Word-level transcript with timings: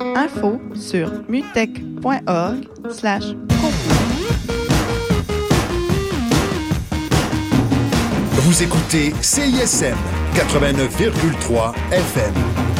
Info 0.00 0.60
sur 0.74 1.10
mutech.org 1.28 2.68
slash 2.90 3.24
Vous 8.34 8.62
écoutez 8.62 9.12
CISM 9.20 9.96
89,3 10.34 11.74
FM. 11.92 12.77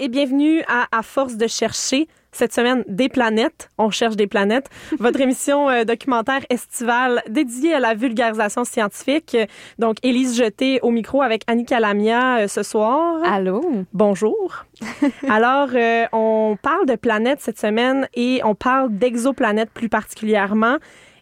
Et 0.00 0.08
bienvenue 0.08 0.62
à 0.66 0.88
À 0.92 1.02
force 1.02 1.36
de 1.36 1.46
chercher. 1.46 2.08
Cette 2.32 2.54
semaine, 2.54 2.84
des 2.86 3.08
planètes. 3.08 3.68
On 3.76 3.90
cherche 3.90 4.14
des 4.14 4.28
planètes. 4.28 4.68
Votre 4.98 5.20
émission 5.20 5.68
euh, 5.68 5.82
documentaire 5.82 6.40
estivale 6.48 7.22
dédiée 7.28 7.74
à 7.74 7.80
la 7.80 7.94
vulgarisation 7.94 8.64
scientifique. 8.64 9.36
Donc, 9.80 9.96
Élise 10.04 10.36
Jeté 10.36 10.78
au 10.82 10.90
micro 10.90 11.22
avec 11.22 11.42
Annie 11.48 11.64
Calamia 11.64 12.38
euh, 12.38 12.48
ce 12.48 12.62
soir. 12.62 13.20
Allô? 13.24 13.62
Bonjour. 13.92 14.64
Alors, 15.28 15.70
euh, 15.74 16.06
on 16.12 16.56
parle 16.62 16.86
de 16.86 16.94
planètes 16.94 17.40
cette 17.40 17.58
semaine 17.58 18.08
et 18.14 18.40
on 18.44 18.54
parle 18.54 18.96
d'exoplanètes 18.96 19.70
plus 19.70 19.88
particulièrement. 19.88 20.76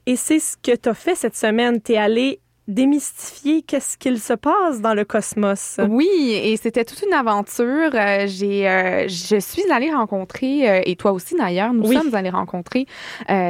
Et 0.05 0.15
c'est 0.15 0.39
ce 0.39 0.57
que 0.57 0.77
tu 0.77 0.91
as 0.91 0.95
fait 0.95 1.15
cette 1.15 1.37
semaine. 1.37 1.81
Tu 1.83 1.93
es 1.93 1.97
allé 1.97 2.41
démystifier 2.69 3.63
qu'est-ce 3.63 3.97
qu'il 3.97 4.21
se 4.21 4.35
passe 4.35 4.83
dans 4.83 4.93
le 4.93 5.05
cosmos. 5.05 5.81
Oui, 5.89 6.09
et 6.35 6.57
c'était 6.59 6.85
toute 6.85 7.03
une 7.03 7.15
aventure. 7.15 7.91
Euh, 7.95 8.27
j'ai, 8.27 8.69
euh, 8.69 9.09
je 9.09 9.41
suis 9.41 9.65
allée 9.73 9.91
rencontrer, 9.91 10.69
euh, 10.69 10.83
et 10.85 10.95
toi 10.95 11.13
aussi 11.13 11.35
d'ailleurs, 11.35 11.73
nous 11.73 11.91
sommes 11.91 12.15
allés 12.15 12.31
rencontrer 12.31 12.87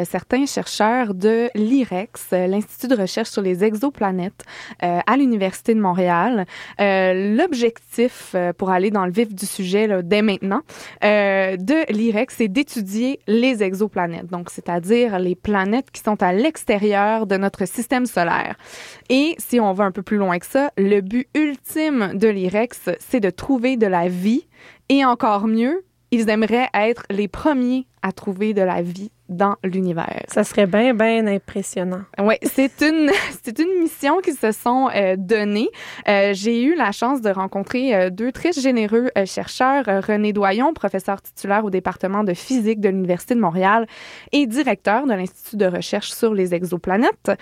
certains 0.05 0.47
chercheurs 0.47 1.15
de 1.15 1.51
l'IREX, 1.55 2.29
l'Institut 2.31 2.89
de 2.89 2.95
recherche 2.95 3.31
sur 3.31 3.43
les 3.43 3.65
exoplanètes 3.65 4.45
à 4.81 5.17
l'Université 5.17 5.75
de 5.75 5.81
Montréal. 5.81 6.47
l'objectif, 6.79 8.37
pour 8.57 8.71
aller 8.71 8.91
dans 8.91 9.05
le 9.05 9.11
vif 9.11 9.35
du 9.35 9.47
sujet 9.47 9.87
là, 9.87 10.03
dès 10.03 10.23
maintenant, 10.23 10.61
de 11.03 11.93
l'IREX, 11.93 12.37
c'est 12.39 12.49
d'étudier 12.49 13.19
les 13.27 13.63
exoplanètes, 13.63 14.27
donc 14.27 14.51
c'est-à-dire 14.51 15.19
les 15.19 15.35
planètes 15.35 15.91
qui 15.91 16.03
sont 16.03 16.23
à 16.23 16.33
l'extérieur 16.33 17.27
de 17.27 17.37
notre 17.37 17.67
système 17.67 18.07
solaire. 18.07 18.57
Et 19.09 19.35
si 19.39 19.59
on 19.61 19.73
va 19.73 19.85
un 19.85 19.91
peu 19.91 20.03
plus 20.03 20.19
loin 20.19 20.39
que 20.39 20.47
ça, 20.47 20.71
le 20.77 21.01
but 21.01 21.29
ultime 21.35 22.13
de 22.15 22.29
l'IREX, 22.29 22.91
c'est 22.99 23.21
de 23.21 23.31
trouver 23.31 23.77
de 23.77 23.87
la 23.87 24.09
vie. 24.09 24.47
Et 24.89 25.05
encore 25.05 25.47
mieux, 25.47 25.85
ils 26.11 26.29
aimeraient 26.29 26.71
être 26.75 27.05
les 27.11 27.29
premiers 27.29 27.87
à 28.03 28.13
trouver 28.13 28.55
de 28.55 28.63
la 28.63 28.81
vie 28.81 29.11
dans 29.29 29.57
l'univers. 29.63 30.23
Ça 30.29 30.45
serait 30.45 30.67
bien, 30.67 30.95
bien 30.95 31.27
impressionnant. 31.27 32.03
Oui, 32.19 32.37
c'est 32.43 32.81
une, 32.81 33.11
c'est 33.43 33.59
une 33.59 33.81
mission 33.81 34.19
qu'ils 34.21 34.37
se 34.37 34.53
sont 34.53 34.89
euh, 34.95 35.17
donnée. 35.19 35.69
Euh, 36.09 36.33
j'ai 36.33 36.63
eu 36.63 36.75
la 36.75 36.93
chance 36.93 37.21
de 37.21 37.29
rencontrer 37.29 37.95
euh, 37.95 38.11
deux 38.11 38.33
très 38.33 38.53
généreux 38.53 39.11
euh, 39.19 39.27
chercheurs, 39.27 39.85
René 39.87 40.33
Doyon, 40.33 40.73
professeur 40.73 41.21
titulaire 41.21 41.65
au 41.65 41.71
département 41.71 42.25
de 42.25 42.33
physique 42.33 42.81
de 42.81 42.89
l'Université 42.89 43.35
de 43.35 43.41
Montréal 43.41 43.87
et 44.33 44.47
directeur 44.47 45.07
de 45.07 45.13
l'Institut 45.13 45.57
de 45.57 45.67
recherche 45.67 46.11
sur 46.13 46.33
les 46.33 46.55
exoplanètes 46.55 47.33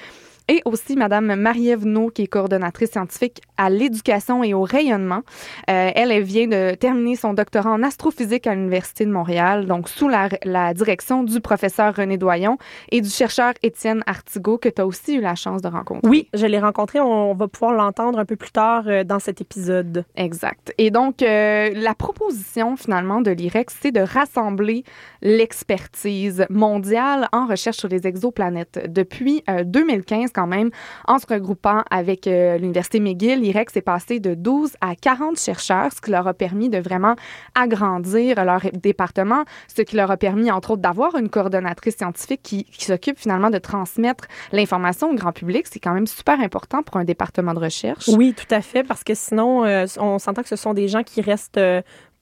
et 0.48 0.62
aussi 0.64 0.96
Madame 0.96 1.34
Marie-Ève 1.34 1.84
qui 2.14 2.22
est 2.22 2.26
coordonnatrice 2.26 2.90
scientifique 2.90 3.40
à 3.56 3.70
l'éducation 3.70 4.44
et 4.44 4.54
au 4.54 4.62
rayonnement. 4.62 5.22
Euh, 5.70 5.90
elle, 5.94 6.12
elle 6.12 6.22
vient 6.22 6.46
de 6.46 6.74
terminer 6.74 7.16
son 7.16 7.32
doctorat 7.32 7.70
en 7.70 7.82
astrophysique 7.82 8.46
à 8.46 8.54
l'Université 8.54 9.06
de 9.06 9.10
Montréal, 9.10 9.66
donc 9.66 9.88
sous 9.88 10.08
la, 10.08 10.28
la, 10.44 10.74
direction 10.74 11.22
du 11.22 11.40
professeur 11.40 11.94
René 11.94 12.18
Doyon 12.18 12.58
et 12.90 13.00
du 13.00 13.08
chercheur 13.08 13.54
Étienne 13.62 14.02
Artigot, 14.06 14.58
que 14.58 14.68
tu 14.68 14.80
as 14.80 14.86
aussi 14.86 15.16
eu 15.16 15.20
la 15.20 15.34
chance 15.34 15.62
de 15.62 15.68
rencontrer. 15.68 16.08
Oui, 16.08 16.28
je 16.34 16.46
l'ai 16.46 16.58
rencontré. 16.58 17.00
On, 17.00 17.34
va 17.34 17.48
pouvoir 17.48 17.72
l'entendre 17.72 18.18
un 18.18 18.24
peu 18.24 18.36
plus 18.36 18.50
tard 18.50 18.84
euh, 18.86 19.04
dans 19.04 19.18
cet 19.18 19.40
épisode. 19.40 20.04
Exact. 20.16 20.72
Et 20.78 20.90
donc, 20.90 21.22
euh, 21.22 21.70
la 21.74 21.94
proposition 21.94 22.76
finalement 22.76 23.20
de 23.20 23.30
l'IREX, 23.30 23.76
c'est 23.80 23.92
de 23.92 24.00
rassembler 24.00 24.84
l'expertise 25.22 26.46
mondiale 26.50 27.28
en 27.32 27.46
recherche 27.46 27.78
sur 27.78 27.88
les 27.88 28.06
exoplanètes. 28.06 28.86
Depuis 28.88 29.42
2015, 29.64 30.32
quand 30.36 30.46
même, 30.46 30.70
en 31.08 31.18
se 31.18 31.26
regroupant 31.26 31.82
avec 31.90 32.26
euh, 32.26 32.58
l'Université 32.58 33.00
McGill, 33.00 33.40
l'IREX 33.40 33.74
est 33.76 33.80
passé 33.80 34.20
de 34.20 34.34
12 34.34 34.76
à 34.82 34.94
40 34.94 35.38
chercheurs, 35.38 35.90
ce 35.92 36.00
qui 36.00 36.10
leur 36.10 36.28
a 36.28 36.34
permis 36.34 36.68
de 36.68 36.78
vraiment 36.78 37.16
agrandir 37.54 38.44
leur 38.44 38.60
département, 38.74 39.44
ce 39.74 39.80
qui 39.80 39.96
leur 39.96 40.10
a 40.10 40.18
permis, 40.18 40.50
entre 40.50 40.72
autres, 40.72 40.82
d'avoir 40.82 41.16
une 41.16 41.30
coordonnatrice 41.30 41.96
scientifique 41.96 42.42
qui, 42.42 42.66
s'occupe 42.78 43.18
finalement 43.18 43.50
de 43.50 43.58
transmettre 43.58 44.26
l'information 44.52 45.10
au 45.10 45.14
grand 45.14 45.32
public. 45.32 45.66
C'est 45.68 45.80
quand 45.80 45.94
même 45.94 46.06
super 46.06 46.38
important 46.40 46.82
pour 46.82 46.98
un 46.98 47.04
département 47.04 47.54
de 47.54 47.58
recherche. 47.58 48.08
Oui, 48.08 48.34
tout 48.34 48.54
à 48.54 48.60
fait, 48.60 48.84
parce 48.84 49.02
que 49.02 49.14
sinon, 49.14 49.64
euh, 49.64 49.86
on 49.98 50.18
s'entend 50.18 50.42
que 50.42 50.48
ce 50.48 50.56
sont 50.56 50.74
des 50.74 50.86
gens 50.86 51.02
qui 51.02 51.22
restent 51.22 51.56
euh, 51.56 51.80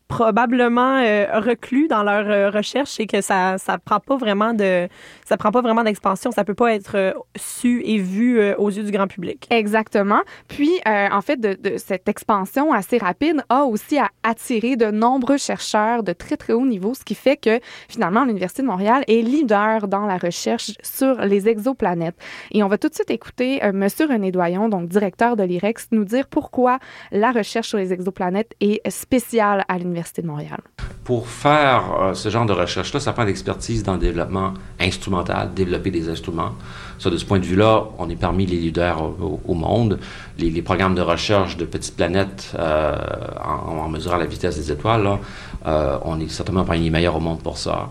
probablement 0.08 0.98
euh, 0.98 1.40
reclus 1.40 1.88
dans 1.88 2.02
leur 2.02 2.28
euh, 2.28 2.50
recherche 2.50 3.00
et 3.00 3.06
que 3.06 3.20
ça 3.20 3.56
ça 3.58 3.78
prend 3.78 4.00
pas 4.00 4.16
vraiment 4.16 4.52
de 4.52 4.86
ça 5.24 5.36
prend 5.36 5.50
pas 5.50 5.62
vraiment 5.62 5.82
d'expansion. 5.82 6.30
Ça 6.30 6.44
peut 6.44 6.54
pas 6.54 6.74
être 6.74 6.96
euh, 6.96 7.12
su 7.36 7.82
et 7.84 7.98
vu 7.98 8.52
aux 8.58 8.70
yeux 8.70 8.82
du 8.82 8.90
grand 8.90 9.06
public. 9.06 9.46
Exactement. 9.50 10.20
Puis 10.48 10.70
en 10.86 11.20
fait 11.22 11.40
de, 11.40 11.76
cette 11.78 12.08
expansion 12.08 12.72
assez 12.72 12.98
rapide 12.98 13.42
a 13.48 13.64
aussi 13.64 13.98
à 13.98 14.08
attirer 14.22 14.76
de 14.76 14.90
nombreux 14.90 15.38
chercheurs 15.38 16.02
de 16.02 16.12
très 16.12 16.36
très 16.36 16.52
haut 16.52 16.66
niveau 16.66 16.94
ce 16.94 17.04
qui 17.04 17.14
fait 17.14 17.36
que 17.36 17.60
finalement 17.88 18.24
l'université 18.24 18.62
de 18.62 18.66
Montréal 18.66 19.04
est 19.08 19.22
leader 19.22 19.88
dans 19.88 20.06
la 20.06 20.18
recherche 20.18 20.72
sur 20.82 21.20
les 21.22 21.48
exoplanètes. 21.48 22.16
Et 22.52 22.62
on 22.62 22.68
va 22.68 22.78
tout 22.78 22.88
de 22.88 22.94
suite 22.94 23.10
écouter 23.10 23.60
monsieur 23.72 24.06
René 24.06 24.30
Doyon 24.30 24.68
donc 24.68 24.88
directeur 24.88 25.36
de 25.36 25.42
l'IREX 25.42 25.88
nous 25.92 26.04
dire 26.04 26.26
pourquoi 26.26 26.78
la 27.10 27.32
recherche 27.32 27.68
sur 27.68 27.78
les 27.78 27.92
exoplanètes 27.92 28.54
est 28.60 28.88
spéciale 28.90 29.64
à 29.68 29.78
l'université 29.78 29.93
de 29.94 30.26
Montréal. 30.26 30.60
Pour 31.04 31.28
faire 31.28 31.82
euh, 32.00 32.14
ce 32.14 32.28
genre 32.28 32.46
de 32.46 32.52
recherche-là, 32.52 33.00
ça 33.00 33.12
prend 33.12 33.24
l'expertise 33.24 33.82
dans 33.82 33.94
le 33.94 33.98
développement 33.98 34.54
instrumental, 34.80 35.52
développer 35.54 35.90
des 35.90 36.08
instruments. 36.08 36.52
Ça, 36.98 37.10
de 37.10 37.16
ce 37.16 37.24
point 37.24 37.38
de 37.38 37.44
vue-là, 37.44 37.84
on 37.98 38.08
est 38.08 38.16
parmi 38.16 38.46
les 38.46 38.56
leaders 38.56 39.02
au, 39.02 39.54
monde. 39.54 39.98
Les, 40.38 40.62
programmes 40.62 40.94
de 40.94 41.00
recherche 41.00 41.56
de 41.56 41.64
petites 41.64 41.96
planètes 41.96 42.54
euh, 42.58 42.96
en, 43.42 43.88
mesurant 43.88 44.16
la 44.16 44.26
vitesse 44.26 44.56
des 44.56 44.72
étoiles, 44.72 45.02
là, 45.02 45.18
euh, 45.66 45.98
on 46.02 46.20
est 46.20 46.28
certainement 46.28 46.64
parmi 46.64 46.84
les 46.84 46.90
meilleurs 46.90 47.16
au 47.16 47.20
monde 47.20 47.40
pour 47.42 47.58
ça. 47.58 47.90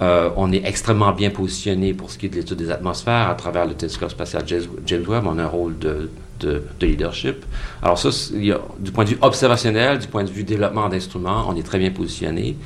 on 0.00 0.52
est 0.52 0.64
extrêmement 0.64 1.12
bien 1.12 1.30
positionné 1.30 1.92
pour 1.92 2.10
ce 2.10 2.18
qui 2.18 2.26
est 2.26 2.28
de 2.28 2.36
l'étude 2.36 2.58
des 2.58 2.70
atmosphères 2.70 3.28
à 3.28 3.34
travers 3.34 3.66
le 3.66 3.74
télescope 3.74 4.10
spatial 4.10 4.44
James 4.86 5.04
Webb. 5.06 5.24
On 5.26 5.38
a 5.38 5.44
un 5.44 5.46
rôle 5.46 5.78
de 5.78 6.10
de, 6.40 6.62
leadership. 6.80 7.44
Alors 7.82 7.98
ça, 7.98 8.10
du 8.32 8.92
point 8.92 9.04
de 9.04 9.10
vue 9.10 9.18
observationnel, 9.20 9.98
du 9.98 10.06
point 10.06 10.24
de 10.24 10.30
vue 10.30 10.44
développement 10.44 10.88
d'instruments, 10.88 11.46
on 11.48 11.56
est 11.56 11.62
très 11.62 11.78
bien 11.78 11.90
positionné. 11.90 12.56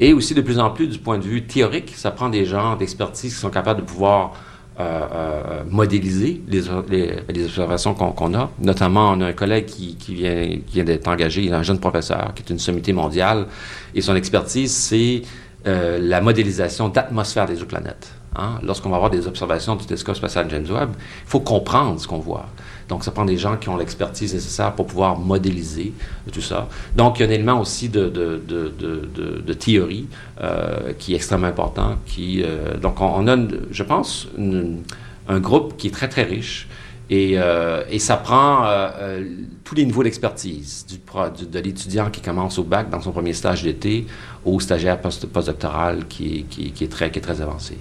Et 0.00 0.12
aussi 0.12 0.34
de 0.34 0.40
plus 0.40 0.58
en 0.58 0.70
plus 0.70 0.88
du 0.88 0.98
point 0.98 1.18
de 1.18 1.24
vue 1.24 1.42
théorique, 1.44 1.92
ça 1.96 2.10
prend 2.10 2.28
des 2.28 2.44
gens 2.44 2.76
d'expertise 2.76 3.34
qui 3.34 3.40
sont 3.40 3.50
capables 3.50 3.80
de 3.80 3.86
pouvoir 3.86 4.32
euh, 4.80 5.00
euh, 5.12 5.62
modéliser 5.68 6.40
les, 6.48 6.70
observations 7.44 7.92
qu'on 7.92 8.34
a. 8.34 8.50
Notamment, 8.58 9.12
on 9.12 9.20
a 9.20 9.26
un 9.26 9.32
collègue 9.34 9.66
qui, 9.66 10.14
vient, 10.14 10.84
d'être 10.84 11.08
engagé, 11.08 11.42
il 11.42 11.50
est 11.50 11.54
un 11.54 11.62
jeune 11.62 11.78
professeur, 11.78 12.32
qui 12.34 12.42
est 12.42 12.50
une 12.50 12.58
sommité 12.58 12.94
mondiale, 12.94 13.48
et 13.94 14.00
son 14.00 14.16
expertise, 14.16 14.74
c'est 14.74 15.22
euh, 15.66 15.98
la 16.00 16.22
modélisation 16.22 16.88
d'atmosphère 16.88 17.44
des 17.44 17.52
exoplanètes. 17.52 18.14
Hein? 18.34 18.60
Lorsqu'on 18.62 18.88
va 18.88 18.96
avoir 18.96 19.10
des 19.10 19.26
observations 19.26 19.76
du 19.76 19.84
télescope 19.84 20.16
spatial 20.16 20.46
James 20.48 20.66
Webb, 20.70 20.90
il 20.96 21.28
faut 21.28 21.40
comprendre 21.40 22.00
ce 22.00 22.08
qu'on 22.08 22.18
voit. 22.18 22.46
Donc, 22.92 23.04
ça 23.04 23.10
prend 23.10 23.24
des 23.24 23.38
gens 23.38 23.56
qui 23.56 23.70
ont 23.70 23.78
l'expertise 23.78 24.34
nécessaire 24.34 24.74
pour 24.74 24.86
pouvoir 24.86 25.18
modéliser 25.18 25.94
tout 26.30 26.42
ça. 26.42 26.68
Donc, 26.94 27.18
il 27.18 27.22
y 27.22 27.24
a 27.24 27.28
un 27.30 27.32
élément 27.32 27.58
aussi 27.58 27.88
de, 27.88 28.12
théorie 29.58 30.08
euh, 30.42 30.92
qui 30.98 31.14
est 31.14 31.16
extrêmement 31.16 31.46
important. 31.46 31.96
Euh, 32.18 32.76
donc, 32.76 33.00
on, 33.00 33.26
a, 33.28 33.36
je 33.70 33.82
pense, 33.82 34.28
un 34.36 35.40
groupe 35.40 35.78
qui 35.78 35.86
est 35.86 35.90
très, 35.90 36.10
très 36.10 36.24
riche. 36.24 36.68
Et, 37.08 37.38
euh, 37.38 37.98
ça 37.98 38.18
prend 38.18 38.66
euh, 38.66 38.90
euh, 39.00 39.24
tous 39.64 39.74
les 39.74 39.86
niveaux 39.86 40.02
d'expertise, 40.02 40.84
de 40.86 41.58
l'étudiant 41.60 42.10
qui 42.10 42.20
commence 42.20 42.58
au 42.58 42.64
bac 42.64 42.90
dans 42.90 43.00
son 43.00 43.12
premier 43.12 43.32
stage 43.32 43.62
d'été 43.62 44.06
au 44.44 44.60
stagiaire 44.60 45.00
postdoctoral 45.00 46.06
qui 46.08 46.44
est 46.78 46.92
très 46.92 47.40
avancé. 47.40 47.78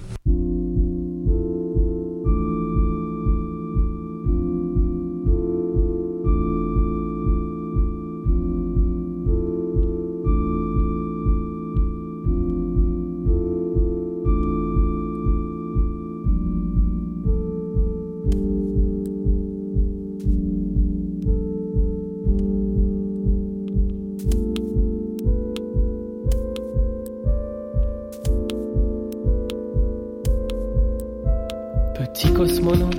cosmonaute, 32.61 32.95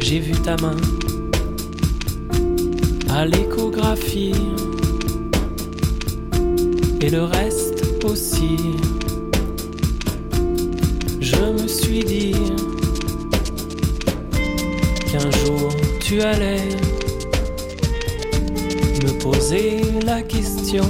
j'ai 0.00 0.18
vu 0.18 0.32
ta 0.32 0.56
main 0.56 0.76
à 3.10 3.26
l'échographie 3.26 4.32
et 7.00 7.10
le 7.10 7.24
reste 7.24 7.84
aussi. 8.04 8.56
Je 11.20 11.62
me 11.62 11.66
suis 11.66 12.04
dit 12.04 12.34
qu'un 15.10 15.30
jour 15.44 15.68
tu 16.00 16.20
allais 16.22 16.68
me 19.04 19.18
poser 19.22 19.82
la 20.04 20.22
question. 20.22 20.84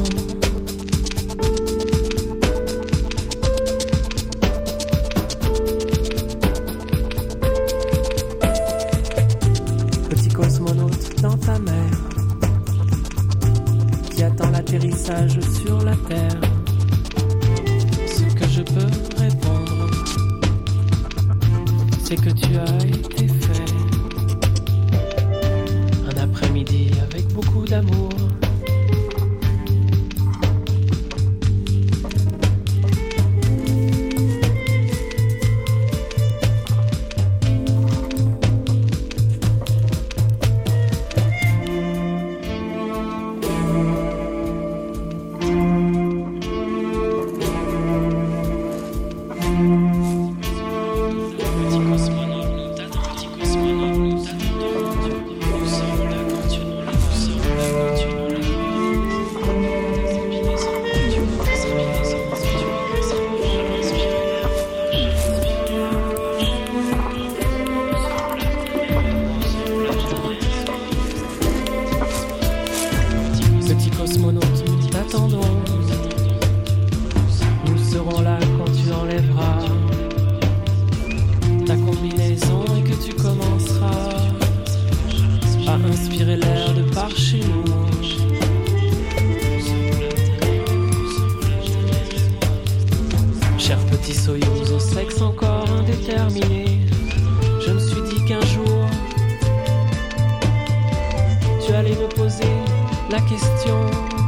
就 103.64 104.19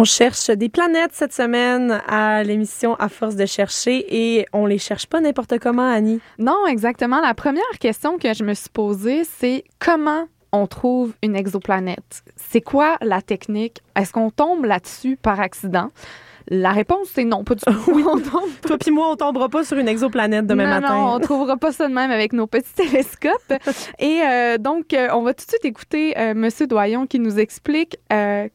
On 0.00 0.04
cherche 0.04 0.48
des 0.48 0.70
planètes 0.70 1.10
cette 1.12 1.34
semaine 1.34 2.00
à 2.08 2.42
l'émission 2.42 2.94
À 2.94 3.10
force 3.10 3.36
de 3.36 3.44
chercher 3.44 4.06
et 4.08 4.46
on 4.54 4.64
les 4.64 4.78
cherche 4.78 5.06
pas 5.06 5.20
n'importe 5.20 5.58
comment, 5.58 5.86
Annie. 5.86 6.20
Non, 6.38 6.66
exactement. 6.66 7.20
La 7.20 7.34
première 7.34 7.78
question 7.78 8.16
que 8.16 8.32
je 8.32 8.42
me 8.42 8.54
suis 8.54 8.70
posée, 8.70 9.24
c'est 9.24 9.62
comment 9.78 10.24
on 10.52 10.66
trouve 10.66 11.12
une 11.22 11.36
exoplanète? 11.36 12.22
C'est 12.36 12.62
quoi 12.62 12.96
la 13.02 13.20
technique? 13.20 13.82
Est-ce 13.94 14.14
qu'on 14.14 14.30
tombe 14.30 14.64
là-dessus 14.64 15.18
par 15.20 15.38
accident? 15.38 15.90
La 16.48 16.70
réponse, 16.70 17.08
c'est 17.12 17.24
non, 17.24 17.44
pas 17.44 17.56
du 17.56 17.60
tout. 17.60 17.92
oui, 17.92 18.02
on 18.08 18.16
tombe. 18.16 18.48
Toi 18.66 18.78
puis 18.78 18.90
moi, 18.90 19.10
on 19.10 19.16
tombera 19.16 19.50
pas 19.50 19.64
sur 19.64 19.76
une 19.76 19.88
exoplanète 19.88 20.46
demain 20.46 20.80
matin. 20.80 20.94
Non, 20.94 21.14
on 21.16 21.20
trouvera 21.20 21.58
pas 21.58 21.72
ça 21.72 21.86
de 21.88 21.92
même 21.92 22.10
avec 22.10 22.32
nos 22.32 22.46
petits 22.46 22.72
télescopes. 22.72 23.52
Et 23.98 24.22
euh, 24.22 24.56
donc, 24.56 24.94
euh, 24.94 25.08
on 25.12 25.20
va 25.20 25.34
tout 25.34 25.44
de 25.44 25.50
suite 25.50 25.64
écouter 25.66 26.18
euh, 26.18 26.32
Monsieur 26.34 26.66
Doyon 26.66 27.06
qui 27.06 27.18
nous 27.18 27.38
explique 27.38 27.98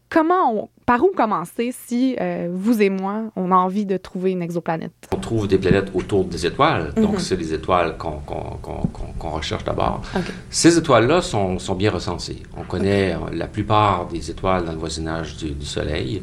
comment 0.10 0.52
on 0.52 0.70
par 0.86 1.04
où 1.04 1.12
commencer 1.16 1.74
si 1.88 2.16
vous 2.52 2.82
et 2.82 2.90
moi, 2.90 3.24
on 3.36 3.52
a 3.52 3.56
envie 3.56 3.86
de 3.86 3.98
trouver 3.98 4.32
une 4.32 4.42
exoplanète? 4.42 4.94
On 5.14 5.20
trouve 5.20 5.48
des 5.48 5.58
planètes 5.58 5.92
autour 5.94 6.26
des 6.26 6.46
étoiles, 6.46 6.94
donc 6.96 7.14
mhm. 7.14 7.20
c'est 7.20 7.36
les 7.36 7.54
étoiles 7.54 7.98
qu'on 7.98 9.30
recherche 9.30 9.64
d'abord. 9.64 10.02
Ces 10.50 10.78
étoiles-là 10.78 11.22
sont, 11.22 11.60
sont, 11.60 11.76
bien 11.76 11.92
recensées. 11.92 12.44
On 12.58 12.64
connaît 12.64 13.16
la 13.34 13.48
plupart 13.48 14.08
des 14.08 14.30
étoiles 14.30 14.66
dans 14.66 14.72
le 14.72 14.78
voisinage 14.78 15.38
du, 15.38 15.52
du 15.52 15.66
Soleil. 15.66 16.22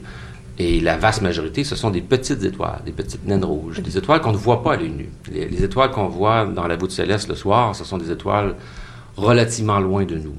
Et 0.58 0.80
la 0.80 0.96
vaste 0.96 1.22
majorité, 1.22 1.64
ce 1.64 1.74
sont 1.74 1.90
des 1.90 2.02
petites 2.02 2.42
étoiles, 2.44 2.80
des 2.84 2.92
petites 2.92 3.26
naines 3.26 3.44
rouges, 3.44 3.80
des 3.80 3.96
étoiles 3.96 4.20
qu'on 4.20 4.32
ne 4.32 4.36
voit 4.36 4.62
pas 4.62 4.74
à 4.74 4.76
l'œil 4.76 4.90
nu. 4.90 5.08
Les, 5.30 5.64
étoiles 5.64 5.90
qu'on 5.90 6.08
voit 6.08 6.44
dans 6.44 6.66
la 6.66 6.76
voûte 6.76 6.90
céleste 6.90 7.28
le 7.28 7.34
soir, 7.34 7.74
ce 7.74 7.84
sont 7.84 7.96
des 7.96 8.10
étoiles 8.10 8.54
relativement 9.16 9.80
loin 9.80 10.04
de 10.04 10.16
nous. 10.16 10.34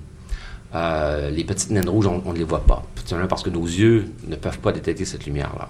Euh, 0.75 1.29
les 1.29 1.43
petites 1.43 1.71
naines 1.71 1.89
rouges, 1.89 2.07
on, 2.07 2.31
ne 2.31 2.37
les 2.37 2.43
voit 2.43 2.63
pas, 2.63 2.83
simplement 3.05 3.27
parce 3.27 3.43
que 3.43 3.49
nos 3.49 3.65
yeux 3.65 4.11
ne 4.27 4.35
peuvent 4.35 4.59
pas 4.59 4.71
détecter 4.71 5.05
cette 5.05 5.25
lumière-là. 5.25 5.69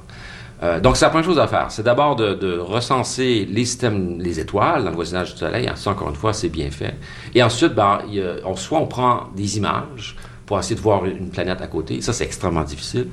Euh, 0.61 0.79
donc, 0.79 0.95
c'est 0.95 1.03
la 1.05 1.09
première 1.09 1.25
chose 1.25 1.39
à 1.39 1.47
faire. 1.47 1.71
C'est 1.71 1.83
d'abord 1.83 2.15
de, 2.15 2.57
recenser 2.57 3.45
les 3.49 3.65
systèmes, 3.65 4.19
les 4.19 4.39
étoiles 4.39 4.83
dans 4.83 4.91
le 4.91 4.95
voisinage 4.95 5.33
du 5.33 5.39
Soleil. 5.39 5.69
Ça, 5.75 5.91
encore 5.91 6.09
une 6.09 6.15
fois, 6.15 6.31
c'est 6.31 6.49
bien 6.49 6.71
fait. 6.71 6.95
Et 7.35 7.43
ensuite, 7.43 7.73
ben, 7.73 7.99
on, 8.45 8.55
soit 8.55 8.79
on 8.79 8.87
prend 8.87 9.27
des 9.35 9.57
images 9.57 10.15
pour 10.45 10.59
essayer 10.59 10.75
de 10.75 10.81
voir 10.81 11.05
une 11.05 11.29
planète 11.29 11.61
à 11.61 11.67
côté. 11.67 12.01
Ça, 12.01 12.13
c'est 12.13 12.23
extrêmement 12.25 12.63
difficile. 12.63 13.07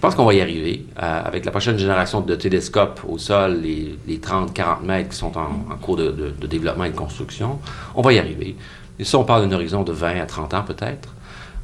pense 0.00 0.14
qu'on 0.14 0.24
va 0.24 0.32
y 0.32 0.40
arriver. 0.40 0.86
Euh, 1.02 1.22
avec 1.26 1.44
la 1.44 1.50
prochaine 1.50 1.78
génération 1.78 2.22
de 2.22 2.34
télescopes 2.34 3.02
au 3.06 3.18
sol, 3.18 3.60
les, 3.60 4.18
30-40 4.18 4.82
mètres 4.82 5.10
qui 5.10 5.16
sont 5.16 5.36
en, 5.36 5.76
cours 5.80 5.96
de, 5.96 6.32
développement 6.46 6.84
et 6.84 6.90
de 6.90 6.96
construction, 6.96 7.58
on 7.94 8.00
va 8.00 8.14
y 8.14 8.18
arriver. 8.18 8.56
Et 8.98 9.04
ça, 9.04 9.18
on 9.18 9.24
parle 9.24 9.46
d'un 9.46 9.54
horizon 9.54 9.82
de 9.82 9.92
20 9.92 10.22
à 10.22 10.24
30 10.24 10.54
ans 10.54 10.62
peut-être. 10.66 11.10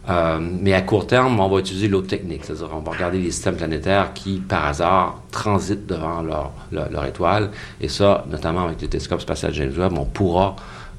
Euh, 0.09 0.39
mais 0.41 0.73
à 0.73 0.83
court 0.83 1.07
terme, 1.07 1.41
on 1.41 1.49
va 1.49 1.59
utiliser 1.59 1.89
l'autre 1.89 2.07
technique, 2.07 2.45
c'est-à-dire 2.45 2.69
on 2.73 2.81
va 2.81 2.93
regarder 2.93 3.19
les 3.19 3.31
systèmes 3.33 3.57
planétaires 3.57 4.13
qui, 4.15 4.39
par 4.39 4.67
hasard, 4.67 5.21
transitent 5.33 5.87
devant 5.87 6.23
leur, 6.23 6.53
leur, 6.71 7.05
étoile. 7.07 7.51
Et 7.81 7.89
ça, 7.89 8.25
notamment 8.31 8.67
avec 8.67 8.81
le 8.81 8.89
télescope 8.89 9.21
spatial 9.21 9.53
James 9.55 9.73
Webb, 9.77 9.99
on 9.99 10.05
pourra 10.05 10.55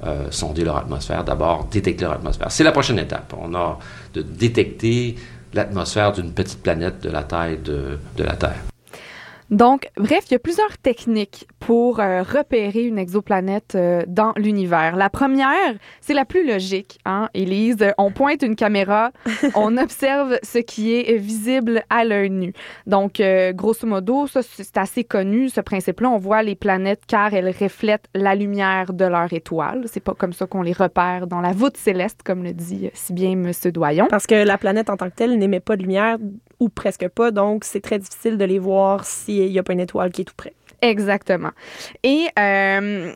euh, 0.05 0.27
sonder 0.29 0.63
leur 0.63 0.77
atmosphère, 0.77 1.23
d'abord 1.23 1.67
détecter 1.71 2.03
leur 2.03 2.15
atmosphère. 2.15 2.51
C'est 2.51 2.65
la 2.65 2.73
prochaine 2.73 2.99
étape. 2.99 3.33
On 3.39 3.55
a 3.55 3.79
de 4.13 4.21
détecter 4.21 5.15
l'atmosphère 5.53 6.11
d'une 6.11 6.33
petite 6.33 6.61
planète 6.61 7.01
de 7.01 7.09
la 7.09 7.23
taille 7.23 7.59
de, 7.63 7.97
de 8.17 8.23
la 8.23 8.35
Terre. 8.35 8.76
Donc, 9.49 9.89
bref, 9.95 10.25
il 10.27 10.33
y 10.33 10.35
a 10.35 10.39
plusieurs 10.39 10.77
techniques 10.77 11.47
pour 11.59 11.99
euh, 11.99 12.21
repérer 12.21 12.83
une 12.83 12.97
exoplanète 12.97 13.75
euh, 13.75 14.03
dans 14.07 14.33
l'univers. 14.35 14.97
La 14.97 15.09
première, 15.09 15.75
c'est 16.01 16.13
la 16.13 16.25
plus 16.25 16.45
logique, 16.45 16.99
hein, 17.05 17.29
Élise. 17.33 17.93
On 17.97 18.11
pointe 18.11 18.41
une 18.41 18.55
caméra, 18.55 19.11
on 19.55 19.77
observe 19.77 20.37
ce 20.43 20.57
qui 20.57 20.95
est 20.95 21.17
visible 21.17 21.83
à 21.89 22.03
l'œil 22.03 22.29
nu. 22.29 22.53
Donc, 22.87 23.21
euh, 23.21 23.53
grosso 23.53 23.87
modo, 23.87 24.27
ça, 24.27 24.41
c'est 24.43 24.77
assez 24.77 25.05
connu, 25.05 25.47
ce 25.47 25.61
principe-là. 25.61 26.09
On 26.09 26.17
voit 26.17 26.43
les 26.43 26.55
planètes 26.55 27.03
car 27.07 27.33
elles 27.33 27.55
reflètent 27.57 28.07
la 28.13 28.35
lumière 28.35 28.91
de 28.91 29.05
leur 29.05 29.31
étoile. 29.31 29.85
C'est 29.85 30.03
pas 30.03 30.13
comme 30.13 30.33
ça 30.33 30.45
qu'on 30.45 30.61
les 30.61 30.73
repère 30.73 31.27
dans 31.27 31.39
la 31.39 31.53
voûte 31.53 31.77
céleste, 31.77 32.21
comme 32.23 32.43
le 32.43 32.53
dit 32.53 32.89
si 32.93 33.13
bien 33.13 33.31
M. 33.31 33.51
Doyon. 33.71 34.07
Parce 34.09 34.27
que 34.27 34.35
la 34.35 34.57
planète 34.57 34.89
en 34.89 34.97
tant 34.97 35.09
que 35.09 35.15
telle 35.15 35.37
n'émet 35.37 35.61
pas 35.61 35.77
de 35.77 35.83
lumière 35.83 36.17
ou 36.59 36.69
presque 36.69 37.07
pas, 37.09 37.31
donc 37.31 37.63
c'est 37.63 37.81
très 37.81 37.99
difficile 37.99 38.37
de 38.37 38.45
les 38.45 38.59
voir 38.59 39.05
s'il 39.05 39.51
n'y 39.51 39.59
a 39.59 39.63
pas 39.63 39.73
une 39.73 39.79
étoile 39.79 40.11
qui 40.11 40.21
est 40.21 40.25
tout 40.25 40.33
près. 40.35 40.53
Exactement. 40.81 41.51
Et 42.03 42.27
euh, 42.37 43.13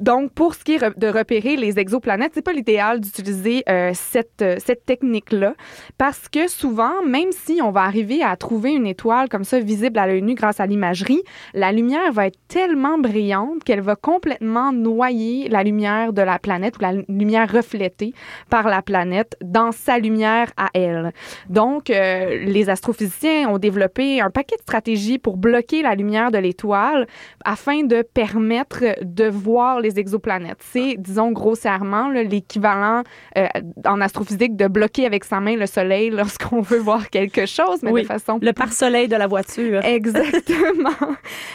donc, 0.00 0.32
pour 0.32 0.54
ce 0.54 0.64
qui 0.64 0.74
est 0.74 0.98
de 0.98 1.06
repérer 1.06 1.54
les 1.56 1.78
exoplanètes, 1.78 2.32
c'est 2.34 2.42
pas 2.42 2.52
l'idéal 2.52 3.00
d'utiliser 3.00 3.62
euh, 3.68 3.92
cette, 3.94 4.42
euh, 4.42 4.56
cette 4.58 4.84
technique-là 4.84 5.54
parce 5.98 6.28
que 6.28 6.48
souvent, 6.48 7.04
même 7.06 7.30
si 7.30 7.60
on 7.62 7.70
va 7.70 7.82
arriver 7.82 8.20
à 8.20 8.34
trouver 8.36 8.72
une 8.72 8.88
étoile 8.88 9.28
comme 9.28 9.44
ça 9.44 9.60
visible 9.60 9.96
à 10.00 10.08
l'œil 10.08 10.22
nu 10.22 10.34
grâce 10.34 10.58
à 10.58 10.66
l'imagerie, 10.66 11.22
la 11.52 11.70
lumière 11.70 12.10
va 12.12 12.26
être 12.26 12.38
tellement 12.48 12.98
brillante 12.98 13.62
qu'elle 13.62 13.82
va 13.82 13.94
complètement 13.94 14.72
noyer 14.72 15.48
la 15.48 15.62
lumière 15.62 16.12
de 16.12 16.22
la 16.22 16.40
planète 16.40 16.78
ou 16.78 16.82
la 16.82 16.92
lumière 17.08 17.50
reflétée 17.50 18.14
par 18.50 18.66
la 18.66 18.82
planète 18.82 19.36
dans 19.42 19.70
sa 19.70 20.00
lumière 20.00 20.50
à 20.56 20.70
elle. 20.74 21.12
Donc, 21.50 21.90
euh, 21.90 22.44
les 22.44 22.68
astrophysiciens 22.68 23.48
ont 23.48 23.58
développé 23.58 24.20
un 24.20 24.30
paquet 24.30 24.56
de 24.56 24.62
stratégies 24.62 25.18
pour 25.18 25.36
bloquer 25.36 25.82
la 25.82 25.94
lumière 25.94 26.32
de 26.32 26.38
l'étoile 26.38 27.06
afin 27.44 27.84
de 27.84 28.02
permettre 28.02 28.82
de 29.00 29.28
voir 29.28 29.83
les 29.84 29.98
exoplanètes. 29.98 30.62
C'est, 30.72 30.96
disons 30.98 31.30
grossièrement, 31.30 32.08
l'équivalent 32.08 33.02
euh, 33.38 33.46
en 33.86 34.00
astrophysique 34.00 34.56
de 34.56 34.66
bloquer 34.66 35.06
avec 35.06 35.24
sa 35.24 35.38
main 35.40 35.56
le 35.56 35.66
soleil 35.66 36.10
lorsqu'on 36.10 36.60
veut 36.60 36.78
voir 36.78 37.10
quelque 37.10 37.46
chose, 37.46 37.78
mais 37.82 37.92
de 37.92 38.06
façon... 38.06 38.38
Le 38.42 38.52
pare-soleil 38.52 39.06
de 39.06 39.16
la 39.16 39.26
voiture. 39.26 39.84
Exactement. 39.84 40.90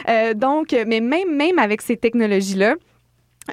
euh, 0.08 0.34
donc, 0.34 0.76
mais 0.88 1.02
même, 1.02 1.36
même 1.36 1.60
avec 1.60 1.82
ces 1.82 1.98
technologies-là, 1.98 2.76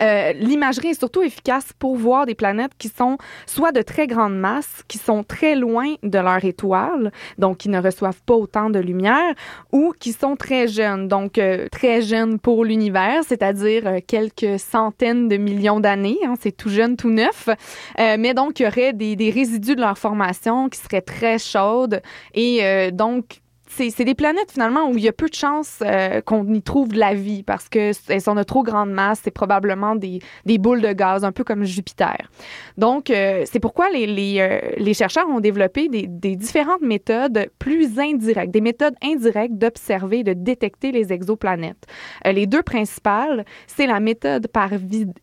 euh, 0.02 0.32
l'imagerie 0.32 0.88
est 0.88 0.98
surtout 0.98 1.22
efficace 1.22 1.72
pour 1.78 1.96
voir 1.96 2.26
des 2.26 2.34
planètes 2.34 2.72
qui 2.78 2.88
sont 2.88 3.18
soit 3.46 3.72
de 3.72 3.82
très 3.82 4.06
grande 4.06 4.36
masse, 4.36 4.82
qui 4.88 4.98
sont 4.98 5.22
très 5.22 5.54
loin 5.54 5.94
de 6.02 6.18
leur 6.18 6.44
étoile, 6.44 7.12
donc 7.38 7.58
qui 7.58 7.68
ne 7.68 7.80
reçoivent 7.80 8.22
pas 8.24 8.34
autant 8.34 8.70
de 8.70 8.78
lumière, 8.78 9.34
ou 9.72 9.92
qui 9.98 10.12
sont 10.12 10.36
très 10.36 10.68
jeunes, 10.68 11.08
donc 11.08 11.38
euh, 11.38 11.68
très 11.70 12.02
jeunes 12.02 12.38
pour 12.38 12.64
l'univers, 12.64 13.22
c'est-à-dire 13.24 13.86
euh, 13.86 13.98
quelques 14.06 14.58
centaines 14.58 15.28
de 15.28 15.36
millions 15.36 15.80
d'années. 15.80 16.18
Hein, 16.24 16.34
c'est 16.40 16.56
tout 16.56 16.70
jeune, 16.70 16.96
tout 16.96 17.10
neuf, 17.10 17.48
mais 17.98 18.34
donc 18.34 18.60
il 18.60 18.64
y 18.64 18.66
aurait 18.66 18.92
des, 18.92 19.16
des, 19.16 19.30
résidus 19.30 19.76
de 19.76 19.80
leur 19.80 19.98
formation 19.98 20.68
qui 20.68 20.78
seraient 20.78 21.00
très 21.00 21.38
chaudes 21.38 22.00
et 22.34 22.90
donc 22.92 23.40
c'est 23.68 24.04
des 24.04 24.14
planètes 24.14 24.52
finalement 24.52 24.88
où 24.88 24.96
il 24.96 25.04
y 25.04 25.08
a 25.08 25.12
peu 25.12 25.28
de 25.28 25.34
chances 25.34 25.78
euh, 25.82 26.20
qu'on 26.20 26.46
y 26.52 26.62
trouve 26.62 26.88
de 26.88 26.98
la 26.98 27.14
vie 27.14 27.42
parce 27.42 27.68
que 27.68 27.92
elles 28.08 28.20
sont 28.20 28.34
de 28.34 28.42
trop 28.42 28.62
grande 28.62 28.90
masse. 28.90 29.20
C'est 29.24 29.30
probablement 29.30 29.96
des, 29.96 30.20
des, 30.44 30.58
boules 30.58 30.80
de 30.80 30.92
gaz, 30.92 31.24
un 31.24 31.32
peu 31.32 31.44
comme 31.44 31.64
Jupiter. 31.64 32.16
Donc, 32.76 33.10
euh, 33.10 33.44
c'est 33.50 33.60
pourquoi 33.60 33.90
les, 33.90 34.06
les, 34.06 34.36
euh, 34.40 34.60
les, 34.76 34.94
chercheurs 34.94 35.28
ont 35.28 35.40
développé 35.40 35.88
des, 35.88 36.06
des, 36.06 36.36
différentes 36.36 36.82
méthodes 36.82 37.50
plus 37.58 37.98
indirectes, 37.98 38.52
des 38.52 38.60
méthodes 38.60 38.94
indirectes 39.02 39.54
d'observer, 39.54 40.22
de 40.22 40.32
détecter 40.32 40.92
les 40.92 41.12
exoplanètes. 41.12 41.86
les 42.24 42.46
deux 42.46 42.62
principales, 42.62 43.44
c'est 43.66 43.86
la 43.86 44.00
méthode 44.00 44.48
par 44.48 44.70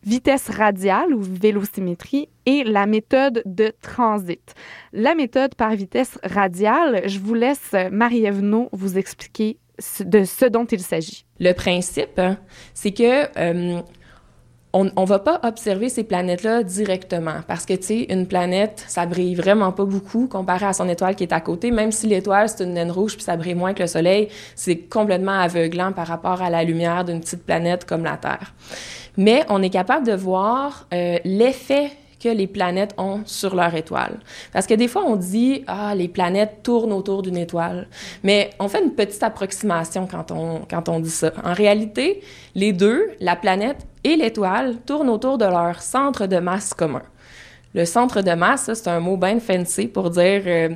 vitesse 0.02 0.50
radiale 0.50 1.14
ou 1.14 1.20
vélocimétrie 1.20 2.28
et 2.46 2.64
la 2.64 2.86
méthode 2.86 3.42
de 3.44 3.72
transit. 3.80 4.54
La 4.92 5.14
méthode 5.14 5.54
par 5.54 5.74
vitesse 5.74 6.18
radiale, 6.22 7.02
je 7.06 7.18
vous 7.18 7.34
laisse 7.34 7.74
Marie-Ève 7.90 8.42
vous 8.72 8.98
expliquer 8.98 9.58
de 10.00 10.24
ce 10.24 10.44
dont 10.46 10.64
il 10.64 10.80
s'agit. 10.80 11.24
Le 11.40 11.52
principe, 11.52 12.18
hein, 12.18 12.38
c'est 12.74 12.92
que 12.92 13.26
euh, 13.38 13.80
on 14.72 14.84
ne 14.84 15.06
va 15.06 15.20
pas 15.20 15.40
observer 15.44 15.88
ces 15.88 16.02
planètes-là 16.02 16.64
directement 16.64 17.42
parce 17.46 17.64
que, 17.64 17.74
tu 17.74 17.82
sais, 17.82 18.06
une 18.08 18.26
planète, 18.26 18.84
ça 18.88 19.06
brille 19.06 19.34
vraiment 19.36 19.70
pas 19.70 19.84
beaucoup 19.84 20.26
comparé 20.26 20.66
à 20.66 20.72
son 20.72 20.88
étoile 20.88 21.14
qui 21.14 21.22
est 21.22 21.32
à 21.32 21.40
côté. 21.40 21.70
Même 21.70 21.92
si 21.92 22.08
l'étoile, 22.08 22.48
c'est 22.48 22.64
une 22.64 22.74
naine 22.74 22.90
rouge 22.90 23.14
puis 23.14 23.22
ça 23.22 23.36
brille 23.36 23.54
moins 23.54 23.72
que 23.72 23.82
le 23.82 23.86
Soleil, 23.86 24.28
c'est 24.56 24.78
complètement 24.78 25.38
aveuglant 25.38 25.92
par 25.92 26.08
rapport 26.08 26.42
à 26.42 26.50
la 26.50 26.64
lumière 26.64 27.04
d'une 27.04 27.20
petite 27.20 27.44
planète 27.44 27.84
comme 27.84 28.02
la 28.02 28.16
Terre. 28.16 28.52
Mais 29.16 29.44
on 29.48 29.62
est 29.62 29.70
capable 29.70 30.06
de 30.06 30.14
voir 30.14 30.88
euh, 30.92 31.18
l'effet 31.24 31.92
que 32.24 32.30
les 32.30 32.46
planètes 32.46 32.94
ont 32.96 33.20
sur 33.26 33.54
leur 33.54 33.74
étoile. 33.74 34.18
Parce 34.52 34.66
que 34.66 34.72
des 34.74 34.88
fois, 34.88 35.04
on 35.06 35.16
dit, 35.16 35.62
ah, 35.66 35.94
les 35.94 36.08
planètes 36.08 36.62
tournent 36.62 36.92
autour 36.92 37.22
d'une 37.22 37.36
étoile. 37.36 37.86
Mais 38.22 38.50
on 38.58 38.68
fait 38.68 38.82
une 38.82 38.94
petite 38.94 39.22
approximation 39.22 40.08
quand 40.10 40.30
on, 40.30 40.62
quand 40.68 40.88
on 40.88 41.00
dit 41.00 41.10
ça. 41.10 41.32
En 41.44 41.52
réalité, 41.52 42.22
les 42.54 42.72
deux, 42.72 43.10
la 43.20 43.36
planète 43.36 43.86
et 44.02 44.16
l'étoile, 44.16 44.76
tournent 44.86 45.10
autour 45.10 45.36
de 45.36 45.44
leur 45.44 45.82
centre 45.82 46.26
de 46.26 46.38
masse 46.38 46.72
commun. 46.72 47.02
Le 47.74 47.84
centre 47.84 48.22
de 48.22 48.32
masse, 48.32 48.70
c'est 48.72 48.88
un 48.88 49.00
mot 49.00 49.16
bien 49.16 49.38
fancy 49.38 49.86
pour 49.86 50.10
dire... 50.10 50.42
Euh, 50.46 50.70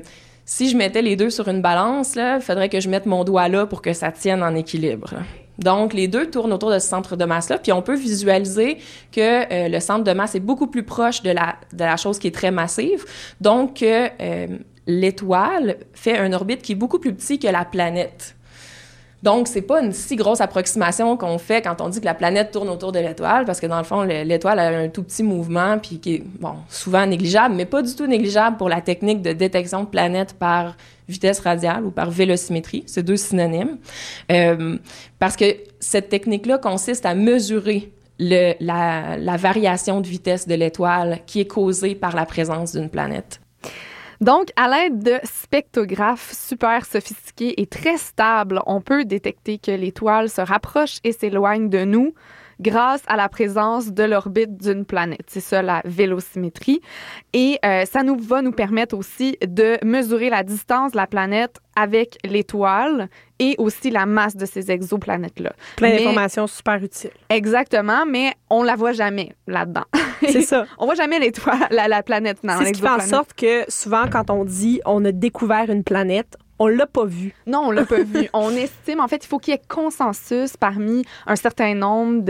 si 0.50 0.70
je 0.70 0.78
mettais 0.78 1.02
les 1.02 1.14
deux 1.14 1.28
sur 1.28 1.46
une 1.48 1.60
balance, 1.60 2.16
il 2.16 2.40
faudrait 2.40 2.70
que 2.70 2.80
je 2.80 2.88
mette 2.88 3.04
mon 3.04 3.22
doigt 3.22 3.48
là 3.48 3.66
pour 3.66 3.82
que 3.82 3.92
ça 3.92 4.10
tienne 4.10 4.42
en 4.42 4.54
équilibre. 4.54 5.12
Donc, 5.58 5.92
les 5.92 6.08
deux 6.08 6.30
tournent 6.30 6.52
autour 6.52 6.70
de 6.70 6.78
ce 6.78 6.88
centre 6.88 7.16
de 7.16 7.24
masse-là, 7.24 7.58
puis 7.58 7.72
on 7.72 7.82
peut 7.82 7.96
visualiser 7.96 8.78
que 9.12 9.52
euh, 9.52 9.68
le 9.68 9.80
centre 9.80 10.04
de 10.04 10.12
masse 10.12 10.34
est 10.34 10.40
beaucoup 10.40 10.68
plus 10.68 10.84
proche 10.84 11.22
de 11.22 11.30
la, 11.30 11.56
de 11.72 11.84
la 11.84 11.96
chose 11.96 12.18
qui 12.18 12.28
est 12.28 12.34
très 12.34 12.50
massive. 12.50 13.04
Donc, 13.40 13.82
euh, 13.82 14.08
l'étoile 14.86 15.76
fait 15.92 16.16
un 16.16 16.32
orbite 16.32 16.62
qui 16.62 16.72
est 16.72 16.76
beaucoup 16.76 16.98
plus 16.98 17.12
petit 17.12 17.38
que 17.38 17.48
la 17.48 17.64
planète. 17.64 18.36
Donc, 19.22 19.48
c'est 19.48 19.62
pas 19.62 19.82
une 19.82 19.92
si 19.92 20.16
grosse 20.16 20.40
approximation 20.40 21.16
qu'on 21.16 21.38
fait 21.38 21.62
quand 21.62 21.80
on 21.80 21.88
dit 21.88 22.00
que 22.00 22.04
la 22.04 22.14
planète 22.14 22.52
tourne 22.52 22.68
autour 22.68 22.92
de 22.92 23.00
l'étoile, 23.00 23.44
parce 23.44 23.60
que 23.60 23.66
dans 23.66 23.78
le 23.78 23.84
fond, 23.84 24.02
l'étoile 24.02 24.58
a 24.60 24.68
un 24.68 24.88
tout 24.88 25.02
petit 25.02 25.22
mouvement, 25.22 25.78
puis 25.78 25.98
qui 25.98 26.14
est, 26.16 26.22
bon, 26.38 26.54
souvent 26.68 27.04
négligeable, 27.04 27.54
mais 27.54 27.64
pas 27.64 27.82
du 27.82 27.94
tout 27.94 28.06
négligeable 28.06 28.56
pour 28.56 28.68
la 28.68 28.80
technique 28.80 29.22
de 29.22 29.32
détection 29.32 29.82
de 29.82 29.88
planète 29.88 30.34
par 30.34 30.76
vitesse 31.08 31.40
radiale 31.40 31.84
ou 31.84 31.90
par 31.90 32.10
vélocimétrie. 32.10 32.84
C'est 32.86 33.02
deux 33.02 33.16
synonymes. 33.16 33.78
Euh, 34.30 34.78
parce 35.18 35.36
que 35.36 35.56
cette 35.80 36.10
technique-là 36.10 36.58
consiste 36.58 37.04
à 37.06 37.14
mesurer 37.14 37.90
la 38.20 39.36
variation 39.36 40.00
de 40.00 40.06
vitesse 40.06 40.46
de 40.46 40.54
l'étoile 40.54 41.20
qui 41.26 41.40
est 41.40 41.46
causée 41.46 41.94
par 41.94 42.14
la 42.14 42.26
présence 42.26 42.72
d'une 42.72 42.88
planète. 42.88 43.40
Donc, 44.20 44.48
à 44.56 44.68
l'aide 44.68 45.02
de 45.02 45.20
spectrographes 45.22 46.32
super 46.32 46.84
sophistiqués 46.84 47.60
et 47.60 47.66
très 47.66 47.98
stables, 47.98 48.60
on 48.66 48.80
peut 48.80 49.04
détecter 49.04 49.58
que 49.58 49.70
l'étoile 49.70 50.28
se 50.28 50.40
rapproche 50.40 50.98
et 51.04 51.12
s'éloigne 51.12 51.68
de 51.68 51.84
nous 51.84 52.14
grâce 52.60 53.02
à 53.06 53.16
la 53.16 53.28
présence 53.28 53.92
de 53.92 54.02
l'orbite 54.02 54.56
d'une 54.56 54.84
planète. 54.84 55.26
C'est 55.28 55.40
ça 55.40 55.62
la 55.62 55.82
vélocimétrie. 55.84 56.80
Et 57.32 57.58
euh, 57.64 57.84
ça 57.84 58.02
nous 58.02 58.18
va 58.18 58.42
nous 58.42 58.52
permettre 58.52 58.96
aussi 58.96 59.36
de 59.46 59.78
mesurer 59.84 60.30
la 60.30 60.42
distance 60.42 60.92
de 60.92 60.96
la 60.96 61.06
planète 61.06 61.56
avec 61.76 62.18
l'étoile 62.24 63.08
et 63.38 63.54
aussi 63.58 63.90
la 63.90 64.04
masse 64.04 64.34
de 64.36 64.46
ces 64.46 64.70
exoplanètes-là. 64.70 65.52
Plein 65.76 65.90
d'informations 65.90 66.48
super 66.48 66.82
utiles. 66.82 67.10
Exactement, 67.28 68.04
mais 68.04 68.32
on 68.50 68.64
la 68.64 68.74
voit 68.74 68.92
jamais 68.92 69.32
là-dedans. 69.46 69.84
C'est 70.22 70.42
ça. 70.42 70.66
on 70.78 70.86
voit 70.86 70.96
jamais 70.96 71.20
l'étoile, 71.20 71.68
la, 71.70 71.86
la 71.86 72.02
planète 72.02 72.38
dans 72.42 72.58
C'est 72.58 72.66
ce 72.66 72.72
qui 72.72 72.80
fait 72.80 72.88
en 72.88 73.00
sorte 73.00 73.34
que 73.34 73.64
souvent, 73.68 74.06
quand 74.10 74.30
on 74.30 74.44
dit 74.44 74.80
on 74.84 75.04
a 75.04 75.12
découvert 75.12 75.70
une 75.70 75.84
planète, 75.84 76.36
on 76.58 76.66
l'a 76.66 76.86
pas 76.86 77.04
vu. 77.04 77.34
Non, 77.46 77.60
on 77.66 77.70
l'a 77.70 77.84
pas 77.84 78.02
vu. 78.02 78.28
On 78.32 78.50
estime, 78.50 79.00
en 79.00 79.08
fait, 79.08 79.24
il 79.24 79.28
faut 79.28 79.38
qu'il 79.38 79.52
y 79.52 79.56
ait 79.56 79.62
consensus 79.68 80.56
parmi 80.56 81.04
un 81.26 81.36
certain 81.36 81.74
nombre 81.74 82.22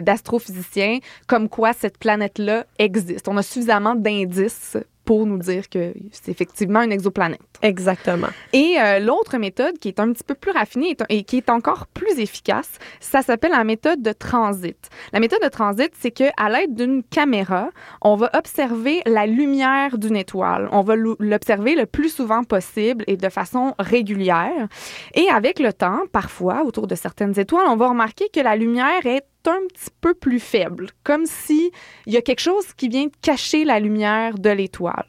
d'astrophysiciens 0.00 0.98
comme 1.26 1.48
quoi 1.48 1.72
cette 1.72 1.98
planète-là 1.98 2.64
existe. 2.78 3.28
On 3.28 3.36
a 3.36 3.42
suffisamment 3.42 3.94
d'indices 3.94 4.76
pour 5.04 5.26
nous 5.26 5.38
dire 5.38 5.68
que 5.68 5.94
c'est 6.10 6.30
effectivement 6.30 6.82
une 6.82 6.92
exoplanète. 6.92 7.40
Exactement. 7.62 8.28
Et 8.52 8.76
euh, 8.78 8.98
l'autre 8.98 9.38
méthode 9.38 9.78
qui 9.78 9.88
est 9.88 10.00
un 10.00 10.12
petit 10.12 10.24
peu 10.24 10.34
plus 10.34 10.50
raffinée 10.50 10.96
et 11.08 11.24
qui 11.24 11.38
est 11.38 11.50
encore 11.50 11.86
plus 11.86 12.18
efficace, 12.18 12.70
ça 13.00 13.22
s'appelle 13.22 13.52
la 13.52 13.64
méthode 13.64 14.02
de 14.02 14.12
transit. 14.12 14.76
La 15.12 15.20
méthode 15.20 15.42
de 15.42 15.48
transit, 15.48 15.90
c'est 15.98 16.10
que 16.10 16.24
à 16.36 16.48
l'aide 16.50 16.74
d'une 16.74 17.02
caméra, 17.02 17.70
on 18.02 18.16
va 18.16 18.30
observer 18.34 19.02
la 19.06 19.26
lumière 19.26 19.98
d'une 19.98 20.16
étoile. 20.16 20.68
On 20.72 20.82
va 20.82 20.94
l'observer 20.96 21.74
le 21.74 21.86
plus 21.86 22.08
souvent 22.08 22.44
possible 22.44 23.04
et 23.06 23.16
de 23.16 23.28
façon 23.28 23.74
régulière. 23.78 24.68
Et 25.14 25.28
avec 25.28 25.58
le 25.58 25.72
temps, 25.72 26.00
parfois, 26.12 26.64
autour 26.64 26.86
de 26.86 26.94
certaines 26.94 27.38
étoiles, 27.38 27.66
on 27.68 27.76
va 27.76 27.88
remarquer 27.88 28.28
que 28.32 28.40
la 28.40 28.56
lumière 28.56 29.04
est 29.06 29.24
un 29.46 29.66
petit 29.68 29.90
peu 30.00 30.14
plus 30.14 30.40
faible, 30.40 30.88
comme 31.02 31.26
si 31.26 31.70
il 32.06 32.12
y 32.12 32.16
a 32.16 32.22
quelque 32.22 32.40
chose 32.40 32.72
qui 32.76 32.88
vient 32.88 33.06
cacher 33.22 33.64
la 33.64 33.80
lumière 33.80 34.38
de 34.38 34.50
l'étoile. 34.50 35.06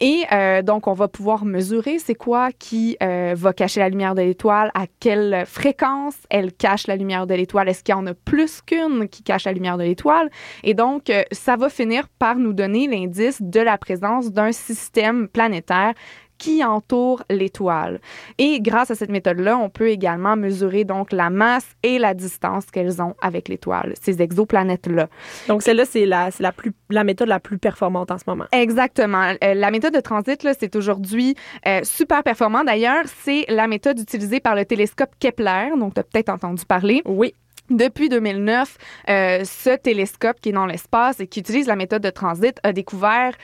Et 0.00 0.24
euh, 0.32 0.62
donc, 0.62 0.86
on 0.86 0.92
va 0.92 1.08
pouvoir 1.08 1.44
mesurer 1.44 1.98
c'est 1.98 2.14
quoi 2.14 2.50
qui 2.52 2.96
euh, 3.02 3.34
va 3.36 3.52
cacher 3.52 3.80
la 3.80 3.88
lumière 3.88 4.14
de 4.14 4.22
l'étoile, 4.22 4.70
à 4.74 4.86
quelle 5.00 5.44
fréquence 5.46 6.16
elle 6.30 6.52
cache 6.52 6.86
la 6.86 6.96
lumière 6.96 7.26
de 7.26 7.34
l'étoile, 7.34 7.68
est-ce 7.68 7.82
qu'il 7.82 7.94
y 7.94 7.98
en 7.98 8.06
a 8.06 8.14
plus 8.14 8.60
qu'une 8.62 9.08
qui 9.08 9.22
cache 9.22 9.44
la 9.44 9.52
lumière 9.52 9.78
de 9.78 9.84
l'étoile? 9.84 10.30
Et 10.62 10.74
donc, 10.74 11.10
euh, 11.10 11.22
ça 11.32 11.56
va 11.56 11.68
finir 11.68 12.08
par 12.18 12.36
nous 12.36 12.52
donner 12.52 12.86
l'indice 12.86 13.40
de 13.40 13.60
la 13.60 13.78
présence 13.78 14.32
d'un 14.32 14.52
système 14.52 15.28
planétaire 15.28 15.94
qui 16.42 16.64
entoure 16.64 17.22
l'étoile. 17.30 18.00
Et 18.36 18.60
grâce 18.60 18.90
à 18.90 18.96
cette 18.96 19.10
méthode-là, 19.10 19.56
on 19.56 19.68
peut 19.68 19.90
également 19.90 20.34
mesurer 20.34 20.82
donc 20.82 21.12
la 21.12 21.30
masse 21.30 21.68
et 21.84 22.00
la 22.00 22.14
distance 22.14 22.66
qu'elles 22.66 23.00
ont 23.00 23.14
avec 23.22 23.48
l'étoile, 23.48 23.94
ces 24.00 24.20
exoplanètes-là. 24.20 25.06
Donc 25.46 25.62
celle-là, 25.62 25.84
c'est 25.84 26.04
la, 26.04 26.30
la, 26.40 26.50
plus, 26.50 26.72
la 26.90 27.04
méthode 27.04 27.28
la 27.28 27.38
plus 27.38 27.58
performante 27.58 28.10
en 28.10 28.18
ce 28.18 28.24
moment. 28.26 28.46
Exactement. 28.50 29.34
Euh, 29.44 29.54
la 29.54 29.70
méthode 29.70 29.94
de 29.94 30.00
transit, 30.00 30.44
c'est 30.58 30.74
aujourd'hui 30.74 31.36
euh, 31.68 31.82
super 31.84 32.24
performant. 32.24 32.64
D'ailleurs, 32.64 33.04
c'est 33.22 33.44
la 33.48 33.68
méthode 33.68 34.00
utilisée 34.00 34.40
par 34.40 34.56
le 34.56 34.64
télescope 34.64 35.10
Kepler, 35.20 35.70
donc 35.78 35.94
tu 35.94 36.00
as 36.00 36.02
peut-être 36.02 36.30
entendu 36.30 36.64
parler. 36.66 37.02
Oui. 37.04 37.34
Depuis 37.70 38.08
2009, 38.08 38.76
euh, 39.08 39.44
ce 39.44 39.76
télescope 39.76 40.40
qui 40.40 40.50
est 40.50 40.52
dans 40.52 40.66
l'espace 40.66 41.20
et 41.20 41.26
qui 41.26 41.40
utilise 41.40 41.66
la 41.66 41.76
méthode 41.76 42.02
de 42.02 42.10
transit 42.10 42.58
a 42.64 42.72
découvert 42.72 43.34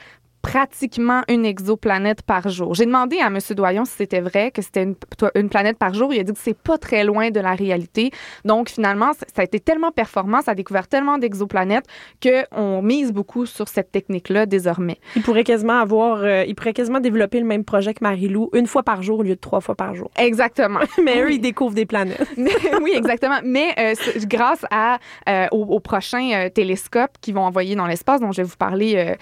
pratiquement 0.41 1.21
une 1.27 1.45
exoplanète 1.45 2.21
par 2.21 2.49
jour. 2.49 2.73
J'ai 2.73 2.85
demandé 2.85 3.19
à 3.19 3.27
M. 3.27 3.37
Doyon 3.51 3.85
si 3.85 3.93
c'était 3.97 4.21
vrai, 4.21 4.51
que 4.51 4.61
c'était 4.61 4.83
une, 4.83 4.95
une, 5.35 5.49
planète 5.49 5.77
par 5.77 5.93
jour. 5.93 6.13
Il 6.13 6.19
a 6.19 6.23
dit 6.23 6.31
que 6.31 6.39
c'est 6.39 6.57
pas 6.57 6.77
très 6.77 7.03
loin 7.03 7.29
de 7.29 7.39
la 7.39 7.53
réalité. 7.55 8.11
Donc, 8.45 8.69
finalement, 8.69 9.11
ça 9.13 9.41
a 9.41 9.43
été 9.43 9.59
tellement 9.59 9.91
performant, 9.91 10.41
ça 10.41 10.51
a 10.51 10.55
découvert 10.55 10.87
tellement 10.87 11.17
d'exoplanètes 11.17 11.85
qu'on 12.23 12.81
mise 12.81 13.11
beaucoup 13.11 13.45
sur 13.45 13.67
cette 13.67 13.91
technique-là 13.91 14.45
désormais. 14.45 14.97
Il 15.15 15.21
pourrait 15.21 15.43
quasiment 15.43 15.79
avoir, 15.79 16.19
euh, 16.23 16.45
il 16.47 16.55
pourrait 16.55 16.73
quasiment 16.73 16.99
développer 16.99 17.39
le 17.39 17.45
même 17.45 17.65
projet 17.65 17.93
que 17.93 18.03
Marie-Lou, 18.03 18.49
une 18.53 18.67
fois 18.67 18.83
par 18.83 19.01
jour 19.01 19.19
au 19.19 19.23
lieu 19.23 19.35
de 19.35 19.39
trois 19.39 19.61
fois 19.61 19.75
par 19.75 19.93
jour. 19.93 20.09
Exactement. 20.17 20.79
Mais 21.03 21.21
eux, 21.21 21.31
ils 21.31 21.41
découvrent 21.41 21.75
des 21.75 21.85
planètes. 21.85 22.25
oui, 22.81 22.93
exactement. 22.95 23.39
Mais 23.43 23.73
euh, 23.77 23.93
grâce 24.25 24.65
à, 24.71 24.99
euh, 25.27 25.47
aux, 25.51 25.63
aux, 25.63 25.79
prochains 25.79 26.49
télescopes 26.53 27.17
qu'ils 27.21 27.33
vont 27.33 27.43
envoyer 27.43 27.75
dans 27.75 27.87
l'espace, 27.87 28.21
dont 28.21 28.31
je 28.31 28.41
vais 28.41 28.47
vous 28.47 28.57
parler 28.57 29.15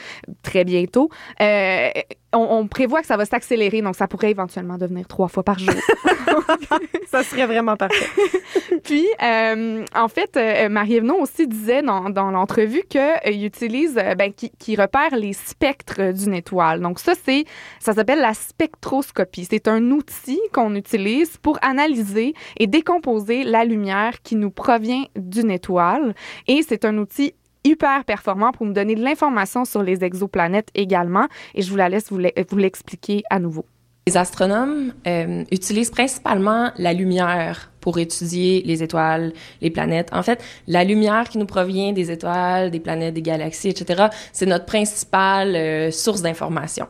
très 0.44 0.64
bientôt, 0.64 1.07
euh, 1.42 1.90
on, 2.34 2.68
prévoit 2.68 3.02
que 3.02 3.08
ça 3.08 3.18
va 3.18 3.26
s'accélérer, 3.26 3.82
donc 3.82 3.96
ça 3.96 4.08
pourrait 4.08 4.32
éventuellement 4.32 4.78
devenir 4.78 5.08
trois 5.08 5.28
fois 5.28 5.44
par 5.44 5.58
jour. 5.60 5.74
ça 7.08 7.24
serait 7.24 7.46
vraiment 7.46 7.76
parfait. 7.76 8.06
Puis, 8.84 9.06
euh, 9.24 9.86
en 9.96 10.08
fait, 10.08 10.36
euh, 10.38 10.70
Marie-Evenon 10.70 11.22
aussi 11.22 11.48
disait 11.48 11.82
dans, 11.82 12.10
dans 12.10 12.32
l'entrevue 12.32 12.84
qu'il 12.90 13.46
utilise, 13.46 13.96
ben, 13.96 14.32
qui, 14.34 14.76
repère 14.76 15.16
les 15.16 15.34
spectres 15.34 16.12
d'une 16.12 16.34
étoile. 16.34 16.82
Donc 16.82 17.00
ça, 17.00 17.14
c'est, 17.26 17.46
ça 17.80 17.94
s'appelle 17.94 18.20
la 18.20 18.34
spectroscopie. 18.34 19.46
C'est 19.50 19.68
un 19.68 19.92
outil 19.92 20.40
qu'on 20.54 20.76
utilise 20.76 21.38
pour 21.38 21.58
analyser 21.62 22.34
et 22.58 22.68
décomposer 22.68 23.44
la 23.44 23.66
lumière 23.66 24.22
qui 24.22 24.36
nous 24.36 24.52
provient 24.52 25.06
d'une 25.16 25.50
étoile. 25.50 26.14
Et 26.48 26.62
c'est 26.62 26.86
un 26.86 26.98
outil 26.98 27.34
hyper 27.68 28.06
performant 28.06 28.52
pour 28.52 28.66
nous 28.66 28.74
donner 28.74 28.96
de 28.96 29.04
l'information 29.04 29.66
sur 29.66 29.84
les 29.84 30.04
exoplanètes 30.04 30.70
également. 30.74 31.28
Et 31.56 31.62
je 31.62 31.70
vous 31.70 31.78
la 31.78 31.90
laisse 31.90 32.10
vous 32.12 32.58
l'expliquer 32.58 33.24
à 33.30 33.40
nouveau. 33.40 33.66
Les 34.08 34.16
astronomes 34.16 34.94
euh, 35.06 35.44
utilisent 35.52 35.92
principalement 35.92 36.72
la 36.78 36.94
lumière 36.94 37.72
pour 37.88 38.00
étudier 38.00 38.64
les 38.66 38.84
étoiles, 38.84 39.32
les 39.62 39.70
planètes. 39.70 40.10
En 40.12 40.22
fait, 40.22 40.44
la 40.68 40.84
lumière 40.84 41.30
qui 41.30 41.38
nous 41.38 41.46
provient 41.46 41.94
des 41.94 42.12
étoiles, 42.12 42.70
des 42.70 42.82
planètes, 42.82 43.14
des 43.14 43.22
galaxies, 43.22 43.70
etc., 43.70 44.08
c'est 44.34 44.46
notre 44.46 44.66
principale 44.66 45.56
euh, 45.56 45.90
source 45.90 46.22
d'information. 46.22 46.86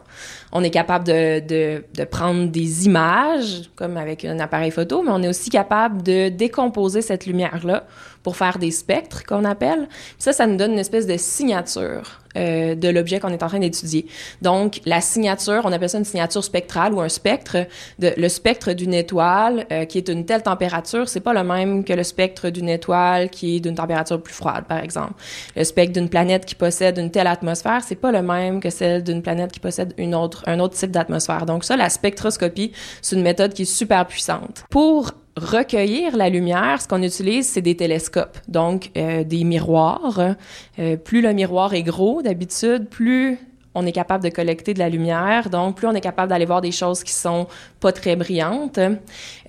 On 0.52 0.64
est 0.64 0.72
capable 0.72 1.06
de, 1.06 1.40
de, 1.40 1.84
de, 1.94 2.04
prendre 2.04 2.48
des 2.48 2.88
images, 2.88 3.70
comme 3.76 3.96
avec 3.96 4.26
un 4.26 4.40
appareil 4.40 4.72
photo, 4.72 5.04
mais 5.04 5.12
on 5.12 5.22
est 5.22 5.28
aussi 5.28 5.52
capable 5.52 6.02
de 6.02 6.30
décomposer 6.30 7.04
cette 7.04 7.28
lumière-là 7.28 7.86
pour 8.24 8.36
faire 8.36 8.58
des 8.58 8.72
spectres 8.72 9.24
qu'on 9.24 9.46
appelle. 9.46 9.88
ça, 10.18 10.34
ça 10.34 10.48
nous 10.48 10.58
donne 10.58 10.72
une 10.72 10.80
espèce 10.80 11.06
de 11.06 11.18
signature 11.18 12.22
euh, 12.38 12.76
de 12.76 12.88
l'objet 12.88 13.20
qu'on 13.20 13.30
est 13.30 13.44
en 13.44 13.48
train 13.48 13.60
d'étudier. 13.60 14.06
Donc, 14.42 14.82
la 14.86 15.02
signature, 15.02 15.62
on 15.66 15.72
appelle 15.72 15.90
ça 15.90 15.98
une 15.98 16.06
signature 16.06 16.44
spectrale 16.44 16.94
ou 16.94 17.02
un 17.02 17.10
spectre. 17.10 17.58
De, 18.00 18.14
le 18.16 18.30
spectre 18.30 18.74
d'une 18.74 18.94
étoile 18.94 19.66
euh, 19.72 19.86
qui 19.86 19.98
est 19.98 20.08
d'une 20.08 20.26
telle 20.26 20.44
température, 20.44 21.10
c'est 21.10 21.20
pas 21.20 21.34
le 21.34 21.44
même 21.44 21.84
que 21.84 21.94
le 21.94 22.04
spectre 22.04 22.50
d'une 22.50 22.70
étoile 22.70 23.30
qui 23.30 23.58
est 23.58 23.60
d'une 23.60 23.76
température 23.76 24.22
plus 24.22 24.34
froide, 24.34 24.66
par 24.68 24.80
exemple. 24.80 25.14
Le 25.56 25.64
spectre 25.64 25.94
d'une 25.94 26.10
planète 26.10 26.46
qui 26.46 26.56
possède 26.56 26.98
une 26.98 27.12
telle 27.12 27.28
atmosphère, 27.28 27.82
c'est 27.84 27.96
pas 27.96 28.12
le 28.12 28.22
même 28.22 28.60
que 28.60 28.70
celle 28.70 29.04
d'une 29.04 29.22
planète 29.22 29.52
qui 29.52 29.60
possède 29.60 29.94
une 29.98 30.16
autre, 30.16 30.44
un 30.48 30.60
autre 30.60 30.76
type 30.76 30.92
d'atmosphère. 30.92 31.46
Donc 31.46 31.64
ça, 31.64 31.76
la 31.76 31.90
spectroscopie, 31.90 32.72
c'est 33.02 33.16
une 33.16 33.24
méthode 33.24 33.54
qui 33.54 33.64
est 33.64 33.66
super 33.66 34.06
puissante. 34.06 34.64
Pour 34.70 35.12
recueillir 35.38 36.18
la 36.18 36.30
lumière, 36.30 36.82
ce 36.82 36.88
qu'on 36.88 37.04
utilise, 37.04 37.48
c'est 37.48 37.62
des 37.62 37.78
télescopes, 37.78 38.40
donc 38.48 38.90
euh, 38.98 39.24
des 39.24 39.44
miroirs. 39.44 40.36
Euh, 40.80 40.98
plus 40.98 41.22
le 41.22 41.32
miroir 41.34 41.74
est 41.74 41.84
gros, 41.84 42.22
d'habitude, 42.22 42.88
plus 42.90 43.38
on 43.76 43.86
est 43.86 43.92
capable 43.92 44.24
de 44.24 44.30
collecter 44.30 44.74
de 44.74 44.80
la 44.80 44.90
lumière, 44.90 45.52
donc 45.52 45.78
plus 45.78 45.88
on 45.88 45.94
est 45.94 46.02
capable 46.02 46.30
d'aller 46.30 46.46
voir 46.46 46.62
des 46.62 46.72
choses 46.72 47.04
qui 47.04 47.14
sont 47.14 47.48
pas 47.80 47.92
très 47.92 48.16
brillantes. 48.16 48.80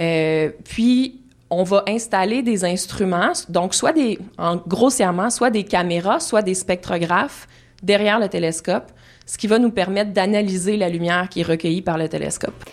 Euh, 0.00 0.50
puis 0.64 1.20
on 1.48 1.62
va 1.62 1.84
installer 1.88 2.42
des 2.42 2.66
instruments, 2.66 3.32
donc 3.48 3.74
soit 3.74 3.92
des, 3.92 4.18
en, 4.36 4.56
grossièrement, 4.56 5.30
soit 5.30 5.50
des 5.50 5.64
caméras, 5.64 6.20
soit 6.20 6.42
des 6.42 6.54
spectrographes 6.54 7.48
derrière 7.82 8.20
le 8.20 8.28
télescope, 8.28 8.92
ce 9.24 9.38
qui 9.38 9.46
va 9.46 9.58
nous 9.58 9.70
permettre 9.70 10.12
d'analyser 10.12 10.76
la 10.76 10.90
lumière 10.90 11.30
qui 11.30 11.40
est 11.40 11.44
recueillie 11.44 11.82
par 11.82 11.96
le 11.96 12.08
télescope 12.08 12.64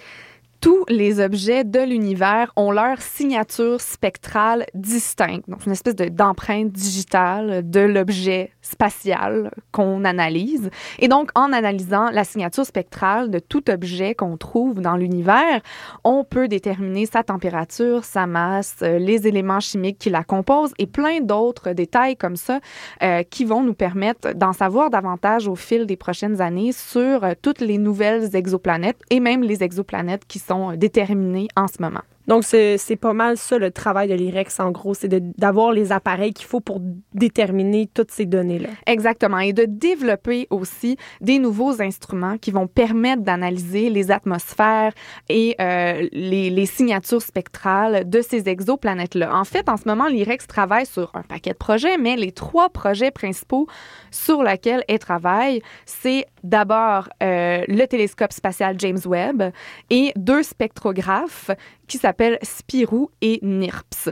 tous 0.66 0.84
les 0.90 1.20
objets 1.20 1.64
de 1.64 1.80
l'univers 1.80 2.52
ont 2.56 2.72
leur 2.72 3.00
signature 3.00 3.80
spectrale 3.80 4.66
distincte. 4.74 5.48
Donc, 5.48 5.64
une 5.68 5.74
espèce 5.74 5.94
d'empreinte 5.94 6.72
digitale 6.72 7.70
de 7.70 7.82
l'objet 7.82 8.50
spatial 8.64 9.52
qu'on 9.72 10.04
analyse. 10.06 10.72
Et 10.98 11.08
donc, 11.08 11.30
en 11.36 11.54
analysant 11.54 12.10
la 12.10 12.24
signature 12.24 12.66
spectrale 12.66 13.30
de 13.30 13.38
tout 13.38 13.70
objet 13.70 14.16
qu'on 14.16 14.38
trouve 14.38 14.82
dans 14.82 14.96
l'univers, 14.96 15.62
on 16.04 16.24
peut 16.24 16.48
déterminer 16.48 17.06
sa 17.06 17.22
température, 17.22 18.04
sa 18.04 18.26
masse, 18.26 18.78
euh, 18.82 18.98
les 18.98 19.28
éléments 19.28 19.60
chimiques 19.60 20.00
qui 20.00 20.10
la 20.10 20.24
composent 20.24 20.74
et 20.80 20.88
plein 20.88 21.20
d'autres 21.22 21.74
détails 21.74 22.18
comme 22.18 22.38
ça 22.38 22.60
euh, 23.04 23.22
qui 23.22 23.46
vont 23.46 23.62
nous 23.62 23.76
permettre 23.76 24.34
d'en 24.34 24.52
savoir 24.52 24.90
davantage 24.90 25.48
au 25.48 25.56
fil 25.56 25.86
des 25.86 25.96
prochaines 25.96 26.42
années 26.42 26.72
sur 26.72 27.24
euh, 27.24 27.34
toutes 27.40 27.62
les 27.62 27.78
nouvelles 27.78 28.36
exoplanètes 28.36 29.00
et 29.12 29.20
même 29.20 29.44
les 29.44 29.62
exoplanètes 29.62 30.26
qui 30.26 30.40
sont 30.40 30.55
déterminées 30.76 31.48
en 31.56 31.68
ce 31.68 31.82
moment. 31.82 32.02
Donc, 32.28 32.44
c'est 32.44 32.98
pas 33.00 33.14
mal 33.14 33.38
ça 33.38 33.58
le 33.58 33.72
travail 33.72 34.08
de 34.08 34.16
l'IREX, 34.16 34.60
en 34.60 34.72
gros, 34.72 34.94
c'est 34.94 35.08
d'avoir 35.38 35.72
les 35.72 35.92
appareils 35.92 36.34
qu'il 36.34 36.48
faut 36.48 36.60
pour 36.60 36.80
déterminer 37.14 37.88
toutes 37.94 38.12
ces 38.12 38.26
données-là. 38.26 38.70
Exactement. 38.88 39.40
Et 39.40 39.54
de 39.54 39.66
développer 39.66 40.48
aussi 40.50 40.98
des 41.22 41.40
nouveaux 41.40 41.82
instruments 41.82 42.38
qui 42.38 42.52
vont 42.52 42.68
permettre 42.68 43.22
d'analyser 43.22 43.90
les 43.90 44.12
atmosphères 44.12 44.94
et 45.30 45.56
euh, 45.62 46.08
les, 46.12 46.50
les, 46.50 46.66
signatures 46.66 47.22
spectrales 47.22 48.10
de 48.10 48.22
ces 48.22 48.50
exoplanètes-là. 48.50 49.36
En 49.36 49.44
fait, 49.44 49.70
en 49.70 49.78
ce 49.78 49.88
moment, 49.88 50.08
l'IREX 50.08 50.48
travaille 50.48 50.86
sur 50.86 51.12
un 51.14 51.22
paquet 51.22 51.52
de 51.52 51.58
projets, 51.58 51.98
mais 51.98 52.16
les 52.16 52.32
trois 52.32 52.70
projets 52.70 53.12
principaux 53.12 53.68
sur 54.10 54.42
lesquels 54.42 54.84
elle 54.88 55.00
travaille, 55.00 55.62
c'est 55.86 56.26
d'abord 56.46 57.10
euh, 57.24 57.64
le 57.68 57.86
télescope 57.86 58.32
spatial 58.32 58.76
James 58.80 59.00
Webb 59.06 59.52
et 59.90 60.14
deux 60.16 60.44
spectrographes 60.44 61.52
qui 61.88 61.98
s'appellent 61.98 62.40
Spirou 62.42 63.10
et 63.22 63.40
NIRPS. 63.42 64.10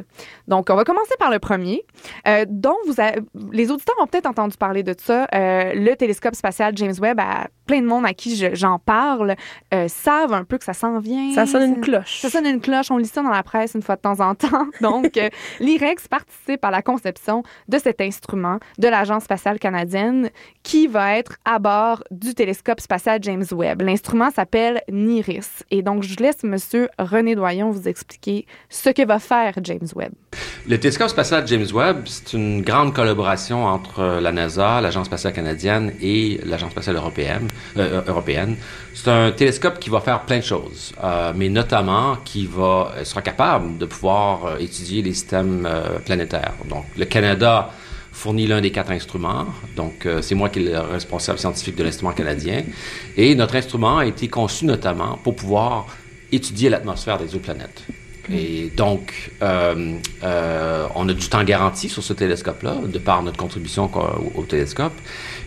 Donc, 0.48 0.68
on 0.70 0.76
va 0.76 0.84
commencer 0.84 1.16
par 1.20 1.32
le 1.32 1.40
premier, 1.40 1.84
euh, 2.28 2.46
dont 2.48 2.76
vous 2.86 3.00
avez, 3.00 3.22
les 3.52 3.72
auditeurs 3.72 3.96
ont 4.00 4.08
peut-être 4.08 4.28
entendu 4.28 4.58
parler 4.58 4.84
de 4.84 4.96
ça. 4.98 5.28
Euh, 5.34 5.74
le 5.74 5.96
télescope 5.96 6.36
spatial 6.36 6.76
James 6.78 6.94
Webb, 7.00 7.20
à 7.20 7.48
plein 7.66 7.82
de 7.82 7.88
monde 7.88 8.06
à 8.06 8.14
qui 8.14 8.36
j'en 8.54 8.78
parle, 8.80 9.36
euh, 9.74 9.88
savent 9.88 10.34
un 10.34 10.44
peu 10.44 10.58
que 10.58 10.66
ça 10.66 10.74
s'en 10.74 11.00
vient. 11.00 11.34
Ça 11.34 11.46
sonne 11.46 11.76
une 11.76 11.82
cloche. 11.82 12.20
Ça 12.20 12.30
sonne 12.30 12.46
une 12.46 12.62
cloche. 12.62 12.92
On 12.92 12.98
lit 12.98 13.08
ça 13.08 13.24
dans 13.24 13.30
la 13.30 13.44
presse 13.44 13.74
une 13.74 13.82
fois 13.82 13.96
de 13.96 14.02
temps 14.02 14.20
en 14.20 14.36
temps. 14.36 14.68
Donc, 14.82 15.20
l'IREX 15.60 16.08
participe 16.08 16.64
à 16.64 16.72
la 16.72 16.82
conception 16.82 17.44
de 17.68 17.78
cet 17.78 18.02
instrument 18.02 18.60
de 18.78 18.88
l'Agence 18.88 19.24
spatiale 19.24 19.60
canadienne 19.60 20.30
qui 20.62 20.88
va 20.88 21.18
être 21.18 21.38
à 21.46 21.60
bord 21.60 22.04
du 22.24 22.34
télescope 22.34 22.80
spatial 22.80 23.20
James 23.22 23.46
Webb. 23.52 23.82
L'instrument 23.82 24.32
s'appelle 24.32 24.82
NIRIS. 24.92 25.64
Et 25.72 25.82
donc, 25.82 26.04
je 26.04 26.16
laisse 26.18 26.44
Monsieur 26.44 26.90
René 26.98 27.36
Doyon 27.36 27.72
vous 27.72 27.88
expliquer 27.88 28.46
ce 28.70 28.90
que 28.90 29.06
va 29.06 29.20
faire 29.20 29.54
James 29.64 29.88
Webb. 29.96 30.14
Le 30.68 30.80
télescope 30.80 31.10
spatial 31.10 31.46
James 31.48 31.68
Webb, 31.74 32.04
c'est 32.06 32.34
une 32.34 32.62
grande 32.62 32.94
collaboration 32.94 33.66
entre 33.66 34.20
la 34.22 34.32
NASA, 34.32 34.80
l'Agence 34.82 35.08
spatiale 35.08 35.34
canadienne 35.34 35.94
et 36.02 36.40
l'Agence 36.46 36.72
spatiale 36.72 36.96
européenne. 36.96 37.48
Euh. 37.78 38.02
C'est 38.94 39.10
un 39.10 39.32
télescope 39.32 39.80
qui 39.80 39.90
va 39.90 40.00
faire 40.00 40.22
plein 40.22 40.38
de 40.38 40.44
choses, 40.44 40.94
euh, 41.04 41.34
mais 41.36 41.50
notamment 41.50 42.18
qui 42.24 42.46
va 42.46 42.94
sera 43.04 43.22
capable 43.22 43.78
de 43.78 43.86
pouvoir 43.86 44.46
euh, 44.46 44.58
étudier 44.60 45.02
les 45.02 45.14
systèmes 45.14 45.68
euh, 45.70 46.00
planétaires. 46.00 46.54
Donc, 46.70 46.86
le 46.98 47.06
Canada 47.06 47.72
fournit 48.14 48.48
l'un 48.48 48.62
des 48.62 48.72
quatre 48.72 48.92
instruments. 48.92 49.48
Donc, 49.76 50.06
euh, 50.06 50.22
c'est 50.22 50.36
moi 50.36 50.48
qui 50.50 50.60
est 50.60 50.72
le 50.72 50.80
responsable 50.80 51.40
scientifique 51.40 51.76
de 51.76 51.84
l'instrument 51.84 52.14
canadien. 52.14 52.64
Et 53.18 53.36
notre 53.36 53.56
instrument 53.56 53.98
a 53.98 54.06
été 54.06 54.30
conçu 54.30 54.66
notamment 54.66 55.20
pour 55.24 55.36
pouvoir 55.36 55.88
étudier 56.32 56.70
l'atmosphère 56.70 57.18
des 57.18 57.26
exoplanètes. 57.26 57.84
Et 58.32 58.72
donc, 58.78 59.32
euh, 59.42 59.96
euh, 60.24 60.88
on 60.96 61.10
a 61.10 61.14
du 61.14 61.28
temps 61.28 61.44
garanti 61.44 61.90
sur 61.90 62.02
ce 62.02 62.14
télescope-là, 62.14 62.76
de 62.86 62.98
par 62.98 63.22
notre 63.22 63.38
contribution 63.38 63.90
au, 63.94 64.40
au 64.40 64.44
télescope. 64.44 64.94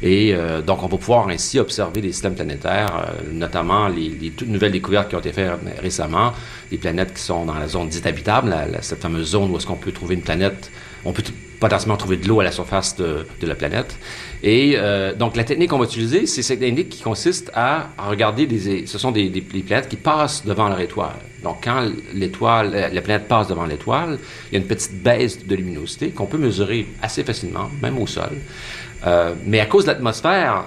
Et 0.02 0.34
euh, 0.34 0.60
donc, 0.60 0.82
on 0.82 0.88
va 0.88 0.98
pouvoir 0.98 1.28
ainsi 1.28 1.58
observer 1.58 2.02
les 2.02 2.12
systèmes 2.12 2.34
planétaires, 2.34 3.12
notamment 3.32 3.88
les, 3.88 4.10
les, 4.10 4.30
toutes 4.30 4.48
nouvelles 4.48 4.72
découvertes 4.72 5.08
qui 5.08 5.16
ont 5.16 5.20
été 5.20 5.32
faites 5.32 5.52
récemment, 5.80 6.32
les 6.70 6.76
planètes 6.76 7.14
qui 7.14 7.22
sont 7.22 7.46
dans 7.46 7.54
la 7.54 7.66
zone 7.66 7.88
dite 7.88 8.06
habitable, 8.06 8.50
la, 8.50 8.66
la, 8.66 8.82
cette 8.82 9.00
fameuse 9.00 9.30
zone 9.30 9.50
où 9.50 9.56
est-ce 9.56 9.66
qu'on 9.66 9.76
peut 9.76 9.92
trouver 9.92 10.14
une 10.14 10.22
planète, 10.22 10.70
on 11.04 11.12
peut 11.12 11.24
potentiellement 11.60 11.96
trouver 11.96 12.16
de 12.16 12.28
l'eau 12.28 12.40
à 12.40 12.44
la 12.44 12.52
surface 12.52 12.96
de, 12.96 13.26
la 13.42 13.54
planète. 13.54 13.98
Et 14.42 14.74
euh, 14.76 15.14
donc, 15.14 15.36
la 15.36 15.44
technique 15.44 15.70
qu'on 15.70 15.78
va 15.78 15.84
utiliser, 15.84 16.26
c'est 16.26 16.42
cette 16.42 16.60
technique 16.60 16.88
qui 16.88 17.02
consiste 17.02 17.50
à, 17.54 17.90
regarder 17.98 18.46
des... 18.46 18.86
Ce 18.86 18.98
sont 18.98 19.12
des, 19.12 19.30
planètes 19.40 19.88
qui 19.88 19.96
passent 19.96 20.44
devant 20.44 20.68
leur 20.68 20.80
étoile. 20.80 21.16
Donc, 21.42 21.58
quand 21.64 21.88
l'étoile, 22.14 22.90
la 22.92 23.00
planète 23.00 23.28
passe 23.28 23.48
devant 23.48 23.66
l'étoile, 23.66 24.18
il 24.50 24.54
y 24.54 24.56
a 24.56 24.60
une 24.60 24.66
petite 24.66 25.02
baisse 25.02 25.46
de 25.46 25.54
luminosité 25.54 26.10
qu'on 26.10 26.26
peut 26.26 26.38
mesurer 26.38 26.86
assez 27.02 27.24
facilement, 27.24 27.70
même 27.82 27.98
au 27.98 28.06
sol. 28.06 28.30
Euh, 29.06 29.34
mais 29.44 29.60
à 29.60 29.66
cause 29.66 29.84
de 29.84 29.90
l'atmosphère, 29.90 30.64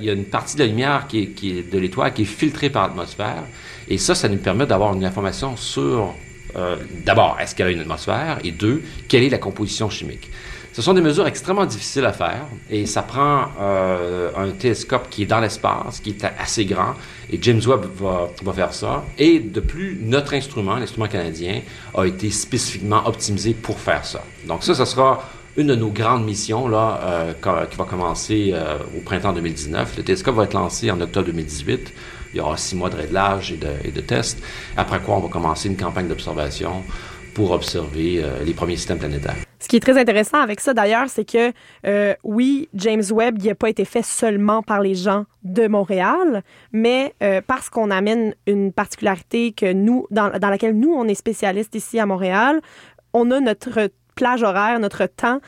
il 0.00 0.06
y 0.06 0.10
a 0.10 0.12
une 0.12 0.24
partie 0.24 0.56
de 0.56 0.62
la 0.62 0.66
lumière 0.68 1.06
qui 1.08 1.20
est 1.20 1.70
de 1.70 1.78
l'étoile 1.78 2.12
qui 2.14 2.22
est 2.22 2.26
filtrée 2.26 2.70
par 2.70 2.88
l'atmosphère. 2.88 3.44
Et 3.88 3.98
ça, 3.98 4.14
ça 4.14 4.28
nous 4.28 4.36
permet 4.36 4.66
d'avoir 4.66 4.94
une 4.94 5.04
information 5.04 5.56
sur, 5.56 6.14
euh, 6.56 6.76
d'abord, 7.04 7.36
est-ce 7.40 7.54
qu'il 7.54 7.64
y 7.64 7.68
a 7.68 7.70
une 7.70 7.80
atmosphère? 7.80 8.38
Et 8.44 8.52
deux, 8.52 8.82
quelle 9.08 9.22
est 9.22 9.28
la 9.28 9.38
composition 9.38 9.90
chimique? 9.90 10.30
Ce 10.72 10.82
sont 10.82 10.94
des 10.94 11.00
mesures 11.00 11.26
extrêmement 11.26 11.66
difficiles 11.66 12.04
à 12.04 12.12
faire 12.12 12.46
et 12.70 12.86
ça 12.86 13.02
prend 13.02 13.46
euh, 13.60 14.30
un 14.36 14.50
télescope 14.50 15.08
qui 15.10 15.24
est 15.24 15.26
dans 15.26 15.40
l'espace, 15.40 15.98
qui 16.00 16.10
est 16.10 16.24
assez 16.38 16.66
grand, 16.66 16.94
et 17.32 17.38
James 17.42 17.60
Webb 17.66 17.86
va, 17.96 18.52
faire 18.52 18.72
ça. 18.72 19.04
Et 19.18 19.40
de 19.40 19.60
plus, 19.60 19.98
notre 20.00 20.34
instrument, 20.34 20.76
l'instrument 20.76 21.08
canadien, 21.08 21.62
a 21.94 22.04
été 22.04 22.30
spécifiquement 22.30 23.06
optimisé 23.06 23.54
pour 23.54 23.80
faire 23.80 24.04
ça. 24.04 24.22
Donc 24.46 24.62
ça, 24.62 24.74
ce 24.74 24.84
sera 24.84 25.28
une 25.56 25.66
de 25.66 25.74
nos 25.74 25.90
grandes 25.90 26.24
missions 26.24 26.68
là, 26.68 27.00
euh, 27.02 27.66
qui 27.66 27.76
va 27.76 27.84
commencer 27.84 28.54
au 28.96 29.00
printemps 29.00 29.32
2019. 29.32 29.96
Le 29.96 30.04
télescope 30.04 30.36
va 30.36 30.44
être 30.44 30.54
lancé 30.54 30.92
en 30.92 31.00
octobre 31.00 31.26
2018. 31.26 31.92
Il 32.32 32.38
y 32.38 32.40
aura 32.40 32.56
six 32.56 32.76
mois 32.76 32.90
de 32.90 32.96
réglage 32.96 33.52
et 33.52 33.56
de, 33.56 33.68
et 33.84 34.02
tests. 34.02 34.42
Après 34.76 35.00
quoi, 35.00 35.16
on 35.16 35.20
va 35.20 35.28
commencer 35.28 35.68
une 35.68 35.76
campagne 35.76 36.08
d'observation 36.08 36.84
pour 37.38 37.52
observer 37.52 38.20
euh, 38.20 38.42
les 38.44 38.52
premiers 38.52 38.74
systèmes 38.74 38.98
planétaires. 38.98 39.36
Ce 39.60 39.68
qui 39.68 39.76
est 39.76 39.80
très 39.80 39.96
intéressant 39.96 40.40
avec 40.40 40.58
ça, 40.58 40.74
d'ailleurs, 40.74 41.08
c'est 41.08 41.24
que 41.24 41.52
euh, 41.86 42.14
oui, 42.24 42.68
James 42.74 43.04
Webb, 43.12 43.40
n'a 43.40 43.54
pas 43.54 43.68
été 43.68 43.84
fait 43.84 44.04
seulement 44.04 44.60
par 44.60 44.80
les 44.80 44.96
gens 44.96 45.24
de 45.44 45.68
Montréal, 45.68 46.42
mais 46.72 47.14
euh, 47.22 47.40
parce 47.46 47.70
qu'on 47.70 47.92
amène 47.92 48.34
une 48.48 48.72
particularité 48.72 49.52
que 49.52 49.72
nous, 49.72 50.06
dans, 50.10 50.30
laquelle 50.30 50.76
nous, 50.76 50.92
on 50.92 51.06
est 51.06 51.14
spécialiste 51.14 51.76
ici 51.76 52.00
à 52.00 52.06
Montréal, 52.06 52.60
on 53.12 53.30
a 53.30 53.38
notre 53.38 53.88
plage 54.16 54.42
horaire, 54.42 54.80
notre 54.80 55.06
temps 55.06 55.40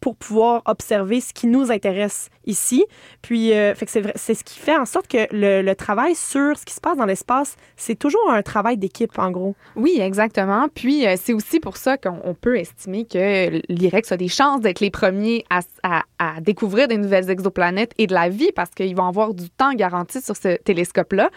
pour 0.00 0.16
pouvoir 0.16 0.62
observer 0.64 1.20
ce 1.20 1.34
qui 1.34 1.46
nous 1.46 1.70
intéresse 1.70 2.30
ici. 2.46 2.84
Puis, 3.22 3.52
euh, 3.52 3.74
c'est, 3.86 4.34
ce 4.34 4.44
qui 4.44 4.58
fait 4.58 4.76
en 4.76 4.84
sorte 4.84 5.08
que 5.08 5.26
le, 5.32 5.72
travail 5.74 6.14
sur 6.14 6.56
ce 6.58 6.64
qui 6.64 6.74
se 6.74 6.80
passe 6.80 6.96
dans 6.96 7.06
l'espace, 7.06 7.56
c'est 7.76 7.98
toujours 7.98 8.30
un 8.30 8.42
travail 8.42 8.76
d'équipe, 8.76 9.18
en 9.18 9.30
gros. 9.30 9.54
Oui, 9.74 9.98
exactement. 10.00 10.68
Puis, 10.74 11.06
euh, 11.06 11.16
c'est 11.20 11.32
aussi 11.32 11.60
pour 11.60 11.76
ça 11.76 11.96
qu'on 11.96 12.34
peut 12.34 12.58
estimer 12.58 13.04
que 13.04 13.60
l'IREX 13.68 14.12
a 14.12 14.16
des 14.16 14.28
chances 14.28 14.60
d'être 14.60 14.80
les 14.80 14.90
premiers 14.90 15.44
à, 15.50 15.62
découvrir 16.40 16.88
des 16.88 16.98
nouvelles 16.98 17.30
exoplanètes 17.30 17.92
et 17.98 18.06
de 18.06 18.14
la 18.14 18.28
vie 18.28 18.52
parce 18.54 18.70
qu'ils 18.70 18.94
vont 18.94 19.06
avoir 19.06 19.34
du 19.34 19.50
temps 19.50 19.72
garanti 19.74 20.20
sur 20.20 20.36
ce 20.36 20.56
télescope-là. 20.56 21.30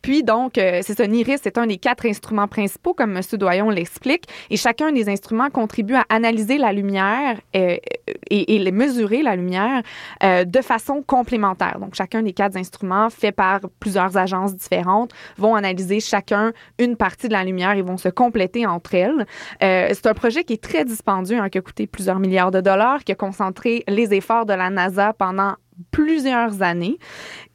Puis, 0.00 0.22
donc, 0.22 0.58
euh, 0.58 0.80
c'est 0.82 0.96
ça, 0.96 1.06
NIRIS, 1.06 1.38
c'est 1.42 1.58
un 1.58 1.66
des 1.66 1.76
quatre 1.76 2.06
instruments 2.06 2.48
principaux, 2.48 2.94
comme 2.94 3.16
M. 3.16 3.22
Doyon 3.32 3.70
l'explique, 3.70 4.24
et 4.50 4.56
chacun 4.56 4.92
des 4.92 5.08
instruments 5.08 5.50
contribue 5.50 5.94
à 5.94 6.04
analyser 6.08 6.58
la 6.58 6.72
lumière 6.72 7.38
euh, 7.54 7.76
et, 8.30 8.56
et, 8.56 8.72
mesurer 8.72 9.22
la 9.22 9.36
lumière 9.36 9.82
de 10.52 10.60
façon 10.60 11.02
complémentaire. 11.02 11.78
Donc, 11.80 11.94
chacun 11.94 12.22
des 12.22 12.34
quatre 12.34 12.56
instruments 12.56 13.08
faits 13.08 13.34
par 13.34 13.60
plusieurs 13.80 14.18
agences 14.18 14.54
différentes 14.54 15.12
vont 15.38 15.54
analyser 15.54 15.98
chacun 16.00 16.52
une 16.78 16.96
partie 16.96 17.26
de 17.28 17.32
la 17.32 17.42
lumière 17.42 17.72
et 17.72 17.82
vont 17.82 17.96
se 17.96 18.10
compléter 18.10 18.66
entre 18.66 18.94
elles. 18.94 19.26
Euh, 19.62 19.88
c'est 19.92 20.06
un 20.06 20.14
projet 20.14 20.44
qui 20.44 20.52
est 20.52 20.62
très 20.62 20.84
dispendieux, 20.84 21.38
hein, 21.38 21.48
qui 21.48 21.56
a 21.56 21.62
coûté 21.62 21.86
plusieurs 21.86 22.18
milliards 22.18 22.50
de 22.50 22.60
dollars, 22.60 23.02
qui 23.02 23.12
a 23.12 23.14
concentré 23.14 23.82
les 23.88 24.12
efforts 24.12 24.44
de 24.44 24.52
la 24.52 24.68
NASA 24.68 25.14
pendant 25.14 25.54
plusieurs 25.90 26.62
années 26.62 26.98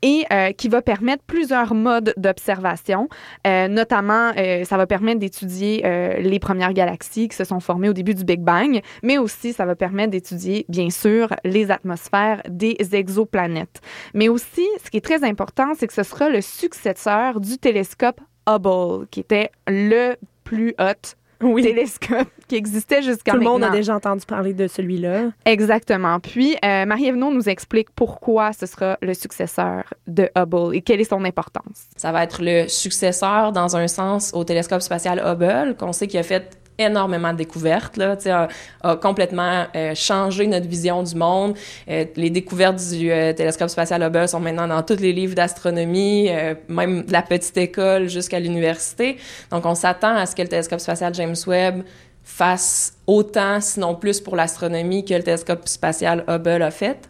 et 0.02 0.26
euh, 0.32 0.52
qui 0.52 0.68
va 0.68 0.82
permettre 0.82 1.24
plusieurs 1.26 1.74
modes 1.74 2.13
d'observation. 2.18 3.10
Euh, 3.46 3.68
notamment, 3.68 4.32
euh, 4.38 4.63
ça 4.63 4.78
va 4.78 4.88
permettre 4.88 5.20
d'étudier 5.20 5.84
les 6.20 6.40
premières 6.40 6.74
galaxies 6.74 7.28
qui 7.28 7.36
se 7.36 7.44
sont 7.44 7.60
formées 7.60 7.90
au 7.90 7.94
début 7.94 8.13
du 8.13 8.24
Big 8.24 8.42
Bang, 8.42 8.82
mais 9.04 9.18
aussi 9.18 9.54
ça 9.54 9.66
va 9.66 9.76
permettre 9.76 10.12
d'étudier, 10.12 10.66
bien 10.70 10.90
sûr, 10.90 11.30
les 11.44 11.72
atmosphères 11.72 12.42
des 12.50 12.78
exoplanètes. 12.94 13.82
Mais 14.13 14.30
aussi, 14.30 14.68
ce 14.84 14.90
qui 14.90 14.98
est 14.98 15.02
très 15.06 15.24
important, 15.24 15.74
c'est 15.78 15.88
que 15.88 15.94
ce 15.94 16.04
sera 16.04 16.30
le 16.30 16.42
successeur 16.42 17.40
du 17.40 17.58
télescope 17.58 18.22
Hubble, 18.48 19.08
qui 19.12 19.20
était 19.20 19.52
le 19.68 20.16
plus 20.44 20.74
haut 20.80 21.16
oui. 21.41 21.63
télescope 21.63 22.28
qui 22.47 22.56
existait 22.56 23.02
jusqu'à 23.02 23.34
maintenant. 23.34 23.54
Tout 23.54 23.60
le 23.60 23.65
monde 23.65 23.73
a 23.73 23.76
déjà 23.76 23.95
entendu 23.95 24.26
parler 24.26 24.54
de 24.54 24.67
celui-là. 24.67 25.32
Exactement. 25.45 26.19
Puis, 26.19 26.56
euh, 26.63 26.86
Marie-Ève 26.86 27.15
nous 27.15 27.50
explique 27.50 27.89
pourquoi 27.91 28.54
ce 28.54 28.65
sera 28.65 28.97
le 29.02 29.13
successeur 29.13 29.84
de 30.08 30.30
Hubble 30.36 30.76
et 30.76 30.82
quelle 30.82 31.02
est 31.02 31.10
son 31.10 31.23
importance. 31.26 31.88
Ça 31.95 32.12
va 32.12 32.23
être 32.23 32.41
le 32.41 32.67
successeur, 32.67 33.52
dans 33.52 33.76
un 33.76 33.88
sens, 33.88 34.32
au 34.34 34.43
télescope 34.43 34.82
spatial 34.82 35.21
Hubble, 35.26 35.76
qu'on 35.78 35.93
sait 35.93 36.08
qu'il 36.08 36.19
a 36.19 36.23
fait 36.23 36.58
énormément 36.78 37.34
de 37.34 37.38
découvertes, 37.38 37.98
là, 37.98 38.16
a, 38.26 38.48
a 38.82 38.96
complètement 38.96 39.66
euh, 39.76 39.96
changé 39.96 40.48
notre 40.48 40.68
vision 40.68 41.04
du 41.04 41.16
monde. 41.16 41.56
Euh, 41.90 42.06
les 42.16 42.30
découvertes 42.30 42.82
du 42.92 43.12
euh, 43.12 43.34
télescope 43.34 43.70
spatial 43.70 44.04
Hubble 44.04 44.28
sont 44.28 44.40
maintenant 44.40 44.68
dans 44.68 44.84
tous 44.84 45.00
les 45.00 45.13
livres 45.13 45.36
d'astronomie, 45.36 46.30
même 46.68 47.04
de 47.04 47.12
la 47.12 47.22
petite 47.22 47.58
école 47.58 48.10
jusqu'à 48.10 48.40
l'université. 48.40 49.18
Donc, 49.52 49.66
on 49.66 49.76
s'attend 49.76 50.16
à 50.16 50.26
ce 50.26 50.36
que 50.36 50.42
le 50.42 50.48
télescope 50.48 50.80
spatial 50.80 51.13
James 51.16 51.36
Webb 51.46 51.84
fasse 52.24 52.98
autant, 53.08 53.62
sinon 53.62 53.96
plus, 53.96 54.20
pour 54.20 54.36
l'astronomie 54.36 55.06
que 55.06 55.13
le 55.13 55.24
télescope 55.24 55.68
spatial 55.68 56.24
Hubble 56.28 56.62
a 56.62 56.72
fait. 56.72 57.10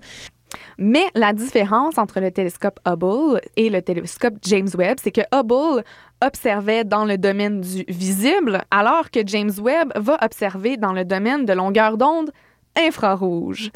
Mais 0.77 1.05
la 1.15 1.33
différence 1.33 1.97
entre 1.97 2.19
le 2.19 2.31
télescope 2.31 2.79
Hubble 2.85 3.41
et 3.55 3.69
le 3.69 3.81
télescope 3.81 4.35
James 4.43 4.69
Webb, 4.77 4.97
c'est 5.01 5.11
que 5.11 5.21
Hubble 5.33 5.83
observait 6.21 6.83
dans 6.83 7.05
le 7.05 7.17
domaine 7.17 7.61
du 7.61 7.83
visible, 7.87 8.61
alors 8.69 9.09
que 9.09 9.19
James 9.25 9.51
Webb 9.59 9.91
va 9.95 10.17
observer 10.21 10.77
dans 10.77 10.93
le 10.93 11.03
domaine 11.03 11.45
de 11.45 11.53
longueur 11.53 11.97
d'onde 11.97 12.31
infrarouge. 12.75 13.71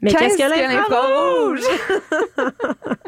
Mais 0.00 0.12
qu'est-ce 0.12 0.38
que 0.38 0.48
l'infrarouge? 0.48 1.60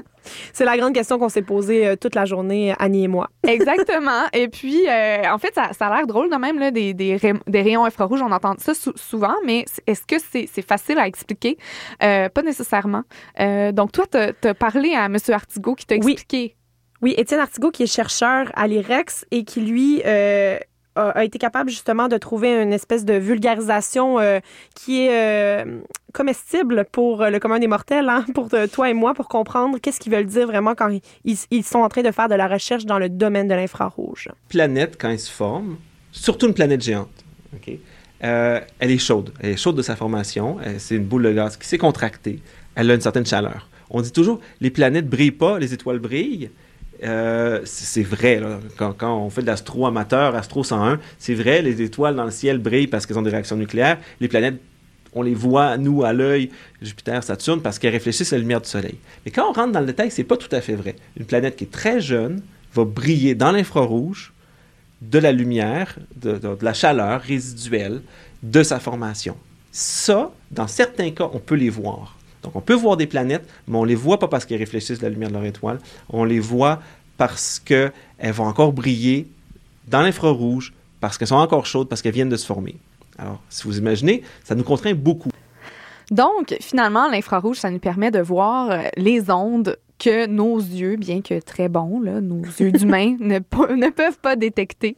C'est 0.53 0.65
la 0.65 0.77
grande 0.77 0.95
question 0.95 1.19
qu'on 1.19 1.29
s'est 1.29 1.43
posée 1.43 1.87
euh, 1.87 1.97
toute 1.97 2.15
la 2.15 2.25
journée, 2.25 2.75
Annie 2.79 3.05
et 3.05 3.09
moi. 3.09 3.29
Exactement. 3.47 4.25
Et 4.33 4.49
puis, 4.49 4.89
euh, 4.89 5.23
en 5.31 5.39
fait, 5.39 5.55
ça, 5.55 5.87
a 5.87 5.97
l'air 5.97 6.07
drôle 6.07 6.31
de 6.31 6.37
même, 6.37 6.59
là, 6.59 6.71
des, 6.71 6.95
des, 6.95 7.17
rayons 7.17 7.85
infrarouges. 7.85 8.23
On 8.23 8.33
entend 8.33 8.55
ça 8.59 8.73
souvent, 8.75 9.35
mais 9.45 9.65
est-ce 9.87 10.03
que 10.07 10.17
c'est 10.19 10.63
facile 10.63 10.99
à 10.99 11.07
expliquer? 11.07 11.59
Euh, 12.03 12.29
pas 12.29 12.43
nécessairement. 12.43 13.03
donc, 13.73 13.93
toi, 13.93 14.07
tu 14.11 14.19
as, 14.19 14.55
parlé 14.55 14.95
à 14.95 15.07
M. 15.07 15.17
Artigot 15.31 15.75
qui 15.75 15.87
t'a 15.87 15.97
expliqué. 15.97 16.57
Oui, 17.03 17.15
Étienne 17.17 17.41
Artigot, 17.41 17.71
qui 17.71 17.85
est 17.85 17.93
chercheur 17.93 18.51
à 18.55 18.67
l'IREX 18.67 19.25
et 19.31 19.45
qui, 19.45 19.61
lui, 19.61 20.03
a, 20.97 21.25
été 21.25 21.39
capable 21.39 21.71
justement 21.71 22.09
de 22.09 22.17
trouver 22.17 22.63
une 22.63 22.73
espèce 22.73 23.05
de 23.05 23.15
vulgarisation 23.15 24.19
euh, 24.19 24.41
qui 24.75 25.07
est 25.07 25.65
euh, 25.65 25.81
comestible 26.13 26.85
pour 26.91 27.25
le 27.25 27.39
commun 27.39 27.59
des 27.59 27.67
mortels, 27.67 28.09
hein, 28.09 28.25
pour 28.35 28.49
toi 28.73 28.91
et 28.91 28.95
moi, 28.95 29.15
pour 29.15 29.29
comprendre 29.29 29.79
qu'est-ce 29.79 30.01
qu'ils 30.01 30.13
veulent 30.13 30.27
dire 30.27 30.47
vraiment 30.47 30.75
quand 30.75 30.99
ils, 31.25 31.65
sont 31.65 31.79
en 31.79 31.89
train 31.89 32.03
de 32.03 32.11
faire 32.11 32.29
de 32.29 32.35
la 32.35 32.49
recherche 32.49 32.85
dans 32.85 32.99
le 32.99 33.09
domaine 33.09 33.49
de 33.49 33.55
l'infrarouge. 33.55 34.29
Planète, 34.49 34.97
quand 35.01 35.11
elle 35.11 35.21
se 35.21 35.31
forme, 35.31 35.77
surtout 36.13 36.47
une 36.47 36.55
planète 36.55 36.83
géante, 36.83 37.25
euh, 38.23 38.61
elle 38.79 38.91
est 38.91 38.99
chaude. 38.99 39.33
Elle 39.41 39.51
est 39.51 39.57
chaude 39.57 39.77
de 39.77 39.83
sa 39.83 39.97
formation. 39.97 40.59
C'est 40.79 40.97
une 40.97 41.05
boule 41.05 41.23
de 41.23 41.33
gaz 41.33 41.57
qui 41.57 41.67
s'est 41.67 41.79
contractée. 41.79 42.41
Elle 42.75 42.91
a 42.91 42.95
une 42.95 43.01
certaine 43.01 43.27
chaleur. 43.27 43.69
On 43.91 44.01
dit 44.03 44.13
toujours, 44.13 44.41
les 44.61 44.71
planètes 44.71 45.09
brillent 45.09 45.33
pas, 45.33 45.59
les 45.59 45.75
étoiles 45.75 45.99
brillent. 45.99 46.51
Euh, 47.03 47.61
c'est 47.65 48.03
vrai, 48.03 48.43
Quand, 48.77 48.95
on 49.03 49.31
fait 49.31 49.43
de 49.43 49.47
l'astro 49.47 49.87
amateur, 49.87 50.35
Astro 50.35 50.65
101, 50.65 51.01
c'est 51.19 51.35
vrai, 51.35 51.63
les 51.63 51.83
étoiles 51.83 52.15
dans 52.15 52.25
le 52.25 52.31
ciel 52.31 52.59
brillent 52.59 52.87
parce 52.87 53.07
qu'elles 53.07 53.19
ont 53.19 53.23
des 53.23 53.31
réactions 53.31 53.57
nucléaires. 53.57 53.99
Les 54.21 54.29
planètes, 54.29 54.61
on 55.15 55.23
les 55.23 55.35
voit, 55.35 55.77
nous, 55.79 56.05
à 56.05 56.13
l'œil, 56.13 56.51
Jupiter, 56.83 57.23
Saturne, 57.23 57.61
parce 57.63 57.79
qu'elles 57.79 57.93
réfléchissent 57.93 58.33
à 58.33 58.37
la 58.37 58.43
lumière 58.43 58.61
du 58.61 58.69
Soleil. 58.69 58.97
Mais 59.25 59.31
quand 59.31 59.49
on 59.49 59.53
rentre 59.53 59.73
dans 59.73 59.81
le 59.81 59.87
détail, 59.87 60.11
c'est 60.11 60.25
pas 60.25 60.37
tout 60.37 60.55
à 60.55 60.61
fait 60.61 60.75
vrai. 60.75 60.97
Une 61.17 61.25
planète 61.25 61.57
qui 61.57 61.65
est 61.65 61.71
très 61.71 62.01
jeune 62.01 62.43
va 62.75 62.85
briller 62.85 63.35
dans 63.35 63.51
l'infrarouge 63.51 64.33
de 65.01 65.19
la 65.19 65.33
lumière, 65.33 65.97
de, 66.17 66.33
de 66.37 66.57
la 66.61 66.75
chaleur 66.75 67.23
résiduelle 67.23 68.03
de 68.43 68.63
sa 68.63 68.79
formation. 68.79 69.37
Ça, 69.73 70.33
dans 70.51 70.67
certains 70.67 71.11
cas, 71.11 71.31
on 71.33 71.39
peut 71.39 71.55
les 71.55 71.71
voir. 71.71 72.17
Donc, 72.43 72.57
on 72.57 72.61
peut 72.61 72.75
voir 72.75 72.97
des 72.97 73.07
planètes, 73.07 73.49
mais 73.69 73.77
on 73.77 73.83
ne 73.83 73.89
les 73.89 73.95
voit 73.95 74.19
pas 74.19 74.29
parce 74.29 74.45
qu'elles 74.45 74.59
réfléchissent 74.59 75.03
la 75.03 75.09
lumière 75.09 75.29
de 75.29 75.35
leur 75.35 75.45
étoile. 75.45 75.79
On 76.09 76.25
les 76.25 76.41
voit 76.41 76.81
parce 77.17 77.59
qu'elles 77.59 77.93
vont 78.33 78.45
encore 78.45 78.73
briller 78.73 79.29
dans 79.89 80.01
l'infrarouge, 80.01 80.73
parce 81.01 81.19
qu'elles 81.19 81.29
sont 81.29 81.37
encore 81.37 81.67
chaudes, 81.67 81.89
parce 81.89 82.01
qu'elles 82.01 82.15
viennent 82.15 82.29
de 82.31 82.37
se 82.37 82.47
former. 82.47 82.77
Alors, 83.19 83.43
si 83.51 83.65
vous 83.65 83.79
imaginez, 83.79 84.23
ça 84.45 84.55
nous 84.55 84.65
contraint 84.65 84.95
beaucoup. 84.95 85.31
Donc, 86.11 86.57
finalement, 86.61 87.09
l'infrarouge, 87.09 87.59
ça 87.59 87.71
nous 87.71 87.79
permet 87.79 88.11
de 88.11 88.21
voir 88.21 88.71
euh, 88.71 88.83
les 88.97 89.31
ondes 89.31 89.77
que 90.01 90.27
nos 90.27 90.59
yeux, 90.59 90.97
bien 90.97 91.21
que 91.21 91.39
très 91.41 91.69
bons, 91.69 92.01
là, 92.01 92.21
nos 92.21 92.43
yeux 92.59 92.73
d'humains, 92.73 93.17
ne, 93.21 93.39
peuvent 93.39 94.19
pas 94.21 94.35
détecter. 94.35 94.97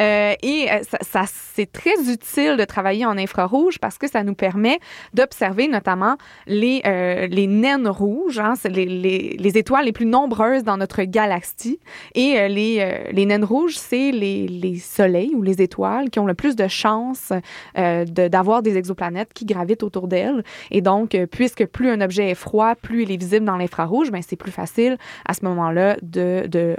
Euh, 0.00 0.34
et 0.42 0.68
euh, 0.70 0.78
ça, 0.88 0.98
ça 1.02 1.24
c'est 1.54 1.70
très 1.70 2.10
utile 2.10 2.56
de 2.56 2.64
travailler 2.64 3.06
en 3.06 3.18
infrarouge 3.18 3.78
parce 3.78 3.98
que 3.98 4.08
ça 4.08 4.22
nous 4.22 4.34
permet 4.34 4.78
d'observer 5.12 5.68
notamment 5.68 6.16
les, 6.46 6.82
euh, 6.86 7.26
les 7.26 7.46
naines 7.46 7.88
rouges, 7.88 8.38
hein, 8.38 8.54
les, 8.64 8.86
les, 8.86 9.36
les, 9.38 9.58
étoiles 9.58 9.84
les 9.84 9.92
plus 9.92 10.06
nombreuses 10.06 10.64
dans 10.64 10.76
notre 10.76 11.02
galaxie. 11.02 11.78
Et 12.14 12.38
euh, 12.38 12.48
les, 12.48 12.78
euh, 12.80 13.10
les 13.12 13.26
naines 13.26 13.44
rouges, 13.44 13.76
c'est 13.76 14.10
les, 14.12 14.46
les 14.46 14.78
soleils 14.78 15.34
ou 15.34 15.42
les 15.42 15.62
étoiles 15.62 16.10
qui 16.10 16.18
ont 16.18 16.26
le 16.26 16.34
plus 16.34 16.56
de 16.56 16.68
chances 16.68 17.32
d'avoir 17.74 18.62
des 18.62 18.76
exoplanètes 18.76 19.32
qui 19.34 19.44
gravitent 19.44 19.82
autour 19.82 20.08
d'elles. 20.08 20.44
Et 20.70 20.80
donc, 20.80 21.16
puisque 21.30 21.66
plus 21.66 21.90
un 21.90 22.00
objet 22.00 22.30
est 22.30 22.34
froid, 22.34 22.74
plus 22.74 23.02
il 23.02 23.12
est 23.12 23.16
visible 23.16 23.44
dans 23.44 23.56
l'infrarouge, 23.56 24.10
ben 24.10 24.22
c'est 24.26 24.36
plus 24.44 24.52
facile 24.52 24.96
à 25.26 25.34
ce 25.34 25.44
moment-là 25.44 25.96
de, 26.02 26.46
de, 26.46 26.76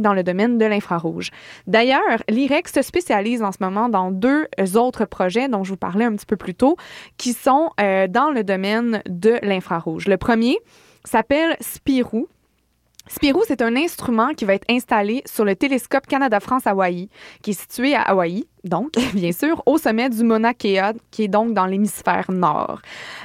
dans 0.00 0.14
le 0.14 0.22
domaine 0.22 0.58
de 0.58 0.64
l'infrarouge. 0.64 1.30
D'ailleurs, 1.66 2.22
l'IREX 2.28 2.72
se 2.72 2.82
spécialise 2.82 3.42
en 3.42 3.52
ce 3.52 3.58
moment 3.60 3.88
dans 3.88 4.10
deux 4.10 4.46
autres 4.74 5.04
projets 5.04 5.48
dont 5.48 5.62
je 5.62 5.70
vous 5.70 5.76
parlais 5.76 6.04
un 6.04 6.16
petit 6.16 6.26
peu 6.26 6.36
plus 6.36 6.54
tôt, 6.54 6.76
qui 7.18 7.32
sont 7.32 7.70
euh, 7.80 8.08
dans 8.08 8.30
le 8.30 8.42
domaine 8.42 9.02
de 9.08 9.38
l'infrarouge. 9.42 10.08
Le 10.08 10.16
premier 10.16 10.58
s'appelle 11.04 11.56
Spirou. 11.60 12.26
Spirou, 13.08 13.42
c'est 13.46 13.62
un 13.62 13.76
instrument 13.76 14.34
qui 14.34 14.44
va 14.44 14.54
être 14.54 14.68
installé 14.68 15.22
sur 15.26 15.44
le 15.44 15.54
télescope 15.54 16.06
Canada-France-Hawaï, 16.08 17.08
qui 17.42 17.50
est 17.50 17.60
situé 17.60 17.94
à 17.94 18.02
Hawaï, 18.02 18.46
donc, 18.64 18.92
bien 19.14 19.30
sûr, 19.30 19.62
au 19.66 19.78
sommet 19.78 20.08
du 20.10 20.24
Mauna 20.24 20.54
Kea, 20.54 20.92
qui 21.12 21.24
est 21.24 21.28
donc 21.28 21.54
dans 21.54 21.66
l'hémisphère 21.66 22.30
nord. 22.30 22.80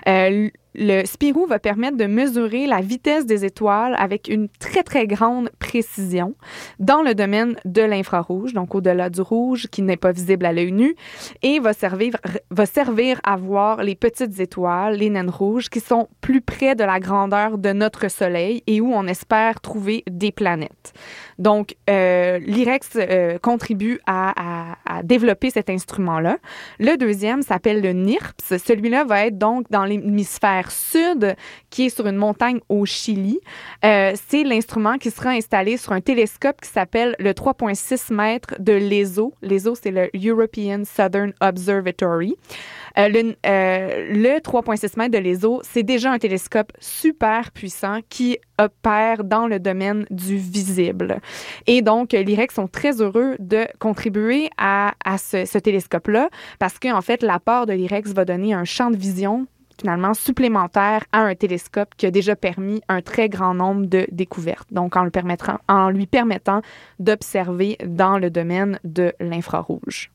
Euh, 0.08 0.50
le 0.74 1.06
Spirou 1.06 1.46
va 1.46 1.60
permettre 1.60 1.98
de 1.98 2.06
mesurer 2.06 2.66
la 2.66 2.82
vitesse 2.82 3.26
des 3.26 3.46
étoiles 3.46 3.96
avec 3.98 4.28
une 4.28 4.48
très, 4.48 4.84
très 4.84 5.08
grande 5.08 5.50
précision 5.60 6.36
dans 6.80 7.02
le 7.02 7.14
domaine 7.14 7.56
de 7.66 7.82
l'infrarouge, 7.82 8.54
donc 8.54 8.76
au-delà 8.76 9.10
du 9.10 9.22
rouge 9.22 9.68
qui 9.72 9.82
n'est 9.82 9.98
pas 9.98 10.12
visible 10.12 10.46
à 10.46 10.54
l'œil 10.54 10.72
nu, 10.72 10.96
et 11.42 11.60
va 11.60 11.74
servir, 11.74 12.16
va 12.50 12.66
servir 12.66 13.20
à 13.24 13.36
voir 13.36 13.84
les 13.84 13.96
petites 13.96 14.40
étoiles, 14.40 14.96
les 14.98 15.10
naines 15.10 15.30
rouges, 15.30 15.70
qui 15.70 15.80
sont 15.80 16.08
plus 16.22 16.42
près 16.42 16.76
de 16.76 16.84
la 16.84 17.00
grandeur 17.00 17.58
de 17.58 17.74
notre 17.74 18.10
Soleil 18.10 18.64
et 18.68 18.82
où 18.82 18.94
on 18.94 19.08
espère 19.08 19.60
trouver 19.60 20.04
des 20.10 20.32
planètes. 20.32 20.94
Donc, 21.42 21.76
euh, 21.90 22.38
l'IREX 22.38 22.90
euh, 22.98 23.40
contribue 23.40 24.00
à, 24.06 24.76
à 24.86 25.02
développer 25.02 25.50
cet 25.50 25.72
instrument-là. 25.72 26.38
Le 26.78 26.98
deuxième 26.98 27.42
s'appelle 27.42 27.82
le 27.82 27.94
NIRPS. 27.94 28.58
Celui-là 28.64 29.06
va 29.06 29.26
être 29.26 29.40
donc 29.40 29.66
dans 29.72 29.84
l'hémisphère 29.84 30.70
sud, 30.70 31.36
qui 31.72 31.88
est 31.88 31.90
sur 31.90 32.06
une 32.06 32.16
montagne 32.16 32.60
au 32.70 32.86
Chili. 32.86 33.40
Euh, 33.84 34.14
c'est 34.30 34.44
l'instrument 34.44 35.00
qui 35.00 35.10
sera 35.10 35.32
installé 35.32 35.78
sur 35.78 35.94
un 35.94 36.02
télescope 36.02 36.62
qui 36.62 36.70
s'appelle 36.70 37.16
le 37.18 37.32
3,6 37.32 38.14
mètres 38.14 38.54
de 38.60 38.74
l'ESO. 38.74 39.34
L'ESO, 39.42 39.74
c'est 39.74 39.90
le 39.90 40.12
European 40.14 40.84
Southern 40.86 41.34
Observatory. 41.42 42.36
Euh, 42.98 43.08
le, 43.08 43.36
euh, 43.46 44.14
le 44.14 44.40
3,6 44.40 44.98
mètres 44.98 45.12
de 45.12 45.18
l'ESO, 45.18 45.62
c'est 45.64 45.84
déjà 45.84 46.12
un 46.12 46.20
télescope 46.20 46.72
super 46.80 47.52
puissant 47.52 48.00
qui 48.10 48.38
opère 48.60 49.24
dans 49.24 49.48
le 49.48 49.60
domaine 49.60 50.06
du 50.10 50.38
visible. 50.38 51.20
Et 51.68 51.82
donc, 51.82 52.14
l'IREX 52.14 52.56
sont 52.56 52.68
très 52.68 53.02
heureux 53.02 53.36
de 53.40 53.66
contribuer 53.80 54.50
à, 54.58 54.94
ce, 55.18 55.58
télescope-là 55.58 56.30
parce 56.60 56.80
qu'en 56.80 56.98
en 56.98 57.02
fait, 57.02 57.24
l'apport 57.24 57.66
de 57.66 57.74
l'IREX 57.74 58.14
va 58.14 58.26
donner 58.26 58.54
un 58.54 58.66
champ 58.66 58.92
de 58.92 58.98
vision 58.98 59.48
finalement 59.80 60.14
supplémentaire 60.14 61.06
à 61.12 61.22
un 61.22 61.34
télescope 61.34 61.96
qui 61.98 62.06
a 62.06 62.12
déjà 62.12 62.36
permis 62.36 62.82
un 62.88 63.02
très 63.02 63.30
grand 63.30 63.56
nombre 63.56 63.88
de 63.88 64.06
découvertes. 64.12 64.72
Donc, 64.72 64.96
en 64.96 65.90
lui 65.90 66.06
permettant 66.06 66.62
d'observer 67.00 67.78
dans 67.84 68.20
le 68.20 68.30
domaine 68.30 68.80
de 68.84 69.14
l'infrarouge. 69.20 70.12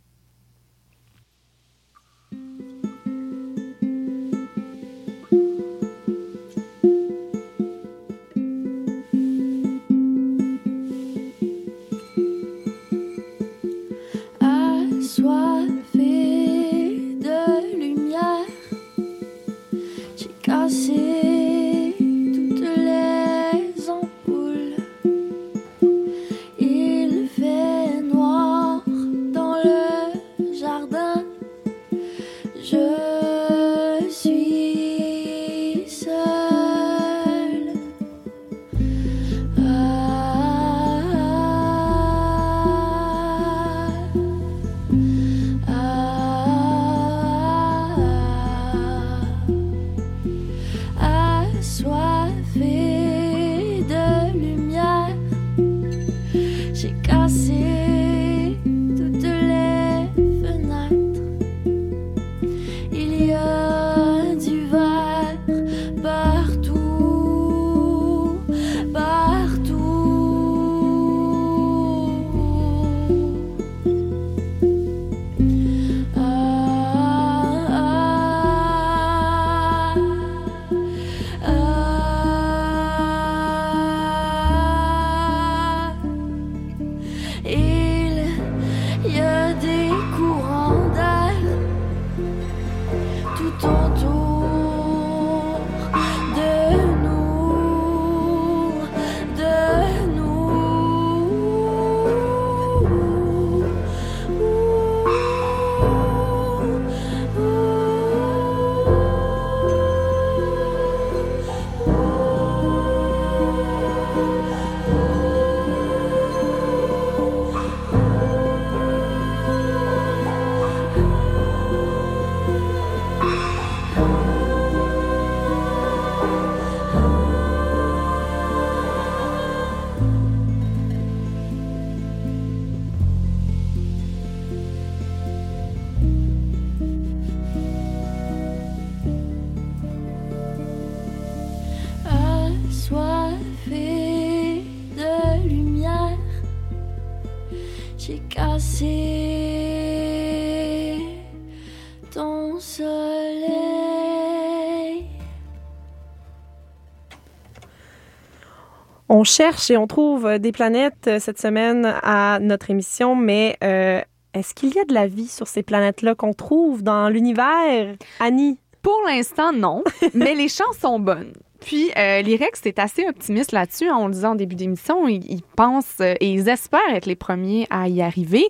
On 159.19 159.25
cherche 159.25 159.71
et 159.71 159.79
on 159.79 159.87
trouve 159.87 160.39
des 160.39 160.53
planètes 160.53 161.09
cette 161.21 161.41
semaine 161.41 161.91
à 162.03 162.39
notre 162.39 162.69
émission, 162.69 163.17
mais 163.17 163.57
euh, 163.65 164.03
est-ce 164.35 164.53
qu'il 164.53 164.75
y 164.75 164.79
a 164.79 164.85
de 164.85 164.93
la 164.93 165.07
vie 165.07 165.27
sur 165.27 165.49
ces 165.49 165.63
planètes-là 165.63 166.15
qu'on 166.15 166.35
trouve 166.35 166.83
dans 166.83 167.09
l'univers, 167.09 167.97
Annie? 168.21 168.59
Pour 168.83 169.01
l'instant, 169.07 169.55
non, 169.55 169.83
mais 170.15 170.35
les 170.35 170.49
chances 170.49 170.77
sont 170.83 170.99
bonnes. 170.99 171.33
Puis, 171.61 171.91
euh, 171.97 172.23
est 172.67 172.79
assez 172.79 173.07
optimiste 173.09 173.53
là-dessus. 173.53 173.89
Hein, 173.89 173.97
on 173.99 174.07
le 174.07 174.13
disait 174.13 174.27
en 174.27 174.35
début 174.35 174.57
d'émission, 174.57 175.09
ils, 175.09 175.43
pensent 175.57 176.01
euh, 176.01 176.15
et 176.21 176.31
ils 176.33 176.49
espèrent 176.49 176.81
être 176.95 177.07
les 177.07 177.17
premiers 177.17 177.67
à 177.71 177.89
y 177.89 178.03
arriver. 178.03 178.49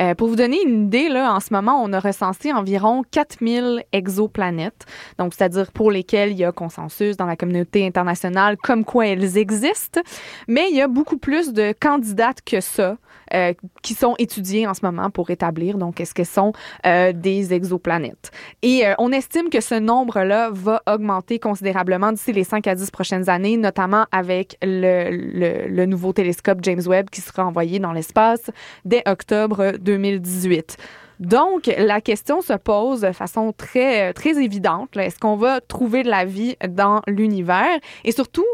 Euh, 0.00 0.14
pour 0.14 0.28
vous 0.28 0.36
donner 0.36 0.58
une 0.64 0.86
idée, 0.86 1.08
là, 1.08 1.34
en 1.34 1.40
ce 1.40 1.52
moment, 1.52 1.80
on 1.82 1.92
a 1.92 2.00
recensé 2.00 2.52
environ 2.52 3.02
4000 3.10 3.84
exoplanètes, 3.92 4.86
donc 5.18 5.34
c'est-à-dire 5.34 5.72
pour 5.72 5.90
lesquelles 5.90 6.32
il 6.32 6.38
y 6.38 6.44
a 6.44 6.52
consensus 6.52 7.16
dans 7.16 7.26
la 7.26 7.36
communauté 7.36 7.86
internationale 7.86 8.56
comme 8.56 8.84
quoi 8.84 9.06
elles 9.06 9.38
existent. 9.38 10.00
Mais 10.46 10.66
il 10.70 10.76
y 10.76 10.82
a 10.82 10.88
beaucoup 10.88 11.18
plus 11.18 11.52
de 11.52 11.74
candidates 11.78 12.42
que 12.44 12.60
ça 12.60 12.96
euh, 13.34 13.52
qui 13.82 13.94
sont 13.94 14.14
étudiées 14.18 14.66
en 14.66 14.74
ce 14.74 14.80
moment 14.84 15.10
pour 15.10 15.30
établir, 15.30 15.78
donc, 15.78 16.00
est-ce 16.00 16.14
qu'elles 16.14 16.26
sont 16.26 16.52
euh, 16.86 17.12
des 17.12 17.52
exoplanètes. 17.52 18.30
Et 18.62 18.86
euh, 18.86 18.94
on 18.98 19.12
estime 19.12 19.50
que 19.50 19.60
ce 19.60 19.74
nombre-là 19.74 20.50
va 20.52 20.82
augmenter 20.86 21.38
considérablement 21.38 22.12
d'ici 22.12 22.32
les 22.32 22.44
5 22.44 22.66
à 22.66 22.74
10 22.74 22.90
prochaines 22.90 23.28
années, 23.28 23.56
notamment 23.56 24.06
avec 24.12 24.56
le, 24.62 25.66
le, 25.68 25.86
nouveau 25.86 26.12
télescope 26.12 26.58
James 26.62 26.82
Webb 26.86 27.10
qui 27.10 27.20
sera 27.20 27.46
envoyé 27.46 27.78
dans 27.78 27.92
l'espace 27.92 28.50
dès 28.84 29.02
octobre 29.06 29.72
2018. 29.80 30.76
Donc, 31.20 31.66
la 31.78 32.00
question 32.00 32.40
se 32.40 32.52
pose 32.52 33.00
de 33.00 33.12
façon 33.12 33.52
très, 33.52 34.12
très 34.12 34.42
évidente. 34.42 34.96
Est-ce 34.96 35.18
qu'on 35.18 35.36
va 35.36 35.60
trouver 35.60 36.04
de 36.04 36.10
la 36.10 36.24
vie 36.24 36.56
dans 36.68 37.02
l'univers? 37.08 37.78
Et 38.04 38.12
surtout, 38.12 38.46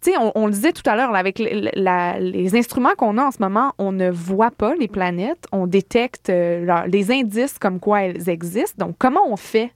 tu 0.00 0.12
sais, 0.12 0.18
on, 0.18 0.32
on, 0.34 0.46
le 0.46 0.52
disait 0.52 0.72
tout 0.72 0.88
à 0.88 0.94
l'heure, 0.94 1.14
avec 1.14 1.42
la, 1.74 2.18
les 2.20 2.56
instruments 2.56 2.94
qu'on 2.96 3.18
a 3.18 3.24
en 3.24 3.30
ce 3.30 3.38
moment, 3.40 3.72
on 3.78 3.92
ne 3.92 4.10
voit 4.10 4.50
pas 4.50 4.74
les 4.74 4.88
planètes, 4.88 5.44
on 5.50 5.66
détecte 5.66 6.30
euh, 6.30 6.86
les 6.86 7.10
indices 7.10 7.58
comme 7.58 7.80
quoi 7.80 8.02
elles 8.02 8.28
existent. 8.28 8.86
Donc, 8.86 8.96
comment 8.98 9.26
on 9.26 9.36
fait 9.36 9.72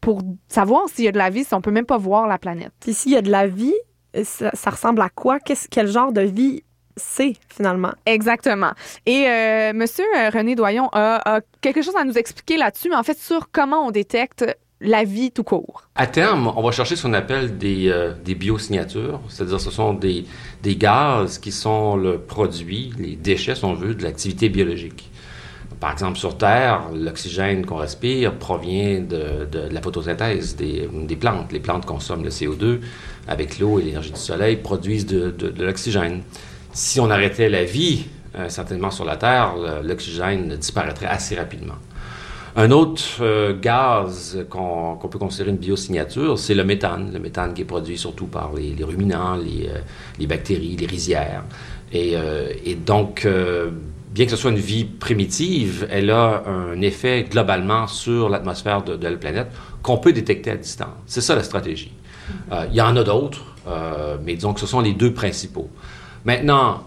pour 0.00 0.22
savoir 0.48 0.88
s'il 0.88 1.04
y 1.04 1.08
a 1.08 1.12
de 1.12 1.18
la 1.18 1.30
vie 1.30 1.44
si 1.44 1.54
on 1.54 1.60
peut 1.60 1.70
même 1.70 1.86
pas 1.86 1.98
voir 1.98 2.26
la 2.26 2.38
planète? 2.38 2.72
Puis 2.80 2.94
s'il 2.94 3.12
y 3.12 3.16
a 3.16 3.22
de 3.22 3.30
la 3.30 3.46
vie, 3.46 3.74
ça, 4.24 4.50
ça 4.54 4.70
ressemble 4.70 5.02
à 5.02 5.08
quoi? 5.08 5.38
Qu'est-ce, 5.38 5.68
quel 5.68 5.86
genre 5.86 6.12
de 6.12 6.22
vie 6.22 6.64
c'est 6.96 7.34
finalement? 7.48 7.92
Exactement. 8.06 8.72
Et 9.06 9.28
euh, 9.28 9.72
Monsieur 9.72 10.04
euh, 10.16 10.30
René 10.30 10.56
Doyon 10.56 10.88
a, 10.92 11.36
a, 11.36 11.40
quelque 11.60 11.82
chose 11.82 11.96
à 11.96 12.04
nous 12.04 12.18
expliquer 12.18 12.56
là-dessus, 12.56 12.88
mais 12.88 12.96
en 12.96 13.04
fait 13.04 13.18
sur 13.18 13.50
comment 13.52 13.86
on 13.86 13.90
détecte 13.90 14.44
la 14.80 15.04
vie 15.04 15.30
tout 15.30 15.44
court. 15.44 15.82
À 15.94 16.06
terme, 16.06 16.52
on 16.56 16.62
va 16.62 16.72
chercher 16.72 16.96
ce 16.96 17.02
qu'on 17.02 17.12
appelle 17.12 17.58
des, 17.58 17.88
euh, 17.88 18.14
biosignatures, 18.24 19.20
c'est-à-dire 19.28 19.60
ce 19.60 19.70
sont 19.70 19.92
des, 19.92 20.24
gaz 20.64 21.38
qui 21.38 21.52
sont 21.52 21.96
le 21.96 22.18
produit, 22.18 22.92
les 22.98 23.16
déchets, 23.16 23.54
si 23.54 23.64
on 23.64 23.74
veut, 23.74 23.94
de 23.94 24.02
l'activité 24.02 24.48
biologique. 24.48 25.10
Par 25.80 25.92
exemple, 25.92 26.18
sur 26.18 26.36
Terre, 26.36 26.90
l'oxygène 26.94 27.64
qu'on 27.64 27.76
respire 27.76 28.34
provient 28.34 29.00
de, 29.00 29.46
la 29.70 29.80
photosynthèse 29.80 30.56
des, 30.56 31.16
plantes. 31.16 31.52
Les 31.52 31.60
plantes 31.60 31.86
consomment 31.86 32.24
le 32.24 32.30
CO2 32.30 32.80
avec 33.28 33.58
l'eau 33.58 33.78
et 33.78 33.84
l'énergie 33.84 34.10
du 34.10 34.18
soleil, 34.18 34.56
produisent 34.56 35.06
de, 35.06 35.30
de 35.30 35.64
l'oxygène. 35.64 36.22
Si 36.72 37.00
on 37.00 37.10
arrêtait 37.10 37.48
la 37.48 37.64
vie, 37.64 38.06
euh, 38.36 38.48
certainement 38.48 38.90
sur 38.90 39.04
la 39.04 39.16
Terre, 39.16 39.54
l'oxygène 39.82 40.56
disparaîtrait 40.56 41.06
assez 41.06 41.34
rapidement. 41.34 41.74
Un 42.56 42.72
autre 42.72 43.02
euh, 43.20 43.54
gaz 43.58 44.44
qu'on 44.50 44.96
qu 44.96 45.08
peut 45.08 45.18
considérer 45.18 45.50
une 45.50 45.56
biosignature, 45.56 46.38
c'est 46.38 46.54
le 46.54 46.64
méthane. 46.64 47.10
Le 47.12 47.20
méthane 47.20 47.54
qui 47.54 47.62
est 47.62 47.66
produit 47.66 47.96
surtout 47.96 48.26
par 48.26 48.52
les, 48.54 48.82
ruminants, 48.84 49.36
les, 49.36 49.68
euh, 49.68 49.78
les, 50.18 50.26
bactéries, 50.26 50.76
les 50.76 50.86
rizières. 50.86 51.44
Et, 51.92 52.12
euh, 52.14 52.52
donc, 52.84 53.26
bien 54.12 54.24
que 54.24 54.30
ce 54.30 54.36
soit 54.36 54.50
une 54.50 54.56
vie 54.56 54.84
primitive, 54.84 55.86
elle 55.90 56.10
a 56.10 56.42
un 56.46 56.80
effet 56.80 57.26
globalement 57.30 57.86
sur 57.86 58.28
l'atmosphère 58.28 58.82
de, 58.82 59.06
la 59.06 59.16
planète 59.16 59.48
qu'on 59.82 59.98
peut 59.98 60.12
détecter 60.12 60.50
à 60.50 60.56
distance. 60.56 60.88
C'est 61.06 61.20
ça 61.20 61.34
la 61.34 61.42
stratégie. 61.42 61.92
Il 62.52 62.74
y 62.74 62.80
en 62.80 62.96
a 62.96 63.02
d'autres, 63.02 63.42
mais 64.24 64.34
disons 64.34 64.54
que 64.54 64.60
ce 64.60 64.66
sont 64.66 64.80
les 64.80 64.92
deux 64.92 65.12
principaux. 65.12 65.68
Maintenant, 66.24 66.84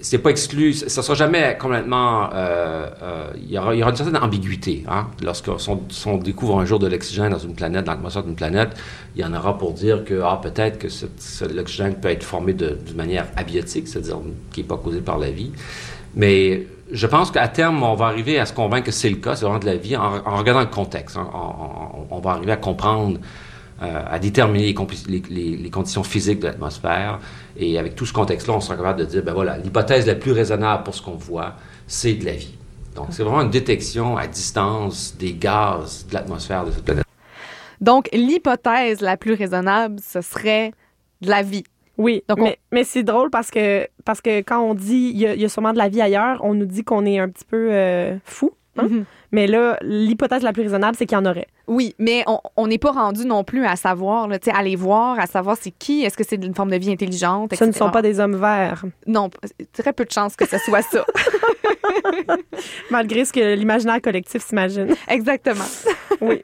c'est 0.00 0.18
pas 0.18 0.30
exclu, 0.30 0.72
ça 0.72 1.02
sera 1.02 1.14
jamais 1.14 1.56
complètement. 1.58 2.30
Euh, 2.32 2.88
euh, 3.02 3.30
il, 3.36 3.50
y 3.50 3.58
aura, 3.58 3.74
il 3.74 3.78
y 3.78 3.82
aura 3.82 3.90
une 3.90 3.96
certaine 3.96 4.16
ambiguïté. 4.16 4.84
Hein? 4.88 5.08
Lorsqu'on 5.22 5.56
on 6.06 6.16
découvre 6.16 6.58
un 6.58 6.64
jour 6.64 6.78
de 6.78 6.86
l'oxygène 6.86 7.30
dans 7.30 7.38
une 7.38 7.54
planète, 7.54 7.84
dans 7.84 7.92
l'atmosphère 7.92 8.22
d'une 8.22 8.34
planète, 8.34 8.70
il 9.14 9.20
y 9.20 9.24
en 9.24 9.34
aura 9.34 9.58
pour 9.58 9.72
dire 9.72 10.04
que 10.04 10.20
ah, 10.24 10.40
peut-être 10.42 10.78
que 10.78 10.88
l'oxygène 11.54 11.94
peut 11.94 12.08
être 12.08 12.24
formé 12.24 12.54
d'une 12.54 12.96
manière 12.96 13.26
abiotique, 13.36 13.88
c'est-à-dire 13.88 14.18
qui 14.52 14.60
n'est 14.60 14.66
pas 14.66 14.76
causée 14.76 15.00
par 15.00 15.18
la 15.18 15.30
vie. 15.30 15.52
Mais 16.14 16.66
je 16.90 17.06
pense 17.06 17.30
qu'à 17.30 17.48
terme, 17.48 17.82
on 17.82 17.94
va 17.94 18.06
arriver 18.06 18.38
à 18.38 18.46
se 18.46 18.52
convaincre 18.52 18.86
que 18.86 18.92
c'est 18.92 19.10
le 19.10 19.16
cas, 19.16 19.36
c'est 19.36 19.44
vraiment 19.44 19.60
de 19.60 19.66
la 19.66 19.76
vie, 19.76 19.96
en, 19.96 20.16
en 20.24 20.36
regardant 20.36 20.60
le 20.60 20.66
contexte. 20.66 21.16
Hein? 21.16 21.28
On, 21.32 22.14
on, 22.14 22.16
on, 22.16 22.20
va 22.20 22.32
arriver 22.32 22.52
à 22.52 22.56
comprendre 22.56 23.18
euh, 23.82 24.02
à 24.10 24.18
déterminer 24.18 24.74
les, 25.08 25.22
les, 25.30 25.56
les, 25.56 25.70
conditions 25.70 26.02
physiques 26.02 26.40
de 26.40 26.46
l'atmosphère. 26.46 27.18
Et 27.56 27.78
avec 27.78 27.94
tout 27.94 28.04
ce 28.04 28.12
contexte-là, 28.12 28.54
on 28.54 28.60
sera 28.60 28.76
capable 28.76 29.00
de 29.00 29.04
dire, 29.06 29.22
ben 29.22 29.32
voilà, 29.32 29.56
l'hypothèse 29.56 30.06
la 30.06 30.16
plus 30.16 30.32
raisonnable 30.32 30.84
pour 30.84 30.94
ce 30.94 31.02
qu'on 31.02 31.16
voit, 31.16 31.54
c'est 31.86 32.14
de 32.14 32.26
la 32.26 32.32
vie. 32.32 32.54
Donc, 32.94 33.06
c'est 33.10 33.22
vraiment 33.22 33.40
une 33.40 33.50
détection 33.50 34.16
à 34.16 34.26
distance 34.26 35.16
des 35.18 35.32
gaz 35.32 36.06
de 36.08 36.14
l'atmosphère 36.14 36.66
de 36.66 36.72
cette 36.72 36.84
planète. 36.84 37.04
Donc, 37.80 38.08
l'hypothèse 38.12 39.00
la 39.00 39.16
plus 39.16 39.32
raisonnable, 39.32 39.96
ce 40.06 40.20
serait 40.20 40.72
de 41.22 41.30
la 41.30 41.42
vie. 41.42 41.64
Oui, 41.96 42.22
Donc 42.28 42.38
mais, 42.38 42.58
on... 42.72 42.74
mais 42.74 42.84
c'est 42.84 43.02
drôle 43.02 43.30
parce 43.30 43.50
que, 43.50 43.86
parce 44.04 44.20
que 44.20 44.40
quand 44.40 44.60
on 44.60 44.74
dit 44.74 45.12
il 45.14 45.18
y, 45.18 45.40
y, 45.40 45.44
a 45.44 45.48
sûrement 45.48 45.72
de 45.72 45.78
la 45.78 45.88
vie 45.88 46.00
ailleurs, 46.00 46.40
on 46.42 46.54
nous 46.54 46.66
dit 46.66 46.82
qu'on 46.82 47.04
est 47.04 47.18
un 47.18 47.28
petit 47.28 47.44
peu 47.44 47.68
euh, 47.72 48.16
fou. 48.24 48.52
Hein? 48.76 48.84
Mm 48.84 48.88
-hmm. 48.88 49.04
Mais 49.32 49.46
là, 49.46 49.78
l'hypothèse 49.82 50.42
la 50.42 50.52
plus 50.52 50.62
raisonnable, 50.62 50.96
c'est 50.96 51.06
qu'il 51.06 51.16
y 51.16 51.20
en 51.20 51.26
aurait. 51.26 51.46
Oui, 51.66 51.94
mais 51.98 52.24
on 52.56 52.66
n'est 52.66 52.78
pas 52.78 52.90
rendu 52.90 53.24
non 53.24 53.44
plus 53.44 53.64
à 53.64 53.76
savoir, 53.76 54.26
là, 54.26 54.38
à 54.52 54.62
les 54.62 54.76
voir, 54.76 55.18
à 55.20 55.26
savoir 55.26 55.56
c'est 55.60 55.70
qui, 55.70 56.02
est-ce 56.02 56.16
que 56.16 56.24
c'est 56.26 56.42
une 56.44 56.54
forme 56.54 56.70
de 56.70 56.76
vie 56.76 56.90
intelligente, 56.90 57.52
etc. 57.52 57.64
Ce 57.64 57.64
ne 57.64 57.72
sont 57.72 57.90
pas 57.90 58.02
des 58.02 58.18
hommes 58.18 58.36
verts. 58.36 58.84
Non, 59.06 59.30
très 59.72 59.92
peu 59.92 60.04
de 60.04 60.10
chances 60.10 60.34
que 60.34 60.48
ce 60.48 60.58
soit 60.58 60.82
ça. 60.82 61.04
Malgré 62.90 63.24
ce 63.24 63.32
que 63.32 63.54
l'imaginaire 63.54 64.00
collectif 64.02 64.42
s'imagine. 64.44 64.94
Exactement. 65.08 65.64
oui. 66.20 66.42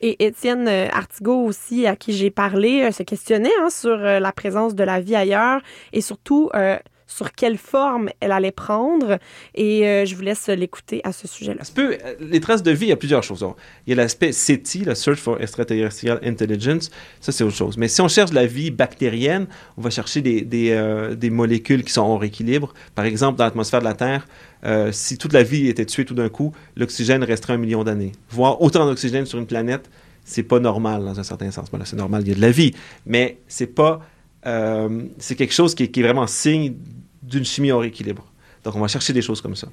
Et 0.00 0.26
Étienne 0.26 0.68
Artigot 0.68 1.44
aussi, 1.44 1.86
à 1.88 1.96
qui 1.96 2.12
j'ai 2.12 2.30
parlé, 2.30 2.92
se 2.92 3.02
questionnait 3.02 3.50
hein, 3.60 3.68
sur 3.68 3.96
la 3.96 4.32
présence 4.32 4.76
de 4.76 4.84
la 4.84 5.00
vie 5.00 5.16
ailleurs 5.16 5.60
et 5.92 6.00
surtout... 6.00 6.50
Euh, 6.54 6.78
sur 7.08 7.32
quelle 7.32 7.58
forme 7.58 8.10
elle 8.20 8.30
allait 8.30 8.52
prendre. 8.52 9.18
Et 9.54 9.88
euh, 9.88 10.04
je 10.04 10.14
vous 10.14 10.22
laisse 10.22 10.46
l'écouter 10.48 11.00
à 11.02 11.12
ce 11.12 11.26
sujet-là. 11.26 11.62
Peu, 11.74 11.98
les 12.20 12.38
traces 12.38 12.62
de 12.62 12.70
vie, 12.70 12.86
il 12.86 12.90
y 12.90 12.92
a 12.92 12.96
plusieurs 12.96 13.22
choses. 13.24 13.44
Il 13.86 13.90
y 13.90 13.92
a 13.94 13.96
l'aspect 13.96 14.30
SETI, 14.30 14.84
la 14.84 14.94
Search 14.94 15.18
for 15.18 15.40
Extraterrestrial 15.40 16.20
Intelligence. 16.22 16.90
Ça, 17.20 17.32
c'est 17.32 17.42
autre 17.42 17.56
chose. 17.56 17.76
Mais 17.78 17.88
si 17.88 18.00
on 18.00 18.08
cherche 18.08 18.32
la 18.32 18.46
vie 18.46 18.70
bactérienne, 18.70 19.46
on 19.76 19.80
va 19.80 19.90
chercher 19.90 20.20
des, 20.20 20.70
euh, 20.70 21.16
molécules 21.30 21.82
qui 21.82 21.92
sont 21.92 22.02
hors 22.02 22.22
équilibre. 22.22 22.74
Par 22.94 23.06
exemple, 23.06 23.38
dans 23.38 23.44
l'atmosphère 23.44 23.80
de 23.80 23.84
la 23.84 23.94
Terre, 23.94 24.26
euh, 24.64 24.92
si 24.92 25.16
toute 25.16 25.32
la 25.32 25.42
vie 25.42 25.68
était 25.68 25.86
tuée 25.86 26.04
tout 26.04 26.14
d'un 26.14 26.28
coup, 26.28 26.52
l'oxygène 26.76 27.24
resterait 27.24 27.54
un 27.54 27.58
million 27.58 27.84
d'années. 27.84 28.12
Voir 28.30 28.60
autant 28.60 28.84
d'oxygène 28.84 29.24
sur 29.24 29.38
une 29.38 29.46
planète, 29.46 29.88
c'est 30.24 30.42
pas 30.42 30.60
normal 30.60 31.04
dans 31.04 31.18
un 31.18 31.22
certain 31.22 31.50
sens. 31.50 31.68
Voilà, 31.70 31.86
c'est 31.86 31.96
normal, 31.96 32.22
il 32.22 32.28
y 32.28 32.32
a 32.32 32.34
de 32.34 32.40
la 32.40 32.50
vie. 32.50 32.74
Mais 33.06 33.38
c'est 33.48 33.66
pas... 33.66 34.02
Euh, 34.46 35.04
c'est 35.18 35.34
quelque 35.34 35.54
chose 35.54 35.74
qui 35.74 35.84
est, 35.84 36.02
vraiment 36.02 36.26
signe 36.26 36.74
d'une 37.22 37.44
chimie 37.44 37.70
hors 37.70 37.84
équilibre. 37.84 38.24
Donc, 38.64 38.76
on 38.76 38.80
va 38.80 38.88
chercher 38.88 39.12
des 39.12 39.22
choses 39.22 39.40
comme 39.40 39.56
ça. 39.56 39.68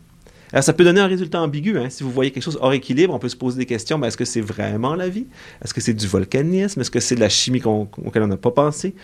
Alors, 0.51 0.63
ça 0.63 0.73
peut 0.73 0.83
donner 0.83 1.01
un 1.01 1.07
résultat 1.07 1.41
ambigu. 1.41 1.77
Hein? 1.77 1.89
Si 1.89 2.03
vous 2.03 2.11
voyez 2.11 2.31
quelque 2.31 2.43
chose 2.43 2.57
hors 2.61 2.73
équilibre, 2.73 3.13
on 3.13 3.19
peut 3.19 3.29
se 3.29 3.35
poser 3.35 3.57
des 3.57 3.65
questions. 3.65 3.99
Ben, 3.99 4.07
est-ce 4.07 4.17
que 4.17 4.25
c'est 4.25 4.41
vraiment 4.41 4.95
la 4.95 5.09
vie? 5.09 5.27
Est-ce 5.63 5.73
que 5.73 5.81
c'est 5.81 5.93
du 5.93 6.07
volcanisme? 6.07 6.81
Est-ce 6.81 6.91
que 6.91 6.99
c'est 6.99 7.15
de 7.15 7.19
la 7.19 7.29
chimie 7.29 7.59
qu 7.59 7.67
on, 7.67 7.89
auquel 8.03 8.23
on 8.23 8.27
n'a 8.27 8.37
pas 8.37 8.51
pensé? 8.51 8.95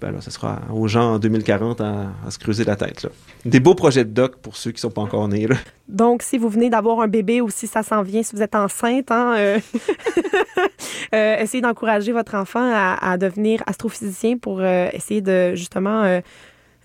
Ben 0.00 0.12
là, 0.12 0.20
ce 0.20 0.30
sera 0.30 0.60
aux 0.72 0.86
gens 0.86 1.14
en 1.14 1.18
2040 1.18 1.80
à, 1.80 2.06
à, 2.26 2.30
se 2.30 2.38
creuser 2.38 2.64
la 2.64 2.76
tête. 2.76 3.02
Là. 3.02 3.10
Des 3.44 3.60
beaux 3.60 3.74
projets 3.74 4.04
de 4.04 4.10
doc 4.10 4.36
pour 4.36 4.56
ceux 4.56 4.70
qui 4.70 4.76
ne 4.76 4.80
sont 4.80 4.90
pas 4.90 5.00
encore 5.00 5.26
nés. 5.28 5.46
Là. 5.46 5.56
Donc, 5.88 6.22
si 6.22 6.38
vous 6.38 6.48
venez 6.48 6.70
d'avoir 6.70 7.00
un 7.00 7.08
bébé 7.08 7.40
ou 7.40 7.50
si 7.50 7.66
ça 7.66 7.82
s'en 7.82 8.02
vient, 8.02 8.22
si 8.22 8.36
vous 8.36 8.42
êtes 8.42 8.54
enceinte, 8.54 9.10
hein, 9.10 9.34
euh, 9.36 9.58
euh, 11.14 11.38
essayez 11.38 11.62
d'encourager 11.62 12.12
votre 12.12 12.34
enfant 12.34 12.62
à, 12.62 13.10
à, 13.10 13.16
devenir 13.16 13.62
astrophysicien 13.66 14.36
pour 14.36 14.60
euh, 14.60 14.88
essayer 14.92 15.20
de 15.20 15.54
justement 15.54 16.20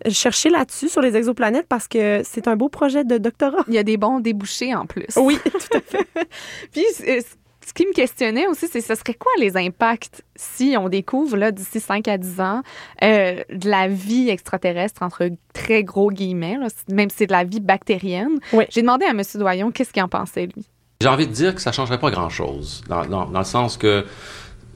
chercher 0.09 0.49
là-dessus 0.49 0.89
sur 0.89 1.01
les 1.01 1.16
exoplanètes 1.16 1.68
parce 1.68 1.88
que 1.88 2.22
c'est 2.24 2.47
un 2.47 2.55
beau 2.55 2.70
projet 2.70 3.03
de 3.03 3.18
doctorat. 3.18 3.64
Il 3.68 3.74
y 3.74 3.78
a 3.78 3.84
des 3.84 3.97
bons 3.97 4.20
débouchés 4.20 4.74
en 4.74 4.86
plus. 4.86 5.07
Oui, 5.18 5.38
tout 5.43 5.78
à 5.78 5.82
fait. 5.82 6.07
Puis 6.72 6.84
ce 7.66 7.74
qui 7.74 7.86
me 7.86 7.93
questionnait 7.93 8.47
aussi, 8.47 8.68
c'est 8.68 8.82
ce 8.82 8.95
serait 8.95 9.14
quoi 9.14 9.32
les 9.39 9.57
impacts 9.57 10.24
si 10.36 10.76
on 10.78 10.89
découvre 10.89 11.38
là 11.38 11.51
d'ici 11.51 11.80
5 11.80 12.07
à 12.07 12.18
10 12.18 12.41
ans 12.41 12.61
euh, 13.03 13.43
de 13.49 13.70
la 13.70 13.88
vie 13.88 14.30
extraterrestre 14.30 15.03
entre 15.03 15.30
très 15.53 15.84
gros 15.84 16.11
guillemets, 16.11 16.57
là, 16.59 16.68
même 16.89 17.09
si 17.09 17.18
c'est 17.18 17.28
de 17.28 17.32
la 17.32 17.43
vie 17.43 17.59
bactérienne? 17.59 18.39
Oui. 18.51 18.66
J'ai 18.70 18.82
demandé 18.82 19.05
à 19.05 19.11
M. 19.11 19.22
Doyon 19.36 19.72
qu'est-ce 19.72 19.93
qu'il 19.93 20.03
en 20.03 20.09
pensait 20.09 20.47
lui. 20.47 20.66
J'ai 21.01 21.07
envie 21.09 21.28
de 21.28 21.34
dire 21.34 21.53
que 21.55 21.61
ça 21.61 21.72
changerait 21.72 21.99
pas 21.99 22.11
grand-chose 22.11 22.84
dans, 22.88 23.05
dans, 23.05 23.26
dans, 23.26 23.39
le 23.39 23.45
sens 23.45 23.78
que 23.78 24.05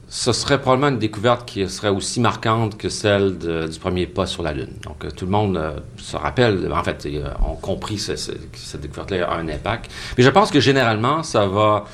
ce 0.08 0.32
serait 0.32 0.60
probablement 0.60 0.88
une 0.88 0.98
découverte 0.98 1.46
qui 1.46 1.68
serait 1.68 1.90
aussi 1.90 2.20
marquante 2.20 2.78
que 2.78 2.88
celle 2.88 3.36
du 3.36 3.78
premier 3.78 4.06
pas 4.06 4.26
sur 4.26 4.42
la 4.42 4.52
Lune. 4.52 4.72
Donc, 4.82 5.04
euh, 5.04 5.10
tout 5.10 5.26
le 5.26 5.30
monde 5.30 5.56
euh, 5.56 5.78
se 5.98 6.16
rappelle, 6.16 6.70
en 6.72 6.82
fait, 6.82 7.06
euh, 7.06 7.28
ont 7.46 7.56
compris 7.56 7.96
que 7.96 8.16
cette 8.16 8.80
découverte-là 8.80 9.28
a 9.28 9.36
un 9.36 9.48
impact. 9.48 9.90
Mais 10.16 10.24
je 10.24 10.30
pense 10.30 10.50
que 10.50 10.60
généralement, 10.60 11.22
ça 11.22 11.46
va 11.46 11.84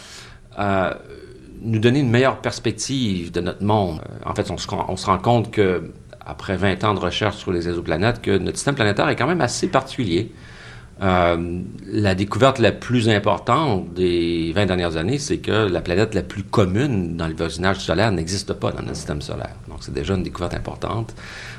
nous 0.59 1.79
donner 1.79 2.01
une 2.01 2.11
meilleure 2.11 2.39
perspective 2.39 3.33
de 3.33 3.41
notre 3.41 3.63
monde. 3.65 4.01
En 4.25 4.35
fait, 4.35 4.51
on 4.51 4.59
se, 4.59 4.69
on 4.71 4.97
se 4.97 5.07
rend 5.07 5.19
compte 5.19 5.51
que 5.51 5.91
après 6.27 6.57
20 6.57 6.85
ans 6.85 6.95
de 6.95 7.01
recherche 7.01 7.37
sur 7.37 7.53
les 7.53 7.69
exoplanètes, 7.69 8.23
que 8.23 8.39
notre 8.39 8.57
système 8.57 8.75
planétaire 8.75 9.09
est 9.09 9.17
quand 9.17 9.27
même 9.27 9.41
assez 9.41 9.69
particulier. 9.69 10.33
Euh, 11.03 11.61
la 11.87 12.15
découverte 12.15 12.61
la 12.61 12.71
plus 12.71 13.09
importante 13.09 13.93
des 13.95 14.53
20 14.55 14.67
dernières 14.67 14.97
années, 14.97 15.19
c'est 15.19 15.39
que 15.39 15.51
la 15.51 15.81
planète 15.81 16.15
la 16.15 16.23
plus 16.23 16.45
commune 16.45 17.17
dans 17.17 17.27
le 17.27 17.35
voisinage 17.35 17.79
solaire 17.79 18.13
n'existe 18.13 18.53
pas 18.53 18.71
dans 18.71 18.83
notre 18.83 18.97
système 18.97 19.21
solaire. 19.21 19.57
Donc, 19.69 19.79
c'est 19.81 19.93
déjà 19.93 20.15
une 20.15 20.23
découverte 20.23 20.55
importante. 20.55 21.15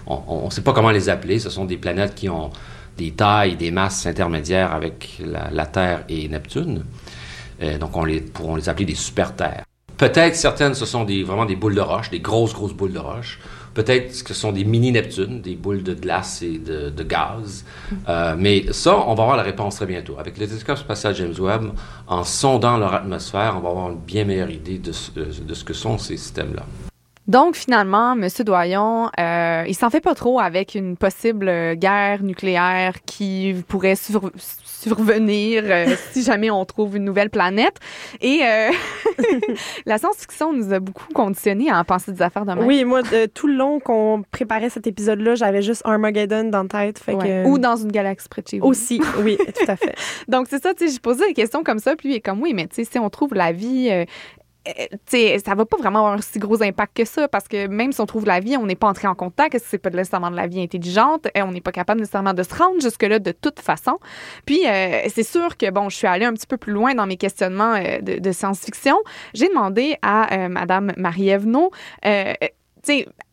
On 0.08 0.46
ne 0.46 0.50
sait 0.52 0.62
pas 0.62 0.74
comment 0.74 0.92
les 0.92 1.10
appeler. 1.10 1.40
Ce 1.40 1.50
sont 1.50 1.66
des 1.66 1.78
planètes 1.78 2.16
qui 2.16 2.30
ont 2.30 2.50
des 2.98 3.12
tailles, 3.12 3.58
des 3.58 3.72
masses 3.72 4.06
intermédiaires 4.06 4.74
avec 4.74 5.22
la, 5.52 5.66
Terre 5.66 6.06
et 6.08 6.30
Neptune. 6.30 6.84
Euh, 7.62 7.78
donc, 7.78 7.96
on 7.96 8.04
les, 8.04 8.24
les 8.56 8.70
appeler 8.70 8.86
des 8.86 8.96
super-terres. 8.96 9.64
Peut-être 9.98 10.36
certaines, 10.36 10.74
ce 10.74 10.86
sont 10.86 11.06
vraiment 11.06 11.46
des 11.46 11.56
boules 11.56 11.76
de 11.76 11.82
roche, 11.82 12.10
des 12.10 12.20
grosses, 12.20 12.54
grosses 12.54 12.74
boules 12.74 12.92
de 12.92 13.00
roche. 13.00 13.40
Peut-être 13.74 14.24
que 14.24 14.34
ce 14.34 14.40
sont 14.40 14.54
des 14.54 14.64
mini-Neptunes, 14.64 15.42
des 15.42 15.56
boules 15.56 15.84
de 15.84 15.94
glace 15.94 16.42
et 16.42 16.58
de, 16.58 17.04
gaz. 17.04 17.66
Euh, 18.08 18.36
mais 18.38 18.72
ça, 18.72 18.98
on 18.98 19.14
va 19.16 19.24
avoir 19.24 19.38
la 19.38 19.44
réponse 19.44 19.76
très 19.76 19.86
bientôt. 19.86 20.16
Avec 20.18 20.38
le 20.38 20.48
télescope 20.48 20.78
spatial 20.78 21.14
James 21.16 21.36
Webb, 21.38 21.72
en 22.08 22.24
sondant 22.24 22.78
leur 22.78 22.94
atmosphère, 22.94 23.56
on 23.58 23.60
va 23.60 23.70
avoir 23.70 23.92
une 23.92 23.98
bien 23.98 24.24
meilleure 24.24 24.50
idée 24.50 24.78
de, 24.78 24.94
ce 24.94 25.64
que 25.64 25.74
sont 25.74 25.98
ces 25.98 26.16
systèmes-là. 26.16 26.64
Donc, 27.28 27.56
finalement, 27.56 28.14
M. 28.14 28.30
Doyon, 28.46 29.10
euh, 29.20 29.66
il 29.68 29.76
s'en 29.76 29.90
fait 29.90 30.00
pas 30.00 30.16
trop 30.16 30.40
avec 30.40 30.76
une 30.76 30.96
possible 30.96 31.76
guerre 31.76 32.24
nucléaire 32.24 32.94
qui 33.06 33.56
pourrait 33.68 33.96
survenir 34.88 35.64
euh, 35.66 35.96
si 36.12 36.24
jamais 36.24 36.52
on 36.52 36.64
trouve 36.66 36.96
une 36.96 37.04
nouvelle 37.04 37.30
planète. 37.30 37.78
Et 38.22 38.42
euh, 38.44 38.70
la 39.86 39.98
science-fiction 39.98 40.54
nous 40.54 40.74
a 40.74 40.80
beaucoup 40.80 41.12
conditionnés 41.14 41.70
à 41.70 41.80
en 41.80 41.84
penser 41.84 42.12
des 42.12 42.22
affaires 42.22 42.46
de 42.46 42.54
même. 42.54 42.66
Oui, 42.66 42.86
moi, 42.86 43.02
tout 43.34 43.48
le 43.48 43.56
long 43.56 43.80
qu'on 43.80 44.24
préparait 44.32 44.70
cet 44.70 44.88
épisode-là, 44.88 45.36
j'avais 45.36 45.62
juste 45.62 45.82
Armageddon 45.86 46.46
dans 46.46 46.64
la 46.64 46.70
tête. 46.70 47.00
Fait 47.00 47.16
que... 47.16 47.46
Ou 47.48 47.58
dans 47.58 47.76
une 47.76 47.92
galaxie 47.92 48.30
près 48.30 48.42
de 48.42 48.48
chez 48.48 48.60
vous. 48.60 48.68
Aussi, 48.68 49.02
oui, 49.20 49.38
tout 49.38 49.72
à 49.72 49.76
fait. 49.76 49.96
Donc, 50.28 50.48
c'est 50.50 50.62
ça, 50.62 50.74
tu 50.74 50.88
sais, 50.88 50.94
j'ai 50.94 51.00
posé 51.00 51.26
des 51.28 51.34
questions 51.34 51.64
comme 51.64 51.80
ça, 51.80 51.96
puis 51.96 52.10
il 52.10 52.16
est 52.16 52.22
comme, 52.22 52.42
oui, 52.42 52.54
mais 52.54 52.68
tu 52.68 52.76
sais, 52.76 52.84
si 52.84 53.00
on 53.00 53.10
trouve 53.10 53.34
la 53.34 53.52
vie 53.52 54.06
euh, 54.68 54.86
euh, 55.14 55.40
ça 55.46 55.56
va 55.56 55.66
pas 55.66 55.78
vraiment 55.78 56.00
avoir 56.00 56.14
un 56.14 56.22
si 56.22 56.40
gros 56.40 56.62
impact 56.62 56.98
que 56.98 57.06
ça 57.06 57.28
parce 57.28 57.48
que 57.48 57.68
même 57.68 57.92
si 57.92 58.02
on 58.02 58.06
trouve 58.06 58.26
la 58.26 58.40
vie, 58.40 58.58
on 58.58 58.66
n'est 58.66 58.76
pas 58.76 58.88
entré 58.88 59.08
en 59.08 59.16
contact, 59.16 59.62
c'est 59.64 59.78
pas 59.78 59.90
nécessairement 59.90 60.32
de 60.32 60.36
la 60.36 60.48
vie 60.48 60.62
intelligente, 60.62 61.28
et 61.36 61.42
on 61.42 61.52
n'est 61.52 61.62
pas 61.62 61.72
capable 61.72 62.00
nécessairement 62.00 62.34
de 62.34 62.44
se 62.44 62.54
rendre 62.54 62.82
jusque-là 62.82 63.20
de 63.20 63.32
toute 63.32 63.60
façon. 63.60 64.00
Puis 64.46 64.68
euh, 64.68 65.02
c'est 65.14 65.24
sûr 65.24 65.58
que 65.58 65.70
bon, 65.70 65.90
je 65.90 65.96
suis 65.98 66.08
allée 66.08 66.26
un 66.26 66.34
petit 66.34 66.48
peu 66.48 66.58
plus 66.58 66.74
loin 66.74 66.96
dans 66.96 67.06
mes 67.06 67.18
questionnements 67.18 67.76
euh, 67.76 68.00
de, 68.02 68.32
science-fiction. 68.32 68.98
J'ai 69.34 69.48
demandé 69.50 69.98
à 70.02 70.50
Madame 70.50 70.92
Marie-Ève 70.98 71.46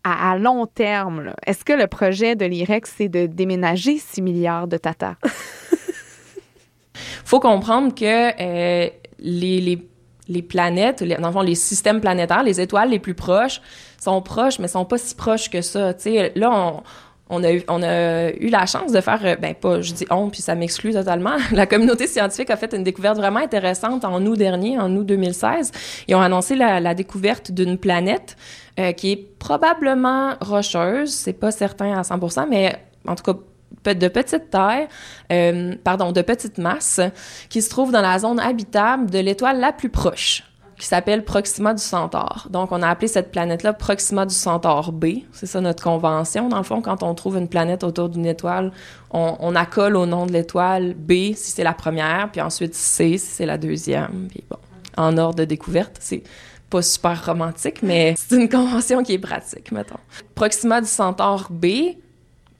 à, 0.04 0.30
à, 0.32 0.38
long 0.38 0.66
terme, 0.66 1.34
est-ce 1.46 1.64
que 1.64 1.72
le 1.72 1.86
projet 1.86 2.36
de 2.36 2.44
l'IREX, 2.44 2.94
c'est 2.96 3.08
de 3.08 3.26
déménager 3.26 3.98
6 3.98 4.22
milliards 4.22 4.66
de 4.66 4.76
Tata? 4.76 5.16
faut 7.24 7.40
comprendre 7.40 7.94
que 7.94 8.90
les 9.18 9.91
les 10.28 10.42
planètes, 10.42 11.00
les, 11.00 11.16
dans 11.16 11.28
le 11.28 11.32
fond, 11.32 11.40
les 11.40 11.54
systèmes 11.54 12.00
planétaires, 12.00 12.42
les 12.42 12.60
étoiles 12.60 12.90
les 12.90 12.98
plus 12.98 13.14
proches 13.14 13.60
sont 14.00 14.20
proches, 14.22 14.58
mais 14.58 14.68
sont 14.68 14.84
pas 14.84 14.98
si 14.98 15.14
proches 15.14 15.50
que 15.50 15.60
ça. 15.60 15.94
sais, 15.96 16.32
là, 16.34 16.82
on, 17.28 17.42
a 17.42 18.30
eu, 18.30 18.48
la 18.50 18.66
chance 18.66 18.92
de 18.92 19.00
faire, 19.00 19.20
euh, 19.24 19.36
ben 19.36 19.54
pas, 19.54 19.80
je 19.80 19.92
dis 19.92 20.06
on, 20.10 20.28
puis 20.28 20.42
ça 20.42 20.54
m'exclut 20.54 20.92
totalement. 20.92 21.36
La 21.52 21.66
communauté 21.66 22.06
scientifique 22.06 22.50
a 22.50 22.56
fait 22.56 22.74
une 22.74 22.82
découverte 22.82 23.16
vraiment 23.16 23.40
intéressante 23.40 24.04
en 24.04 24.24
août 24.26 24.36
dernier, 24.36 24.78
en 24.78 24.94
août 24.94 25.06
2016. 25.06 25.72
Ils 26.08 26.14
ont 26.14 26.20
annoncé 26.20 26.56
la, 26.56 26.78
la 26.78 26.94
découverte 26.94 27.50
d'une 27.50 27.78
planète 27.78 28.36
euh, 28.78 28.92
qui 28.92 29.12
est 29.12 29.38
probablement 29.38 30.34
rocheuse, 30.40 31.10
c'est 31.10 31.32
pas 31.32 31.50
certain 31.50 31.98
à 31.98 32.02
100%, 32.02 32.46
mais 32.50 32.76
en 33.06 33.14
tout 33.14 33.24
cas 33.24 33.38
de 33.84 34.08
petite 34.08 34.50
taille, 34.50 34.88
euh, 35.32 35.74
pardon, 35.82 36.12
de 36.12 36.22
petite 36.22 36.58
masse, 36.58 37.00
qui 37.48 37.62
se 37.62 37.70
trouve 37.70 37.92
dans 37.92 38.00
la 38.00 38.18
zone 38.18 38.40
habitable 38.40 39.10
de 39.10 39.18
l'étoile 39.18 39.60
la 39.60 39.72
plus 39.72 39.88
proche, 39.88 40.44
qui 40.78 40.86
s'appelle 40.86 41.24
Proxima 41.24 41.74
du 41.74 41.82
Centaure. 41.82 42.48
Donc, 42.50 42.72
on 42.72 42.82
a 42.82 42.88
appelé 42.88 43.08
cette 43.08 43.30
planète-là 43.30 43.72
Proxima 43.72 44.26
du 44.26 44.34
Centaure 44.34 44.92
B. 44.92 45.06
C'est 45.32 45.46
ça 45.46 45.60
notre 45.60 45.82
convention. 45.82 46.48
Dans 46.48 46.58
le 46.58 46.62
fond, 46.62 46.80
quand 46.80 47.02
on 47.02 47.14
trouve 47.14 47.36
une 47.36 47.48
planète 47.48 47.84
autour 47.84 48.08
d'une 48.08 48.26
étoile, 48.26 48.72
on, 49.10 49.54
accole 49.54 49.96
au 49.96 50.06
nom 50.06 50.26
de 50.26 50.32
l'étoile 50.32 50.94
B 50.94 51.34
si 51.34 51.52
c'est 51.52 51.64
la 51.64 51.74
première, 51.74 52.30
puis 52.32 52.40
ensuite 52.40 52.74
C 52.74 53.18
si 53.18 53.26
c'est 53.26 53.46
la 53.46 53.58
deuxième. 53.58 54.28
Puis 54.28 54.42
bon, 54.48 54.56
en 54.96 55.18
ordre 55.18 55.36
de 55.36 55.44
découverte, 55.44 55.98
c'est 56.00 56.22
pas 56.70 56.82
super 56.82 57.26
romantique, 57.26 57.82
mais 57.82 58.14
c'est 58.16 58.36
une 58.36 58.48
convention 58.48 59.02
qui 59.02 59.12
est 59.12 59.18
pratique, 59.18 59.70
mettons. 59.72 60.00
Proxima 60.34 60.80
du 60.80 60.88
Centaure 60.88 61.48
B, 61.50 61.66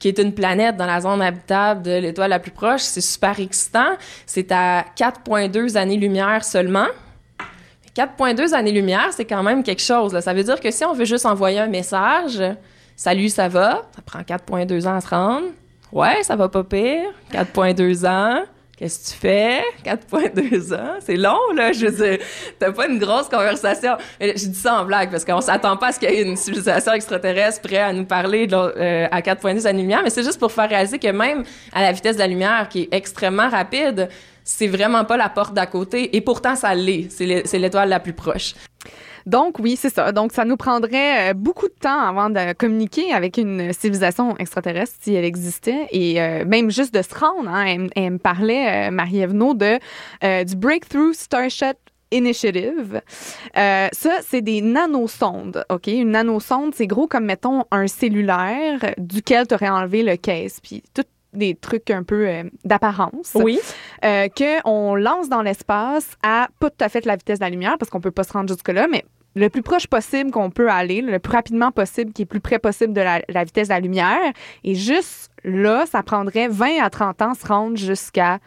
qui 0.03 0.09
est 0.09 0.19
une 0.19 0.33
planète 0.33 0.75
dans 0.75 0.85
la 0.85 0.99
zone 0.99 1.21
habitable 1.21 1.81
de 1.81 1.91
l'étoile 1.91 2.29
la 2.29 2.39
plus 2.39 2.51
proche. 2.51 2.81
C'est 2.81 2.99
super 2.99 3.39
excitant. 3.39 3.93
C'est 4.25 4.51
à 4.51 4.83
4,2 4.97 5.77
années-lumière 5.77 6.43
seulement. 6.43 6.87
4,2 7.95 8.53
années-lumière, 8.53 9.07
c'est 9.11 9.23
quand 9.23 9.41
même 9.43 9.63
quelque 9.63 9.81
chose. 9.81 10.19
Ça 10.19 10.33
veut 10.33 10.43
dire 10.43 10.59
que 10.59 10.71
si 10.71 10.83
on 10.83 10.91
veut 10.91 11.05
juste 11.05 11.25
envoyer 11.25 11.59
un 11.59 11.67
message, 11.67 12.43
salut, 12.97 13.29
ça 13.29 13.47
va, 13.47 13.83
ça 13.95 14.01
prend 14.05 14.19
4,2 14.19 14.85
ans 14.85 14.95
à 14.95 14.99
se 14.99 15.07
rendre. 15.07 15.45
Ouais, 15.93 16.21
ça 16.23 16.35
va 16.35 16.49
pas 16.49 16.65
pire. 16.65 17.09
4,2 17.31 18.05
ans. 18.05 18.43
Qu'est-ce 18.77 19.11
que 19.11 19.13
tu 19.13 19.19
fais? 19.19 19.63
4,2 19.85 20.73
ans. 20.73 20.95
C'est 20.99 21.15
long, 21.15 21.53
là. 21.55 21.71
Je 21.71 21.85
veux 21.85 21.91
dire, 21.91 22.25
t'as 22.57 22.71
pas 22.71 22.87
une 22.87 22.97
grosse 22.97 23.29
conversation. 23.29 23.97
Je 24.19 24.33
dis 24.33 24.59
ça 24.59 24.81
en 24.81 24.85
blague 24.85 25.11
parce 25.11 25.23
qu'on 25.23 25.41
s'attend 25.41 25.77
pas 25.77 25.87
à 25.87 25.91
ce 25.91 25.99
qu'il 25.99 26.09
y 26.09 26.13
ait 26.13 26.23
une 26.23 26.35
civilisation 26.35 26.91
extraterrestre 26.93 27.61
prête 27.61 27.79
à 27.79 27.93
nous 27.93 28.05
parler 28.05 28.47
euh, 28.51 29.07
à 29.11 29.21
4,2 29.21 29.67
années-lumière, 29.67 30.01
mais 30.03 30.09
c'est 30.09 30.23
juste 30.23 30.39
pour 30.39 30.51
faire 30.51 30.67
réaliser 30.67 30.97
que 30.97 31.07
même 31.09 31.43
à 31.71 31.83
la 31.83 31.91
vitesse 31.91 32.15
de 32.15 32.21
la 32.21 32.27
lumière, 32.27 32.67
qui 32.67 32.81
est 32.81 32.89
extrêmement 32.91 33.47
rapide, 33.47 34.09
c'est 34.43 34.67
vraiment 34.67 35.05
pas 35.05 35.17
la 35.17 35.29
porte 35.29 35.53
d'à 35.53 35.67
côté. 35.67 36.15
Et 36.15 36.21
pourtant, 36.21 36.55
ça 36.55 36.73
l'est. 36.73 37.09
C'est 37.11 37.59
l'étoile 37.59 37.89
la 37.89 37.99
plus 37.99 38.13
proche. 38.13 38.55
Donc 39.25 39.59
oui, 39.59 39.75
c'est 39.75 39.93
ça. 39.93 40.11
Donc 40.11 40.31
ça 40.31 40.45
nous 40.45 40.57
prendrait 40.57 41.31
euh, 41.31 41.33
beaucoup 41.33 41.67
de 41.67 41.73
temps 41.73 42.01
avant 42.01 42.29
de 42.29 42.53
communiquer 42.53 43.13
avec 43.13 43.37
une 43.37 43.73
civilisation 43.73 44.35
extraterrestre 44.37 44.95
si 45.01 45.13
elle 45.13 45.25
existait 45.25 45.87
et 45.91 46.21
euh, 46.21 46.45
même 46.45 46.71
juste 46.71 46.93
de 46.93 47.01
se 47.01 47.15
rendre. 47.15 47.49
Hein. 47.49 47.87
Elle, 47.95 48.11
me 48.11 48.17
parlait, 48.17 48.87
euh, 48.87 48.91
Marie-Ève 48.91 49.33
de 49.33 50.43
du 50.43 50.55
Breakthrough 50.55 51.13
Starship 51.13 51.77
Initiative. 52.11 53.01
ça, 53.55 53.91
c'est 54.21 54.41
des 54.41 54.61
nanosondes, 54.61 55.65
OK? 55.69 55.87
Une 55.87 56.11
nanosonde, 56.11 56.75
c'est 56.75 56.85
gros 56.85 57.07
comme, 57.07 57.25
mettons, 57.25 57.63
un 57.71 57.87
cellulaire 57.87 58.93
duquel 58.97 59.47
tu 59.47 59.55
aurais 59.55 59.69
enlevé 59.69 60.03
le 60.03 60.15
case. 60.15 60.59
Puis 60.61 60.83
des 61.33 61.55
trucs 61.55 61.89
un 61.89 62.03
peu 62.03 62.27
d'apparence. 62.63 63.31
Oui. 63.35 63.59
Euh, 64.05 64.27
qu'on 64.29 64.95
lance 64.95 65.29
dans 65.29 65.41
l'espace 65.41 66.17
à 66.23 66.49
pas 66.59 66.69
tout 66.69 66.83
à 66.83 66.89
fait 66.89 67.05
la 67.05 67.15
vitesse 67.15 67.39
de 67.39 67.45
la 67.45 67.49
lumière 67.49 67.77
parce 67.77 67.89
qu'on 67.89 68.01
peut 68.01 68.11
pas 68.11 68.23
se 68.23 68.33
rendre 68.33 68.49
jusque-là, 68.49 68.87
mais 68.89 69.03
le 69.35 69.49
plus 69.49 69.63
proche 69.63 69.87
possible 69.87 70.31
qu'on 70.31 70.51
peut 70.51 70.69
aller, 70.69 71.01
le 71.01 71.19
plus 71.19 71.31
rapidement 71.31 71.71
possible, 71.71 72.13
qui 72.13 72.23
est 72.23 72.25
plus 72.25 72.39
près 72.39 72.59
possible 72.59 72.93
de 72.93 73.01
la, 73.01 73.43
vitesse 73.43 73.67
de 73.67 73.73
la 73.73 73.79
lumière. 73.79 74.31
Et 74.63 74.75
juste 74.75 75.31
là, 75.43 75.85
ça 75.85 76.03
prendrait 76.03 76.47
20 76.47 76.83
à 76.83 76.89
30 76.89 77.21
ans 77.21 77.33
se 77.33 77.45
rendre 77.45 77.77
jusqu'à 77.77 78.39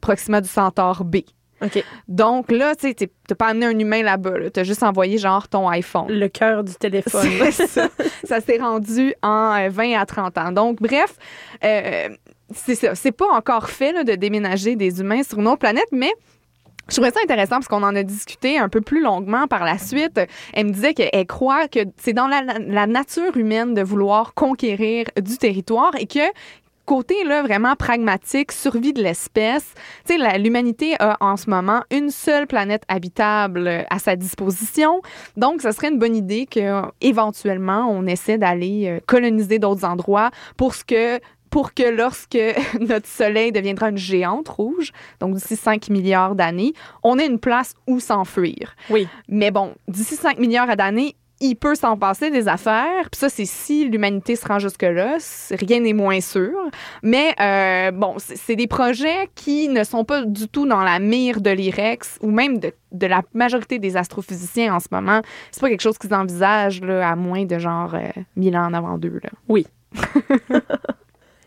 Proxima 0.00 0.40
du 0.40 0.48
Centaure 0.48 1.04
B. 1.04 1.18
OK. 1.62 1.82
Donc 2.08 2.50
là, 2.50 2.74
tu 2.74 2.88
sais, 2.88 3.10
t'as 3.26 3.34
pas 3.34 3.46
amené 3.46 3.66
un 3.66 3.78
humain 3.78 4.02
là-bas. 4.02 4.50
Tu 4.52 4.60
as 4.60 4.64
juste 4.64 4.82
envoyé 4.82 5.16
genre 5.16 5.48
ton 5.48 5.68
iPhone. 5.68 6.06
Le 6.08 6.28
cœur 6.28 6.62
du 6.62 6.74
téléphone. 6.74 7.26
ça. 7.52 7.88
ça 8.24 8.40
s'est 8.40 8.58
rendu 8.58 9.14
en 9.22 9.68
20 9.68 9.92
euh, 9.92 9.98
à 9.98 10.04
30 10.04 10.38
ans. 10.38 10.52
Donc, 10.52 10.82
bref, 10.82 11.16
euh, 11.64 12.08
c'est 12.52 13.12
pas 13.12 13.28
encore 13.32 13.70
fait 13.70 14.04
de 14.04 14.14
déménager 14.14 14.76
des 14.76 15.00
humains 15.00 15.22
sur 15.22 15.38
une 15.38 15.48
autre 15.48 15.58
planète, 15.58 15.88
mais 15.92 16.12
je 16.88 16.96
trouvais 16.96 17.10
ça 17.10 17.20
intéressant 17.22 17.56
parce 17.56 17.68
qu'on 17.68 17.82
en 17.82 17.96
a 17.96 18.02
discuté 18.02 18.58
un 18.58 18.68
peu 18.68 18.80
plus 18.80 19.02
longuement 19.02 19.46
par 19.46 19.64
la 19.64 19.78
suite. 19.78 20.20
Elle 20.52 20.66
me 20.66 20.72
disait 20.72 20.92
qu'elle 20.92 21.26
croit 21.26 21.66
que 21.68 21.80
c'est 21.96 22.12
dans 22.12 22.28
la, 22.28 22.86
nature 22.86 23.36
humaine 23.36 23.72
de 23.74 23.82
vouloir 23.82 24.34
conquérir 24.34 25.06
du 25.20 25.38
territoire 25.38 25.92
et 25.98 26.06
que 26.06 26.20
côté 26.84 27.24
là 27.24 27.42
vraiment 27.42 27.76
pragmatique, 27.76 28.52
survie 28.52 28.92
de 28.92 29.02
l'espèce, 29.02 29.72
tu 30.06 30.18
sais 30.18 30.38
l'humanité 30.38 30.96
a 31.00 31.16
en 31.20 31.38
ce 31.38 31.48
moment 31.48 31.82
une 31.90 32.10
seule 32.10 32.46
planète 32.46 32.82
habitable 32.88 33.86
à 33.88 33.98
sa 33.98 34.16
disposition. 34.16 35.00
Donc 35.38 35.62
ce 35.62 35.72
serait 35.72 35.88
une 35.88 35.98
bonne 35.98 36.14
idée 36.14 36.44
que 36.44 36.82
éventuellement 37.00 37.88
on 37.90 38.06
essaie 38.06 38.36
d'aller 38.36 38.88
euh, 38.88 39.00
coloniser 39.06 39.58
d'autres 39.58 39.86
endroits 39.86 40.30
pour 40.58 40.74
ce 40.74 40.84
que 40.84 41.18
pour 41.54 41.72
que 41.72 41.88
lorsque 41.88 42.36
notre 42.80 43.06
Soleil 43.06 43.52
deviendra 43.52 43.90
une 43.90 43.96
géante 43.96 44.48
rouge, 44.48 44.90
donc 45.20 45.36
d'ici 45.36 45.54
5 45.54 45.88
milliards 45.88 46.34
d'années, 46.34 46.72
on 47.04 47.16
ait 47.16 47.26
une 47.26 47.38
place 47.38 47.76
où 47.86 48.00
s'enfuir. 48.00 48.74
Oui. 48.90 49.06
Mais 49.28 49.52
bon, 49.52 49.72
d'ici 49.86 50.16
5 50.16 50.40
milliards 50.40 50.76
d'années, 50.76 51.14
il 51.40 51.54
peut 51.54 51.76
s'en 51.76 51.96
passer 51.96 52.32
des 52.32 52.48
affaires. 52.48 53.08
Puis 53.08 53.20
ça, 53.20 53.28
c'est 53.28 53.44
si 53.44 53.88
l'humanité 53.88 54.34
se 54.34 54.44
rend 54.48 54.58
jusque-là. 54.58 55.18
Rien 55.52 55.78
n'est 55.78 55.92
moins 55.92 56.20
sûr. 56.20 56.56
Mais 57.04 57.36
euh, 57.40 57.92
bon, 57.92 58.16
c'est 58.18 58.56
des 58.56 58.66
projets 58.66 59.28
qui 59.36 59.68
ne 59.68 59.84
sont 59.84 60.04
pas 60.04 60.24
du 60.24 60.48
tout 60.48 60.66
dans 60.66 60.82
la 60.82 60.98
mire 60.98 61.40
de 61.40 61.50
l'IREX 61.50 62.18
ou 62.20 62.32
même 62.32 62.58
de, 62.58 62.72
de, 62.90 63.06
la 63.06 63.22
majorité 63.32 63.78
des 63.78 63.96
astrophysiciens 63.96 64.74
en 64.74 64.80
ce 64.80 64.88
moment. 64.90 65.20
C'est 65.52 65.60
pas 65.60 65.68
quelque 65.68 65.82
chose 65.82 65.98
qu'ils 65.98 66.14
envisagent 66.14 66.80
là, 66.80 67.08
à 67.08 67.14
moins 67.14 67.44
de 67.44 67.60
genre 67.60 67.94
euh, 67.94 68.08
1000 68.34 68.56
ans 68.56 68.74
avant 68.74 68.98
d'eux. 68.98 69.20
Oui. 69.48 69.68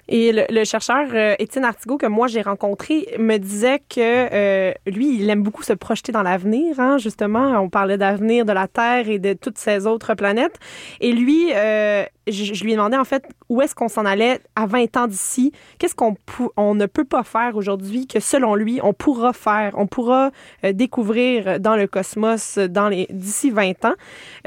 Et 0.09 0.31
le, 0.31 0.63
chercheur 0.63 1.07
euh, 1.13 1.35
Étienne 1.39 1.65
Artigot, 1.65 1.97
que 1.97 2.05
moi 2.05 2.27
j'ai 2.27 2.41
rencontré, 2.41 3.07
me 3.19 3.37
disait 3.37 3.79
que 3.79 3.99
euh, 3.99 4.73
lui, 4.85 5.19
il 5.19 5.29
aime 5.29 5.43
beaucoup 5.43 5.63
se 5.63 5.73
projeter 5.73 6.11
dans 6.11 6.23
l'avenir. 6.23 6.79
Hein, 6.79 6.97
justement, 6.97 7.59
on 7.61 7.69
parlait 7.69 7.97
d'avenir 7.97 8.45
de 8.45 8.53
la 8.53 8.67
Terre 8.67 9.09
et 9.09 9.19
de 9.19 9.33
toutes 9.33 9.57
ces 9.57 9.85
autres 9.85 10.13
planètes. 10.13 10.59
Et 11.01 11.11
lui, 11.11 11.51
euh, 11.53 12.05
je, 12.31 12.63
lui 12.63 12.73
ai 12.73 12.75
demandé 12.75 12.97
en 12.97 13.03
fait 13.03 13.27
où 13.49 13.61
est-ce 13.61 13.75
qu'on 13.75 13.87
s'en 13.87 14.05
allait 14.05 14.39
à 14.55 14.65
20 14.65 14.97
ans 14.97 15.07
d'ici? 15.07 15.51
Qu'est-ce 15.79 15.95
qu'on 15.95 16.15
on 16.57 16.75
ne 16.75 16.85
peut 16.85 17.05
pas 17.05 17.23
faire 17.23 17.55
aujourd'hui 17.55 18.07
que 18.07 18.19
selon 18.19 18.55
lui 18.55 18.79
on 18.83 18.93
pourra 18.93 19.33
faire, 19.33 19.73
on 19.75 19.87
pourra 19.87 20.31
euh, 20.63 20.73
découvrir 20.73 21.59
dans 21.59 21.75
le 21.75 21.87
cosmos 21.87 22.57
dans 22.57 22.89
les 22.89 23.07
d'ici 23.09 23.49
20 23.49 23.85
ans. 23.85 23.93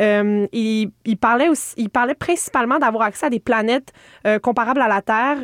Euh, 0.01 0.47
il, 0.53 0.91
parlait 1.21 1.49
aussi, 1.49 1.75
il 1.77 1.91
parlait 1.91 2.15
principalement 2.15 2.79
d'avoir 2.79 3.05
accès 3.05 3.27
à 3.27 3.31
des 3.31 3.41
planètes 3.41 3.93
euh, 4.27 4.39
comparables 4.39 4.81
à 4.81 4.89
la 4.89 5.03
Terre 5.03 5.39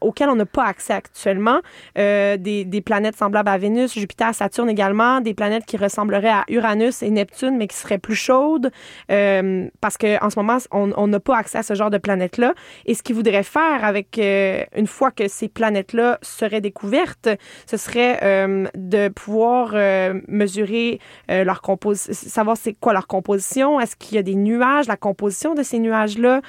auxquelles 0.00 0.28
on 0.28 0.36
n'a 0.36 0.46
pas 0.46 0.64
accès 0.64 0.92
actuellement, 0.92 1.60
des, 1.94 2.38
des, 2.38 2.80
planètes 2.80 3.16
semblables 3.16 3.48
à 3.48 3.58
Vénus, 3.58 3.94
Jupiter, 3.94 4.34
Saturne 4.34 4.68
également, 4.68 5.20
des 5.20 5.34
planètes 5.34 5.64
qui 5.66 5.76
ressembleraient 5.76 6.28
à 6.28 6.44
Uranus 6.48 7.02
et 7.02 7.10
Neptune 7.10 7.56
mais 7.56 7.66
qui 7.68 7.76
seraient 7.76 7.98
plus 7.98 8.14
chaudes 8.14 8.70
parce 9.08 9.96
que 9.98 10.22
en 10.24 10.30
ce 10.30 10.38
moment 10.38 10.58
on 10.72 11.06
n'a 11.06 11.20
pas 11.20 11.36
accès 11.36 11.58
à 11.58 11.62
ce 11.62 11.74
genre 11.76 11.90
de 11.90 11.98
planète-là. 11.98 12.54
Et 12.86 12.94
ce 12.94 13.02
qu'ils 13.02 13.14
voudraient 13.14 13.42
faire 13.42 13.84
avec, 13.84 14.18
euh, 14.18 14.64
une 14.76 14.86
fois 14.86 15.10
que 15.10 15.28
ces 15.28 15.48
planètes-là 15.48 16.18
seraient 16.22 16.60
découvertes, 16.60 17.28
ce 17.66 17.76
serait 17.76 18.18
euh, 18.22 18.66
de 18.74 19.08
pouvoir 19.08 19.70
euh, 19.74 20.20
mesurer 20.28 21.00
leur 21.28 21.60
composition, 21.60 22.12
savoir 22.12 22.56
c'est 22.56 22.74
quoi 22.74 22.92
leur 22.92 23.06
composition, 23.06 23.80
est-ce 23.80 23.96
qu'il 23.96 24.16
y 24.16 24.18
a 24.18 24.22
des 24.22 24.34
nuages, 24.34 24.86
la 24.86 24.96
composition 24.96 25.54
de 25.54 25.62
ces 25.62 25.78
nuages-là, 25.78 26.40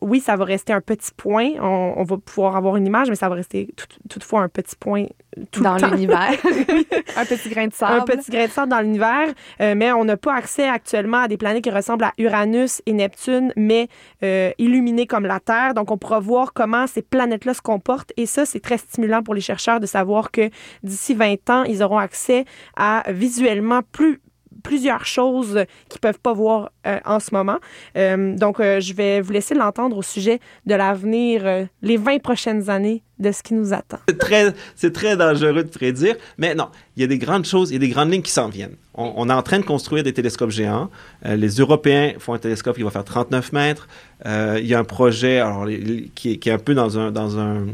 oui, 0.00 0.20
ça 0.20 0.36
va 0.36 0.44
rester 0.44 0.72
un 0.72 0.80
petit 0.80 1.10
point. 1.16 1.50
On, 1.60 2.02
va 2.04 2.16
pouvoir 2.16 2.56
avoir 2.56 2.76
une 2.76 2.86
image, 2.86 3.08
mais 3.08 3.14
ça 3.14 3.28
va 3.28 3.34
rester 3.34 3.68
toutefois 4.08 4.40
un 4.40 4.48
petit 4.48 4.76
point 4.76 5.06
tout 5.50 5.62
dans 5.62 5.76
l'univers. 5.76 6.30
un 7.16 7.24
petit 7.24 7.48
grain 7.50 7.66
de 7.66 7.72
sable. 7.72 8.00
Un 8.00 8.04
petit 8.04 8.30
grain 8.30 8.46
de 8.46 8.50
sable 8.50 8.70
dans 8.70 8.80
l'univers. 8.80 9.28
Euh, 9.60 9.74
mais 9.76 9.92
on 9.92 10.04
n'a 10.04 10.16
pas 10.16 10.34
accès 10.34 10.68
actuellement 10.68 11.18
à 11.18 11.28
des 11.28 11.36
planètes 11.36 11.62
qui 11.62 11.70
ressemblent 11.70 12.04
à 12.04 12.12
Uranus 12.18 12.82
et 12.86 12.92
Neptune, 12.92 13.52
mais 13.56 13.88
euh, 14.22 14.50
illuminées 14.58 15.06
comme 15.06 15.26
la 15.26 15.40
Terre. 15.40 15.74
Donc, 15.74 15.90
on 15.90 15.98
pourra 15.98 16.20
voir 16.20 16.52
comment 16.52 16.86
ces 16.86 17.02
planètes-là 17.02 17.54
se 17.54 17.62
comportent. 17.62 18.12
Et 18.16 18.26
ça, 18.26 18.46
c'est 18.46 18.60
très 18.60 18.78
stimulant 18.78 19.22
pour 19.22 19.34
les 19.34 19.40
chercheurs 19.40 19.80
de 19.80 19.86
savoir 19.86 20.30
que 20.30 20.50
d'ici 20.82 21.14
20 21.14 21.50
ans, 21.50 21.64
ils 21.64 21.82
auront 21.82 21.98
accès 21.98 22.44
à 22.76 23.04
visuellement 23.08 23.80
plus 23.92 24.20
plusieurs 24.62 25.06
choses 25.06 25.64
qu'ils 25.88 26.00
peuvent 26.00 26.18
pas 26.18 26.32
voir 26.32 26.70
euh, 26.86 26.98
en 27.04 27.20
ce 27.20 27.34
moment. 27.34 27.58
Euh, 27.96 28.36
donc, 28.36 28.60
euh, 28.60 28.80
je 28.80 28.94
vais 28.94 29.20
vous 29.20 29.32
laisser 29.32 29.54
l'entendre 29.54 29.96
au 29.96 30.02
sujet 30.02 30.40
de 30.66 30.74
l'avenir, 30.74 31.66
les 31.82 31.96
20 31.96 32.22
prochaines 32.22 32.70
années 32.70 33.02
de 33.18 33.32
ce 33.32 33.42
qui 33.42 33.54
nous 33.54 33.72
attend. 33.72 33.98
C'est 34.08 34.18
très, 34.18 34.52
très 34.90 35.16
dangereux 35.16 35.64
de 35.64 35.68
prédire, 35.68 36.16
mais 36.38 36.54
non, 36.54 36.68
il 36.96 37.02
y 37.02 37.04
a 37.04 37.06
des 37.06 37.18
grandes 37.18 37.44
choses, 37.44 37.70
il 37.70 37.74
y 37.74 37.76
a 37.76 37.80
des 37.80 37.88
grandes 37.88 38.10
lignes 38.10 38.22
qui 38.22 38.30
s'en 38.30 38.48
viennent. 38.48 38.76
On, 38.94 39.30
est 39.30 39.32
en 39.32 39.42
train 39.42 39.58
de 39.58 39.64
construire 39.64 40.02
des 40.04 40.12
télescopes 40.12 40.50
géants. 40.50 40.90
les 41.24 41.48
Européens 41.48 42.12
font 42.18 42.34
un 42.34 42.38
télescope 42.38 42.76
qui 42.76 42.82
va 42.82 42.90
faire 42.90 43.04
39 43.04 43.52
mètres. 43.52 43.88
il 44.26 44.66
y 44.66 44.74
a 44.74 44.78
un 44.78 44.84
projet 44.84 45.38
alors, 45.38 45.66
qui, 46.14 46.38
qui, 46.38 46.48
est 46.48 46.52
un 46.52 46.58
peu 46.58 46.74
dans 46.74 46.98
un, 46.98 47.10
dans 47.10 47.38
un 47.38 47.66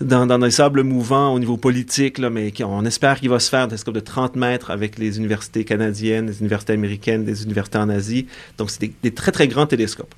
dans, 0.00 0.26
dans 0.26 0.38
des 0.38 0.50
sables 0.50 0.82
mouvants 0.82 1.32
au 1.32 1.38
niveau 1.38 1.56
politique, 1.56 2.18
mais 2.18 2.52
on 2.62 2.84
espère 2.84 3.20
qu'il 3.20 3.28
va 3.28 3.38
se 3.38 3.48
faire 3.48 3.60
un 3.60 3.68
télescope 3.68 3.94
de 3.94 4.00
30 4.00 4.36
mètres 4.36 4.70
avec 4.70 4.98
les 4.98 5.18
universités 5.18 5.64
canadiennes, 5.64 6.26
les 6.26 6.40
universités 6.40 6.72
américaines, 6.72 7.24
des 7.24 7.44
universités 7.44 7.78
en 7.78 7.88
Asie. 7.88 8.26
Donc, 8.58 8.70
c'est 8.70 8.90
des, 9.02 9.14
très, 9.14 9.30
très 9.30 9.46
grands 9.46 9.66
télescopes. 9.66 10.14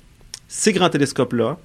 Ces 0.47 0.73
grands 0.73 0.89
télescopes-là, 0.89 1.57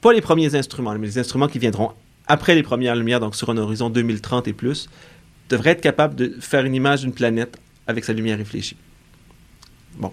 pas 0.00 0.12
les 0.12 0.20
premiers 0.20 0.54
instruments, 0.54 0.96
mais 0.98 1.06
les 1.06 1.18
instruments 1.18 1.48
qui 1.48 1.58
viendront 1.58 1.92
après 2.26 2.54
les 2.54 2.62
premières 2.62 2.96
lumières, 2.96 3.20
donc 3.20 3.36
sur 3.36 3.48
un 3.50 3.56
horizon 3.56 3.90
2030 3.90 4.48
et 4.48 4.52
plus, 4.52 4.88
devraient 5.48 5.70
être 5.70 5.80
capables 5.80 6.14
de 6.14 6.34
faire 6.40 6.64
une 6.64 6.74
image 6.74 7.02
d'une 7.02 7.12
planète 7.12 7.58
avec 7.86 8.04
sa 8.04 8.12
lumière 8.12 8.36
réfléchie. 8.36 8.76
Bon, 9.96 10.12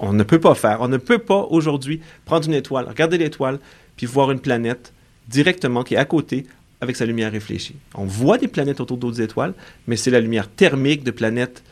on 0.00 0.12
ne 0.12 0.22
peut 0.22 0.40
pas 0.40 0.54
faire, 0.54 0.80
on 0.80 0.88
ne 0.88 0.96
peut 0.96 1.18
pas 1.18 1.46
aujourd'hui 1.50 2.00
prendre 2.24 2.46
une 2.46 2.54
étoile, 2.54 2.88
regarder 2.88 3.18
l'étoile, 3.18 3.60
puis 3.96 4.06
voir 4.06 4.30
une 4.30 4.40
planète 4.40 4.92
directement, 5.28 5.84
qui 5.84 5.94
est 5.94 5.98
à 5.98 6.04
côté, 6.04 6.46
avec 6.80 6.96
sa 6.96 7.06
lumière 7.06 7.32
réfléchie. 7.32 7.76
On 7.94 8.04
voit 8.04 8.38
des 8.38 8.48
planètes 8.48 8.80
autour 8.80 8.96
d'autres 8.96 9.20
étoiles, 9.20 9.54
mais 9.86 9.96
c'est 9.96 10.10
la 10.10 10.20
lumière 10.20 10.48
thermique 10.48 11.04
de 11.04 11.10
planètes 11.10 11.62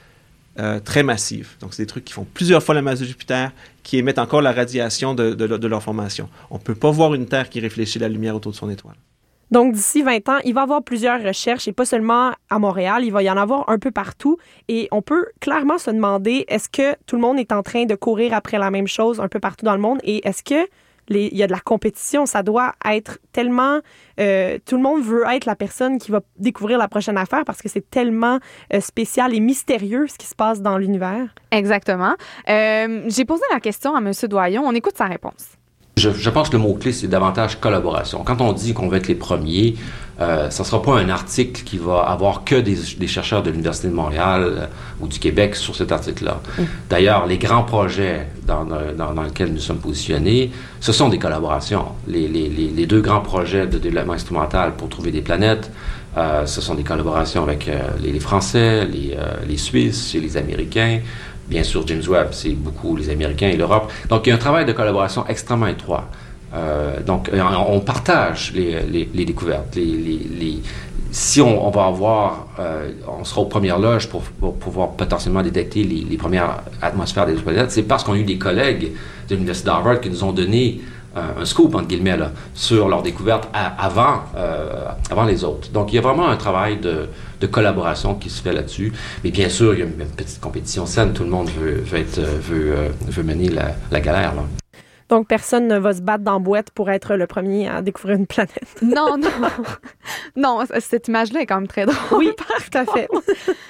euh, 0.59 0.81
très 0.81 1.03
massives. 1.03 1.51
Donc, 1.61 1.75
c'est 1.75 1.83
des 1.83 1.87
trucs 1.87 2.05
qui 2.05 2.13
font 2.13 2.27
plusieurs 2.33 2.63
fois 2.63 2.75
la 2.75 2.83
masse 2.83 3.01
de 3.01 3.05
Jupiter, 3.05 3.53
qui 3.83 3.99
émettent 3.99 4.19
encore 4.19 4.43
la 4.43 4.53
radiation 4.53 5.15
de, 5.15 5.35
de 5.35 5.67
leur 5.67 5.83
formation. 5.83 6.29
On 6.51 6.57
ne 6.57 6.63
peut 6.63 6.75
pas 6.75 6.91
voir 6.91 7.15
une 7.15 7.27
Terre 7.27 7.51
qui 7.51 7.61
réfléchit 7.61 7.99
la 7.99 8.09
lumière 8.09 8.35
autour 8.35 8.53
de 8.53 8.57
son 8.57 8.71
étoile. 8.71 8.97
Donc, 9.53 9.75
d'ici 9.75 10.03
20 10.03 10.29
ans, 10.29 10.39
il 10.45 10.55
va 10.55 10.63
y 10.63 10.65
avoir 10.65 10.83
plusieurs 10.83 11.23
recherches, 11.23 11.69
et 11.69 11.73
pas 11.73 11.85
seulement 11.85 12.33
à 12.51 12.59
Montréal, 12.59 13.05
il 13.05 13.13
va 13.13 13.23
y 13.23 13.31
en 13.31 13.37
avoir 13.37 13.69
un 13.69 13.79
peu 13.79 13.93
partout. 13.93 14.39
Et 14.67 14.89
on 14.91 15.03
peut 15.03 15.27
clairement 15.41 15.79
se 15.79 15.91
demander, 15.91 16.45
est-ce 16.49 16.69
que 16.69 16.97
tout 17.07 17.15
le 17.15 17.23
monde 17.23 17.39
est 17.39 17.53
en 17.53 17.63
train 17.63 17.85
de 17.85 17.95
courir 17.95 18.35
après 18.35 18.59
la 18.59 18.71
même 18.71 18.89
chose 18.89 19.21
un 19.21 19.29
peu 19.29 19.39
partout 19.39 19.65
dans 19.65 19.75
le 19.75 19.81
monde? 19.81 20.01
Et 20.03 20.27
est-ce 20.27 20.43
que 20.43 20.69
il 21.09 21.37
y 21.37 21.43
a 21.43 21.47
de 21.47 21.53
la 21.53 21.61
compétition. 21.61 22.27
Ça 22.27 22.43
doit 22.43 22.75
être 22.85 23.19
tellement... 23.33 23.81
Euh, 24.19 24.59
tout 24.65 24.77
le 24.77 24.83
monde 24.83 25.03
veut 25.03 25.25
être 25.31 25.45
la 25.45 25.57
personne 25.57 25.99
qui 25.99 26.11
va 26.11 26.21
découvrir 26.39 26.79
la 26.79 26.89
prochaine 26.89 27.19
affaire 27.19 27.45
parce 27.45 27.63
que 27.63 27.69
c'est 27.69 27.89
tellement 27.91 28.39
euh, 28.73 28.81
spécial 28.81 29.35
et 29.35 29.41
mystérieux 29.41 30.07
ce 30.07 30.17
qui 30.19 30.27
se 30.27 30.35
passe 30.35 30.63
dans 30.63 30.79
l'univers. 30.79 31.35
Exactement. 31.51 32.15
Euh, 32.49 33.03
j'ai 33.09 33.25
posé 33.25 33.43
la 33.53 33.61
question 33.61 33.95
à 33.95 33.99
M. 33.99 34.13
Doyon. 34.29 34.63
On 34.65 34.73
écoute 34.73 34.97
sa 34.97 35.07
réponse. 35.07 35.56
Je, 35.99 36.11
je 36.11 36.29
pense 36.29 36.51
que 36.51 36.59
le 36.59 36.63
mot-clé, 36.63 36.93
c'est 36.93 37.07
davantage 37.07 37.59
collaboration. 37.59 38.23
Quand 38.23 38.43
on 38.43 38.53
dit 38.53 38.75
qu'on 38.75 38.87
veut 38.87 38.99
être 38.99 39.09
les 39.09 39.15
premiers, 39.15 39.77
euh, 40.21 40.51
ça 40.51 40.63
ne 40.63 40.69
sera 40.69 40.83
pas 40.83 40.99
un 40.99 41.09
article 41.09 41.63
qui 41.63 41.79
va 41.79 42.01
avoir 42.01 42.45
que 42.45 42.57
des, 42.57 42.77
des 42.99 43.07
chercheurs 43.07 43.43
de 43.43 43.49
l'Université 43.51 43.89
de 43.89 43.95
Montréal 43.95 44.43
euh, 44.45 44.67
ou 45.01 45.09
du 45.09 45.19
Québec 45.19 45.57
sur 45.57 45.75
cet 45.75 45.93
article-là. 45.93 46.43
Mm. 46.59 46.63
D'ailleurs, 46.91 47.25
les 47.25 47.39
grands 47.39 47.63
projets 47.63 48.29
dans, 48.47 48.67
dans, 48.67 49.15
dans, 49.15 49.23
lesquels 49.23 49.51
nous 49.51 49.59
sommes 49.59 49.79
positionnés, 49.79 50.51
ce 50.81 50.93
sont 50.93 51.09
des 51.09 51.19
collaborations. 51.19 51.87
Les, 52.07 52.29
les, 52.29 52.51
les 52.51 52.87
deux 52.87 53.01
grands 53.01 53.23
projets 53.23 53.67
de 53.67 53.79
développement 53.79 54.13
instrumental 54.13 54.75
pour 54.77 54.91
trouver 54.91 55.11
des 55.11 55.23
planètes, 55.23 55.71
euh, 56.17 56.47
ce 56.47 56.61
sont 56.63 56.75
des 56.75 56.83
collaborations 56.83 57.43
avec 57.43 57.69
euh, 57.69 57.79
les, 58.03 58.19
Français, 58.21 58.87
les, 58.87 59.15
euh, 59.19 59.35
les 59.47 59.59
Suisses 59.59 60.15
et 60.15 60.21
les 60.21 60.37
Américains. 60.37 61.01
Bien 61.49 61.63
sûr, 61.63 61.87
James 61.87 62.03
Webb, 62.09 62.29
c'est 62.33 62.51
beaucoup 62.51 62.97
les 62.97 63.09
Américains 63.11 63.49
et 63.49 63.57
l'Europe. 63.57 63.91
Donc, 64.09 64.27
il 64.27 64.31
y 64.31 64.33
a 64.33 64.35
un 64.35 64.39
travail 64.39 64.65
de 64.65 64.73
collaboration 64.73 65.25
extrêmement 65.29 65.69
étroit. 65.69 66.09
Euh, 66.55 67.01
donc, 67.03 67.29
euh, 67.29 67.41
on 67.69 67.81
partage 67.81 68.53
les, 68.55 69.25
découvertes. 69.25 69.79
Si 71.13 71.41
on, 71.41 71.67
on, 71.67 71.71
va 71.71 71.85
avoir, 71.87 72.49
euh, 72.59 72.91
on 73.21 73.25
sera 73.25 73.41
aux 73.43 73.47
premières 73.47 73.79
loges 73.79 74.09
pour, 74.09 74.23
pour 74.23 74.57
pouvoir 74.57 74.91
potentiellement 74.93 75.43
détecter 75.43 75.85
les, 75.85 76.17
premières 76.17 76.63
atmosphères 76.83 77.27
des 77.27 77.35
planètes, 77.35 77.71
c'est 77.71 77.85
parce 77.85 78.03
qu'on 78.05 78.15
a 78.15 78.19
eu 78.19 78.25
des 78.25 78.39
collègues 78.39 78.93
de 79.29 79.35
l'Université 79.35 79.67
d'Harvard 79.67 80.01
qui 80.01 80.11
nous 80.11 80.25
ont 80.25 80.33
donné 80.33 80.81
un 81.17 81.45
scoop, 81.45 81.75
entre 81.75 81.89
guillemets, 81.89 82.17
là, 82.17 82.31
sur 82.55 82.89
leur 82.89 83.03
découverte 83.03 83.49
avant, 83.55 84.23
avant 85.11 85.25
les 85.25 85.45
autres. 85.45 85.71
Donc, 85.71 85.93
il 85.93 85.97
y 85.97 85.99
a 85.99 86.03
vraiment 86.03 86.29
un 86.29 86.37
travail 86.37 86.79
de, 86.79 87.09
de 87.41 87.47
collaboration 87.47 88.14
qui 88.14 88.31
se 88.31 88.43
fait 88.43 88.53
là-dessus. 88.53 88.93
Mais 89.25 89.31
bien 89.31 89.49
sûr, 89.49 89.75
il 89.75 89.81
y 89.81 89.83
a 89.83 89.87
une 89.87 89.93
petite 89.93 90.41
compétition 90.41 90.87
saine. 90.87 91.12
Tout 91.12 91.25
le 91.25 91.31
monde 91.31 91.49
veut, 91.49 91.83
veut, 91.85 91.99
être, 91.99 92.21
veut, 92.21 92.73
euh, 92.77 92.89
veut 93.09 93.23
mener 93.23 93.49
la, 93.49 93.75
la 93.91 94.01
galère. 94.01 94.35
Là. 94.35 94.43
Donc, 95.09 95.29
personne 95.29 95.69
ne 95.69 95.79
va 95.79 95.93
se 95.93 96.01
battre 96.01 96.25
dans 96.25 96.41
boîte 96.41 96.71
pour 96.71 96.91
être 96.91 97.15
le 97.15 97.27
premier 97.27 97.69
à 97.69 97.83
découvrir 97.83 98.19
une 98.19 98.27
planète. 98.27 98.53
non, 98.83 99.17
non. 99.17 99.29
non, 100.37 100.65
cette 100.81 101.09
image-là 101.09 101.41
est 101.41 101.47
quand 101.47 101.57
même 101.57 101.69
très 101.69 101.87
drôle. 101.87 102.19
Oui, 102.19 102.31
tout 102.71 102.79
à 102.79 102.85
fait. 102.85 103.09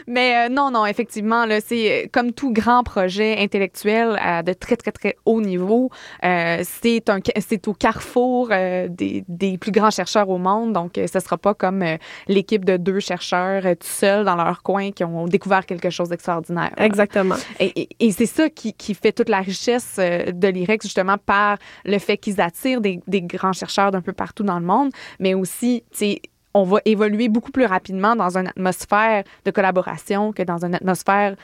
Mais 0.06 0.46
euh, 0.46 0.48
non, 0.48 0.70
non, 0.70 0.86
effectivement, 0.86 1.44
là, 1.44 1.60
c'est 1.60 2.04
euh, 2.04 2.06
comme 2.12 2.32
tout 2.32 2.52
grand 2.52 2.84
projet 2.84 3.36
intellectuel 3.38 4.16
à 4.20 4.42
de 4.42 4.52
très, 4.52 4.76
très, 4.76 4.92
très 4.92 5.16
haut 5.24 5.40
niveau. 5.40 5.90
Euh, 6.24 6.62
c'est 6.62 7.10
un, 7.10 7.18
c'est 7.38 7.68
au 7.68 7.74
carrefour 7.74 8.48
euh, 8.50 8.88
des, 8.88 9.24
des, 9.28 9.58
plus 9.58 9.72
grands 9.72 9.90
chercheurs 9.90 10.28
au 10.28 10.38
monde. 10.38 10.72
Donc, 10.72 10.92
ce 10.96 11.20
sera 11.20 11.36
pas 11.36 11.54
comme 11.54 11.84
l'équipe 12.28 12.64
de 12.64 12.76
deux 12.76 13.00
chercheurs 13.00 13.62
tout 13.62 13.86
seuls 13.86 14.24
dans 14.24 14.36
leur 14.36 14.62
coin 14.62 14.90
qui 14.90 15.04
ont 15.04 15.26
découvert 15.26 15.66
quelque 15.66 15.90
chose 15.90 16.08
d'extraordinaire. 16.08 16.72
Exactement. 16.76 17.36
Et, 17.60 17.72
et, 17.80 17.88
et 18.00 18.12
c'est 18.12 18.26
ça 18.26 18.48
qui, 18.48 18.72
qui 18.72 18.94
fait 18.94 19.12
toute 19.12 19.28
la 19.28 19.40
richesse 19.40 19.96
de 19.96 20.48
l'IREX, 20.48 20.84
justement, 20.86 21.16
par 21.26 21.58
le 21.84 21.98
fait 21.98 22.16
qu'ils 22.16 22.40
attirent 22.40 22.80
des, 22.80 23.00
des 23.06 23.20
grands 23.22 23.52
chercheurs 23.52 23.90
d'un 23.90 24.00
peu 24.00 24.12
partout 24.12 24.42
dans 24.44 24.58
le 24.58 24.64
monde, 24.64 24.90
mais 25.20 25.34
aussi, 25.34 25.84
tu 25.90 26.16
on 26.58 26.64
va 26.64 26.78
évoluer 26.86 27.28
beaucoup 27.28 27.50
plus 27.52 27.66
rapidement 27.66 28.16
dans 28.16 28.38
une 28.38 28.46
atmosphère 28.48 29.24
de 29.44 29.50
collaboration 29.50 30.32
que 30.32 30.42
dans 30.42 30.64
une 30.64 30.74
atmosphère 30.74 31.36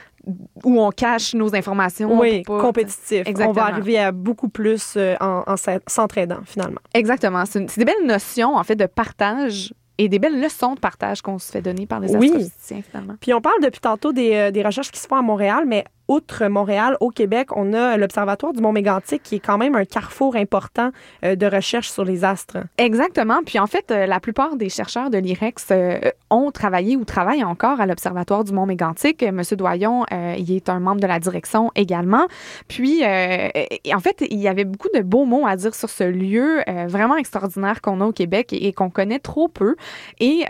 où 0.65 0.81
on 0.81 0.91
cache 0.91 1.35
nos 1.35 1.55
informations. 1.55 2.19
Oui, 2.19 2.41
pas- 2.45 2.59
compétitif. 2.59 3.23
On 3.27 3.31
Exactement. 3.31 3.53
va 3.53 3.67
arriver 3.67 3.99
à 3.99 4.11
beaucoup 4.11 4.49
plus 4.49 4.95
euh, 4.97 5.15
en, 5.21 5.43
en 5.47 5.57
s'en- 5.59 5.81
s'entraidant, 5.87 6.41
finalement. 6.47 6.81
Exactement. 6.95 7.45
C'est 7.45 7.67
des 7.77 7.85
belles 7.85 8.07
notions, 8.07 8.57
en 8.57 8.65
fait, 8.65 8.75
de 8.77 8.87
partage 8.87 9.75
et 9.99 10.09
des 10.09 10.19
belles 10.19 10.41
leçons 10.41 10.77
de 10.77 10.81
partage 10.81 11.21
qu'on 11.21 11.39
se 11.39 11.53
fait 11.53 11.61
donner 11.61 11.87
par 11.87 12.01
les 12.01 12.17
Oui. 12.17 12.29
astrophysiciens, 12.29 12.81
finalement. 12.81 13.15
Puis 13.21 13.35
on 13.35 13.43
parle 13.43 13.61
depuis 13.63 13.81
tantôt 13.81 14.15
des, 14.15 14.33
euh, 14.35 14.51
des 14.51 14.63
recherches 14.63 14.91
qui 14.91 14.99
se 14.99 15.07
font 15.07 15.17
à 15.17 15.23
Montréal, 15.23 15.65
mais 15.67 15.85
outre 16.13 16.47
Montréal, 16.47 16.97
au 17.01 17.11
Québec, 17.11 17.49
on 17.57 17.73
a 17.73 17.97
l'Observatoire 17.97 18.53
du 18.53 18.61
Mont 18.61 18.73
Mégantic 18.73 19.23
qui 19.23 19.37
est 19.37 19.41
quand 19.41 19.59
même 19.59 19.75
un 19.75 19.85
carrefour 19.85 20.37
important 20.37 20.91
euh, 21.25 21.37
de 21.37 21.47
recherche 21.47 21.91
sur 21.91 22.05
les 22.05 22.25
astres. 22.25 22.59
Exactement. 22.79 23.41
Puis 23.45 23.59
en 23.59 23.67
fait, 23.67 23.91
euh, 23.91 24.07
la 24.07 24.21
plupart 24.21 24.57
des 24.57 24.69
chercheurs 24.69 25.11
de 25.11 25.19
l'IREX 25.19 25.69
euh, 25.71 25.99
ont 26.31 26.51
travaillé 26.51 26.97
ou 26.97 27.05
travaillent 27.05 27.45
encore 27.45 27.81
à 27.81 27.87
l'Observatoire 27.87 28.45
du 28.45 28.53
Mont 28.53 28.67
Mégantic. 28.67 29.23
Euh, 29.23 29.33
Monsieur 29.33 29.57
Doyon, 29.57 30.05
il 30.37 30.53
est 30.53 30.69
un 30.69 30.81
membre 30.81 31.01
de 31.01 31.07
la 31.07 31.19
direction 31.19 31.71
également. 31.75 32.27
Puis, 32.69 33.03
en 33.03 34.01
fait, 34.01 34.25
il 34.31 34.39
y 34.39 34.49
avait 34.49 34.65
beaucoup 34.65 34.89
de 34.95 35.01
beaux 35.01 35.25
mots 35.25 35.47
à 35.47 35.57
dire 35.57 35.75
sur 35.75 35.89
ce 35.89 36.05
lieu 36.05 36.63
vraiment 36.87 37.17
extraordinaire 37.17 37.81
qu'on 37.81 38.01
a 38.01 38.05
au 38.05 38.13
Québec 38.13 38.53
et, 38.53 38.73
qu'on 38.73 38.91
connaît 38.91 39.19
trop 39.19 39.49
peu. 39.49 39.75
Et 40.21 40.45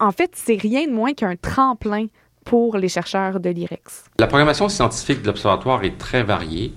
en 0.00 0.10
fait, 0.10 0.32
c'est 0.34 0.56
rien 0.60 0.86
de 0.86 0.92
moins 0.92 1.12
qu'un 1.12 1.36
tremplin 1.36 2.06
pour 2.44 2.76
les 2.76 2.88
chercheurs 2.88 3.40
de 3.40 3.50
l'IREX. 3.50 4.04
La 4.18 4.26
programmation 4.26 4.68
scientifique 4.68 5.22
de 5.22 5.28
l'Observatoire 5.28 5.84
est 5.84 5.98
très 5.98 6.22
variée, 6.22 6.72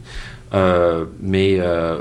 euh, 0.54 1.06
mais 1.20 1.58
euh, 1.60 1.98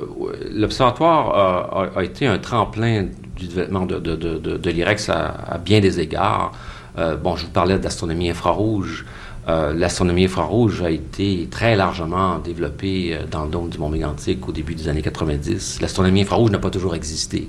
l'Observatoire 0.50 1.90
a, 1.96 2.04
été 2.04 2.26
un 2.26 2.38
tremplin 2.38 3.06
du 3.36 3.46
développement 3.46 3.86
de, 3.86 4.70
l'IREX 4.70 5.08
à, 5.08 5.58
bien 5.64 5.80
des 5.80 6.00
égards. 6.00 6.52
Euh, 6.98 7.16
bon, 7.16 7.36
je 7.36 7.46
vous 7.46 7.52
parlais 7.52 7.78
d'astronomie 7.78 8.30
infrarouge. 8.30 9.06
L'astronomie 9.48 10.26
infrarouge 10.26 10.82
a 10.82 10.90
été 10.90 11.48
très 11.50 11.74
largement 11.74 12.38
développée 12.38 13.18
dans 13.28 13.42
le 13.42 13.50
dôme 13.50 13.70
du 13.70 13.78
Mont 13.78 13.88
Mégantic 13.88 14.48
au 14.48 14.52
début 14.52 14.76
des 14.76 14.88
années 14.88 15.02
90. 15.02 15.80
L'astronomie 15.80 16.22
infrarouge 16.22 16.52
n'a 16.52 16.60
pas 16.60 16.70
toujours 16.70 16.94
existé. 16.94 17.48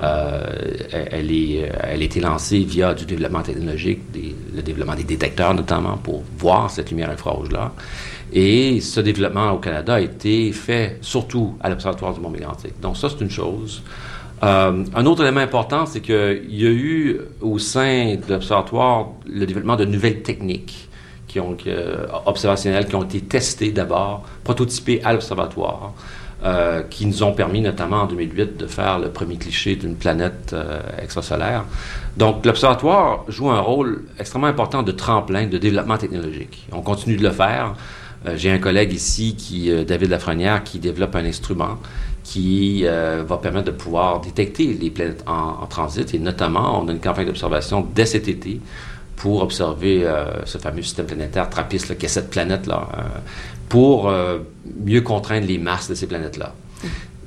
Euh, 0.00 0.46
elle, 1.10 1.32
est, 1.32 1.70
elle 1.82 2.00
a 2.00 2.04
été 2.04 2.20
lancée 2.20 2.60
via 2.60 2.94
du 2.94 3.04
développement 3.04 3.42
technologique, 3.42 4.00
le 4.54 4.62
développement 4.62 4.94
des 4.94 5.02
détecteurs 5.02 5.54
notamment 5.54 5.96
pour 5.96 6.22
voir 6.38 6.70
cette 6.70 6.90
lumière 6.90 7.10
infrarouge-là. 7.10 7.72
Et 8.32 8.80
ce 8.80 9.00
développement 9.00 9.52
au 9.52 9.58
Canada 9.58 9.94
a 9.94 10.00
été 10.00 10.52
fait 10.52 10.98
surtout 11.00 11.54
à 11.60 11.68
l'Observatoire 11.70 12.12
du 12.14 12.20
Mont 12.20 12.30
Mégantic. 12.30 12.78
Donc 12.80 12.96
ça, 12.96 13.08
c'est 13.08 13.20
une 13.20 13.30
chose. 13.30 13.82
Euh, 14.42 14.84
un 14.94 15.06
autre 15.06 15.22
élément 15.22 15.40
important, 15.40 15.86
c'est 15.86 16.00
qu'il 16.00 16.46
y 16.50 16.66
a 16.66 16.70
eu 16.70 17.20
au 17.40 17.58
sein 17.58 18.16
de 18.16 18.32
l'Observatoire 18.34 19.08
le 19.26 19.46
développement 19.46 19.76
de 19.76 19.84
nouvelles 19.84 20.22
techniques 20.22 20.88
qui 21.26 21.40
ont, 21.40 21.56
euh, 21.66 22.06
observationnelles 22.26 22.86
qui 22.86 22.94
ont 22.94 23.02
été 23.02 23.20
testées 23.20 23.72
d'abord, 23.72 24.24
prototypées 24.44 25.02
à 25.04 25.12
l'Observatoire, 25.12 25.92
euh, 26.44 26.84
qui 26.88 27.04
nous 27.04 27.24
ont 27.24 27.32
permis 27.32 27.60
notamment 27.60 28.02
en 28.02 28.06
2008 28.06 28.56
de 28.56 28.66
faire 28.68 29.00
le 29.00 29.08
premier 29.08 29.36
cliché 29.38 29.74
d'une 29.74 29.96
planète 29.96 30.52
euh, 30.52 30.78
extrasolaire. 31.02 31.64
Donc 32.16 32.46
l'Observatoire 32.46 33.24
joue 33.26 33.50
un 33.50 33.58
rôle 33.58 34.04
extrêmement 34.20 34.46
important 34.46 34.84
de 34.84 34.92
tremplin 34.92 35.48
de 35.48 35.58
développement 35.58 35.98
technologique. 35.98 36.68
On 36.70 36.80
continue 36.80 37.16
de 37.16 37.24
le 37.24 37.32
faire. 37.32 37.74
Euh, 38.24 38.36
J'ai 38.36 38.52
un 38.52 38.60
collègue 38.60 38.92
ici, 38.92 39.34
qui, 39.34 39.68
David 39.84 40.10
Lafrenière, 40.10 40.62
qui 40.62 40.78
développe 40.78 41.16
un 41.16 41.24
instrument 41.24 41.78
qui 42.22 42.84
va 42.84 43.38
permettre 43.38 43.66
de 43.66 43.76
pouvoir 43.76 44.20
détecter 44.20 44.74
les 44.74 44.90
planètes 44.90 45.24
en, 45.26 45.66
transit. 45.66 46.14
Et 46.14 46.18
notamment, 46.20 46.80
on 46.80 46.86
a 46.86 46.92
une 46.92 47.00
campagne 47.00 47.26
d'observation 47.26 47.84
dès 47.94 48.06
cet 48.06 48.28
été 48.28 48.60
pour 49.16 49.42
observer 49.42 50.06
ce 50.44 50.58
fameux 50.58 50.82
système 50.82 51.06
planétaire 51.06 51.48
TRAPPIST, 51.48 51.96
qui 51.96 52.04
est 52.04 52.08
cette 52.10 52.28
planète-là, 52.28 52.86
pour 53.68 54.08
euh, 54.08 54.38
mieux 54.84 55.00
contraindre 55.00 55.46
les 55.46 55.58
masses 55.58 55.88
de 55.88 55.94
ces 55.94 56.06
planètes-là. 56.06 56.54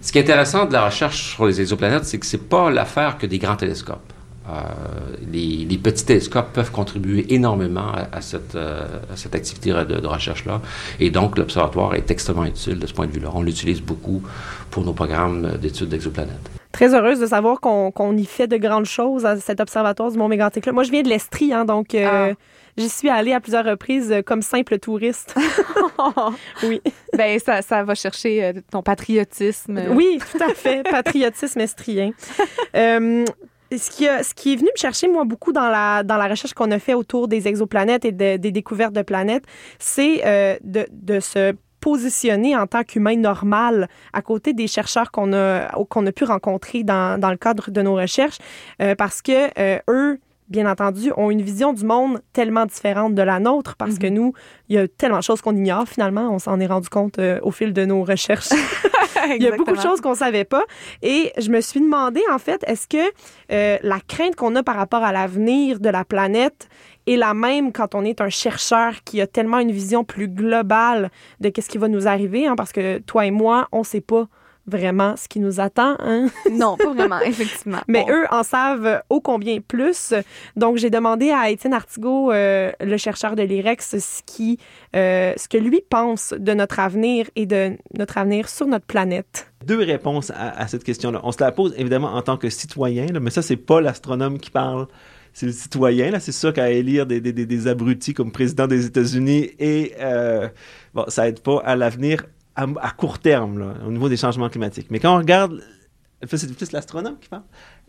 Ce 0.01 0.11
qui 0.11 0.17
est 0.17 0.21
intéressant 0.21 0.65
de 0.65 0.73
la 0.73 0.85
recherche 0.85 1.35
sur 1.35 1.45
les 1.45 1.61
exoplanètes, 1.61 2.05
c'est 2.05 2.17
que 2.17 2.25
c'est 2.25 2.49
pas 2.49 2.71
l'affaire 2.71 3.17
que 3.17 3.27
des 3.27 3.37
grands 3.37 3.55
télescopes. 3.55 3.99
Euh, 4.49 4.53
les, 5.31 5.67
les 5.69 5.77
petits 5.77 6.03
télescopes 6.03 6.51
peuvent 6.51 6.71
contribuer 6.71 7.31
énormément 7.33 7.91
à, 7.93 8.17
à 8.17 8.21
cette, 8.21 8.55
euh, 8.55 8.81
à 9.13 9.15
cette 9.15 9.35
activité 9.35 9.71
de, 9.71 9.83
de 10.01 10.07
recherche-là. 10.07 10.61
Et 10.99 11.11
donc, 11.11 11.37
l'observatoire 11.37 11.93
est 11.93 12.09
extrêmement 12.09 12.45
utile 12.45 12.79
de 12.79 12.87
ce 12.87 12.93
point 12.93 13.05
de 13.05 13.11
vue-là. 13.11 13.29
On 13.35 13.43
l'utilise 13.43 13.81
beaucoup 13.81 14.23
pour 14.71 14.83
nos 14.83 14.93
programmes 14.93 15.57
d'études 15.61 15.89
d'exoplanètes. 15.89 16.49
Très 16.71 16.95
heureuse 16.95 17.19
de 17.19 17.27
savoir 17.27 17.59
qu'on 17.59 17.91
qu'on 17.91 18.17
y 18.17 18.25
fait 18.25 18.47
de 18.47 18.57
grandes 18.57 18.85
choses 18.85 19.25
à 19.25 19.37
cet 19.37 19.59
observatoire 19.59 20.09
du 20.11 20.17
Mont 20.17 20.29
Mégantic-là. 20.29 20.71
Moi, 20.71 20.83
je 20.83 20.91
viens 20.91 21.03
de 21.03 21.09
l'Estrie, 21.09 21.53
hein, 21.53 21.65
donc 21.65 21.93
euh, 21.93 22.31
Ah. 22.31 22.35
J'y 22.78 22.89
suis 22.89 23.09
allée 23.09 23.34
à 23.34 23.39
plusieurs 23.39 23.65
reprises 23.65 24.11
euh, 24.11 24.22
comme 24.22 24.41
simple 24.41 24.80
touriste. 24.80 25.36
oui. 26.63 26.82
ben, 27.17 27.39
ça, 27.39 27.61
ça 27.61 27.84
va 27.84 27.95
chercher 27.95 28.43
euh, 28.43 28.53
ton 28.72 28.82
patriotisme. 28.82 29.82
Oui, 29.91 30.19
tout 30.32 30.43
à 30.43 30.53
fait. 30.53 30.84
Patriotisme 30.89 31.59
estrien. 31.59 32.11
Euh, 32.76 33.26
ce 33.78 33.89
qui, 33.89 34.07
a- 34.07 34.24
ce 34.24 34.34
qui 34.34 34.53
est 34.53 34.55
venu 34.55 34.69
me 34.74 34.80
chercher, 34.80 35.07
moi, 35.09 35.24
beaucoup 35.26 35.51
dans 35.51 35.67
la, 35.69 36.03
dans 36.03 36.15
la 36.17 36.28
recherche 36.28 36.53
qu'on 36.53 36.72
a 36.72 36.80
fait 36.80 36.93
autour 36.93 37.28
des 37.28 37.47
exoplanètes 37.49 38.05
et 38.05 38.11
de- 38.13 38.38
des 38.38 38.51
découvertes 38.51 38.93
de 38.93 39.01
planètes, 39.01 39.43
c'est 39.78 40.22
euh, 40.26 40.57
de, 40.63 40.88
de 40.91 41.19
se 41.19 41.53
positionner 41.82 42.55
en 42.55 42.67
tant 42.67 42.84
qu'humain 42.84 43.15
normal 43.17 43.89
à 44.13 44.22
côté 44.22 44.53
des 44.53 44.67
chercheurs 44.67 45.11
qu'on 45.11 45.34
a, 45.34 45.67
qu'on 45.89 46.05
a 46.05 46.11
pu 46.11 46.24
rencontrer 46.24 46.84
dans, 46.84 47.19
dans 47.19 47.30
le 47.32 47.38
cadre 47.38 47.72
de 47.72 47.82
nos 47.82 47.95
recherches, 47.95 48.38
euh, 48.82 48.95
parce 48.95 49.22
que 49.22 49.49
euh, 49.59 49.80
eux, 49.89 50.19
bien 50.51 50.69
entendu, 50.69 51.11
ont 51.17 51.31
une 51.31 51.41
vision 51.41 51.73
du 51.73 51.85
monde 51.85 52.21
tellement 52.33 52.65
différente 52.65 53.15
de 53.15 53.21
la 53.21 53.39
nôtre, 53.39 53.75
parce 53.77 53.97
que 53.97 54.07
nous, 54.07 54.33
il 54.69 54.75
y 54.75 54.77
a 54.77 54.87
tellement 54.87 55.19
de 55.19 55.23
choses 55.23 55.41
qu'on 55.41 55.55
ignore 55.55 55.87
finalement. 55.87 56.29
On 56.29 56.39
s'en 56.39 56.59
est 56.59 56.67
rendu 56.67 56.89
compte 56.89 57.17
euh, 57.19 57.39
au 57.41 57.51
fil 57.51 57.73
de 57.73 57.85
nos 57.85 58.03
recherches. 58.03 58.49
Il 59.35 59.43
y 59.43 59.47
a 59.47 59.55
beaucoup 59.55 59.75
de 59.75 59.81
choses 59.81 60.01
qu'on 60.01 60.15
savait 60.15 60.45
pas. 60.45 60.63
Et 61.01 61.31
je 61.37 61.49
me 61.49 61.61
suis 61.61 61.79
demandé, 61.79 62.21
en 62.31 62.39
fait, 62.39 62.63
est-ce 62.67 62.87
que 62.87 63.11
euh, 63.51 63.77
la 63.81 63.99
crainte 63.99 64.35
qu'on 64.35 64.55
a 64.55 64.63
par 64.63 64.75
rapport 64.75 65.03
à 65.03 65.11
l'avenir 65.11 65.79
de 65.79 65.89
la 65.89 66.03
planète 66.03 66.67
est 67.07 67.17
la 67.17 67.33
même 67.33 67.71
quand 67.71 67.95
on 67.95 68.03
est 68.03 68.19
un 68.19 68.29
chercheur 68.29 69.03
qui 69.05 69.21
a 69.21 69.27
tellement 69.27 69.59
une 69.59 69.71
vision 69.71 70.03
plus 70.03 70.27
globale 70.27 71.11
de 71.39 71.49
qu'est-ce 71.49 71.69
qui 71.69 71.77
va 71.77 71.87
nous 71.87 72.07
arriver, 72.07 72.47
hein, 72.47 72.55
parce 72.55 72.71
que 72.71 72.99
toi 72.99 73.25
et 73.25 73.31
moi, 73.31 73.67
on 73.71 73.83
sait 73.83 74.01
pas 74.01 74.27
vraiment 74.68 75.16
ce 75.18 75.28
qui 75.28 75.39
nous 75.39 75.59
attend. 75.59 75.95
Hein? 75.99 76.28
Non, 76.51 76.78
pas 76.78 76.93
vraiment, 76.93 77.20
effectivement. 77.22 77.80
Mais 77.88 78.05
Bon. 78.07 78.14
eux 78.14 78.26
en 78.32 78.43
savent 78.43 79.01
ô 79.09 79.20
combien 79.22 79.59
plus. 79.62 80.14
Donc, 80.55 80.78
j'ai 80.78 80.89
demandé 80.89 81.32
à 81.32 81.49
Étienne 81.49 81.74
Artigot, 81.74 82.32
euh, 82.32 82.72
le 82.80 82.97
chercheur 82.97 83.36
de 83.36 83.43
l'IREX, 83.43 83.97
ce, 83.99 84.22
qui, 84.26 84.57
euh, 84.95 85.34
ce 85.38 85.47
que 85.47 85.57
lui 85.57 85.82
pense 85.89 86.34
de 86.38 86.53
notre 86.53 86.80
avenir 86.80 87.28
et 87.36 87.45
de 87.45 87.72
notre 87.97 88.18
avenir 88.18 88.49
sur 88.49 88.68
notre 88.68 88.86
planète. 88.86 89.51
Deux 89.66 89.80
réponses 89.80 90.32
à, 90.32 90.49
à 90.59 90.68
cette 90.68 90.84
question-là. 90.84 91.20
On 91.24 91.32
se 91.32 91.41
la 91.43 91.51
pose 91.51 91.74
évidemment 91.78 92.14
en 92.14 92.22
tant 92.22 92.38
que 92.38 92.49
citoyen, 92.49 93.07
là, 93.07 93.20
mais 93.20 93.30
ça, 93.30 93.41
c'est 93.41 93.57
pas 93.57 93.82
l'astronome 93.82 94.39
qui 94.39 94.49
parle. 94.51 94.88
C'est 95.34 95.45
le 95.45 95.51
citoyen, 95.53 96.12
là. 96.12 96.20
C'est 96.20 96.34
sûr 96.34 96.51
qu'à 96.51 96.72
élire 96.72 97.05
des, 97.05 97.22
des, 97.22 97.32
des, 97.32 97.45
des 97.45 97.68
abrutis 97.68 98.14
comme 98.14 98.32
président 98.34 98.68
des 98.68 98.86
États-Unis 98.86 99.51
et 99.59 99.93
euh, 100.01 100.49
bon, 100.93 101.05
ça 101.07 101.28
aide 101.30 101.39
pas 101.39 101.62
à 101.64 101.76
l'avenir 101.78 102.26
à, 102.55 102.91
court 102.91 103.19
terme, 103.19 103.75
au 103.85 103.91
niveau 103.91 104.09
des 104.09 104.17
changements 104.17 104.49
climatiques. 104.49 104.87
Mais 104.89 104.99
quand 104.99 105.15
on 105.15 105.19
regarde, 105.19 105.61
c'est 106.25 106.55
plus 106.55 106.71
l'astronome 106.71 107.17
qui 107.19 107.29
parle, 107.29 107.43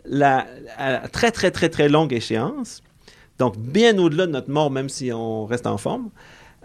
la, 0.04 0.46
à 0.78 1.08
très, 1.08 1.30
très, 1.30 1.50
très, 1.50 1.68
très 1.68 1.88
longue 1.88 2.12
échéance, 2.12 2.82
donc 3.38 3.56
bien 3.58 3.98
au-delà 3.98 4.26
de 4.26 4.32
notre 4.32 4.50
mort, 4.50 4.70
même 4.70 4.88
si 4.88 5.12
on 5.12 5.46
reste 5.46 5.66
en 5.66 5.78
forme, 5.78 6.10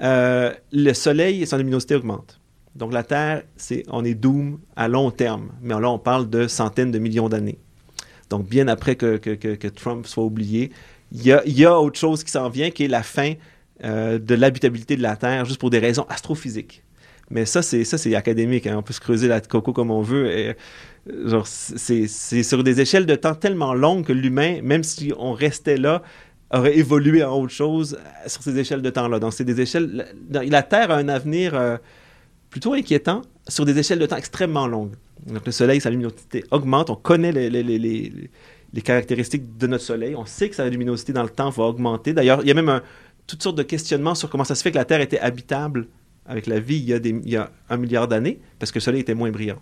euh, 0.01 0.53
le 0.71 0.93
Soleil 0.93 1.41
et 1.41 1.45
son 1.45 1.57
luminosité 1.57 1.95
augmentent. 1.95 2.39
Donc 2.75 2.93
la 2.93 3.03
Terre, 3.03 3.43
c'est, 3.55 3.83
on 3.89 4.05
est 4.05 4.13
doom 4.13 4.59
à 4.75 4.87
long 4.87 5.09
terme, 5.09 5.49
mais 5.61 5.73
là 5.79 5.89
on 5.89 5.97
parle 5.97 6.29
de 6.29 6.47
centaines 6.47 6.91
de 6.91 6.99
millions 6.99 7.29
d'années. 7.29 7.57
Donc 8.29 8.47
bien 8.47 8.67
après 8.67 8.95
que, 8.95 9.67
Trump 9.69 10.05
soit 10.05 10.23
oublié, 10.23 10.71
il 11.11 11.25
y 11.25 11.31
a, 11.31 11.41
il 11.45 11.57
y 11.57 11.65
a 11.65 11.79
autre 11.79 11.97
chose 11.97 12.23
qui 12.23 12.31
s'en 12.31 12.49
vient, 12.49 12.69
qui 12.69 12.83
est 12.83 12.89
la 12.89 13.01
fin 13.01 13.33
euh, 13.83 14.19
de 14.19 14.35
l'habitabilité 14.35 14.95
de 14.95 15.01
la 15.01 15.15
Terre, 15.15 15.45
juste 15.45 15.59
pour 15.59 15.69
des 15.69 15.79
raisons 15.79 16.05
astrophysiques. 16.09 16.83
Mais 17.29 17.45
ça, 17.45 17.61
c'est 17.61 17.83
ça, 17.83 17.97
c'est 17.97 18.15
académique. 18.15 18.67
hein. 18.67 18.75
On 18.77 18.83
peut 18.83 18.93
se 18.93 19.01
creuser 19.01 19.27
la 19.27 19.41
coco 19.41 19.73
comme 19.73 19.91
on 19.91 20.01
veut. 20.01 20.55
Genre, 21.25 21.45
c'est, 21.47 22.07
c'est 22.07 22.43
sur 22.43 22.63
des 22.63 22.81
échelles 22.81 23.05
de 23.05 23.15
temps 23.15 23.35
tellement 23.35 23.73
longues 23.73 24.05
que 24.05 24.13
l'humain, 24.13 24.61
même 24.61 24.83
si 24.83 25.13
on 25.17 25.33
restait 25.33 25.77
là, 25.77 26.01
aurait 26.51 26.77
évolué 26.77 27.23
en 27.23 27.33
autre 27.37 27.53
chose 27.53 27.97
euh, 27.99 28.29
sur 28.29 28.41
ces 28.41 28.57
échelles 28.57 28.81
de 28.81 28.89
temps-là. 28.89 29.19
Donc, 29.19 29.33
c'est 29.33 29.43
des 29.43 29.59
échelles. 29.59 30.07
La, 30.31 30.63
Terre 30.63 30.91
a 30.91 30.95
un 30.95 31.09
avenir 31.09 31.55
euh, 31.55 31.77
plutôt 32.49 32.73
inquiétant 32.73 33.21
sur 33.47 33.65
des 33.65 33.77
échelles 33.77 33.99
de 33.99 34.05
temps 34.05 34.17
extrêmement 34.17 34.67
longues. 34.67 34.95
Donc, 35.25 35.45
le 35.45 35.51
Soleil, 35.51 35.81
sa 35.81 35.89
luminosité 35.89 36.45
augmente. 36.51 36.89
On 36.89 36.95
connaît 36.95 37.31
les, 37.31 37.49
les, 37.49 37.63
les, 37.63 37.77
les, 37.79 38.81
caractéristiques 38.81 39.57
de 39.57 39.67
notre 39.67 39.83
Soleil. 39.83 40.15
On 40.15 40.25
sait 40.25 40.49
que 40.49 40.55
sa 40.55 40.67
luminosité 40.69 41.11
dans 41.13 41.23
le 41.23 41.29
temps 41.29 41.49
va 41.49 41.63
augmenter. 41.65 42.13
D'ailleurs, 42.13 42.41
il 42.41 42.47
y 42.47 42.51
a 42.51 42.53
même 42.53 42.81
toutes 43.25 43.43
sortes 43.43 43.57
de 43.57 43.63
questionnements 43.63 44.15
sur 44.15 44.29
comment 44.29 44.45
ça 44.45 44.55
se 44.55 44.63
fait 44.63 44.71
que 44.71 44.77
la 44.77 44.85
Terre 44.85 45.01
était 45.01 45.19
habitable 45.19 45.87
avec 46.27 46.47
la 46.47 46.59
vie 46.59 46.77
il 46.77 46.85
y 46.85 46.93
a, 46.93 46.99
des, 46.99 47.09
il 47.09 47.29
y 47.29 47.37
a 47.37 47.49
un 47.69 47.77
milliard 47.77 48.07
d'années, 48.07 48.39
parce 48.59 48.71
que 48.71 48.77
le 48.79 48.81
Soleil 48.83 49.01
était 49.01 49.13
moins 49.15 49.31
brillant. 49.31 49.57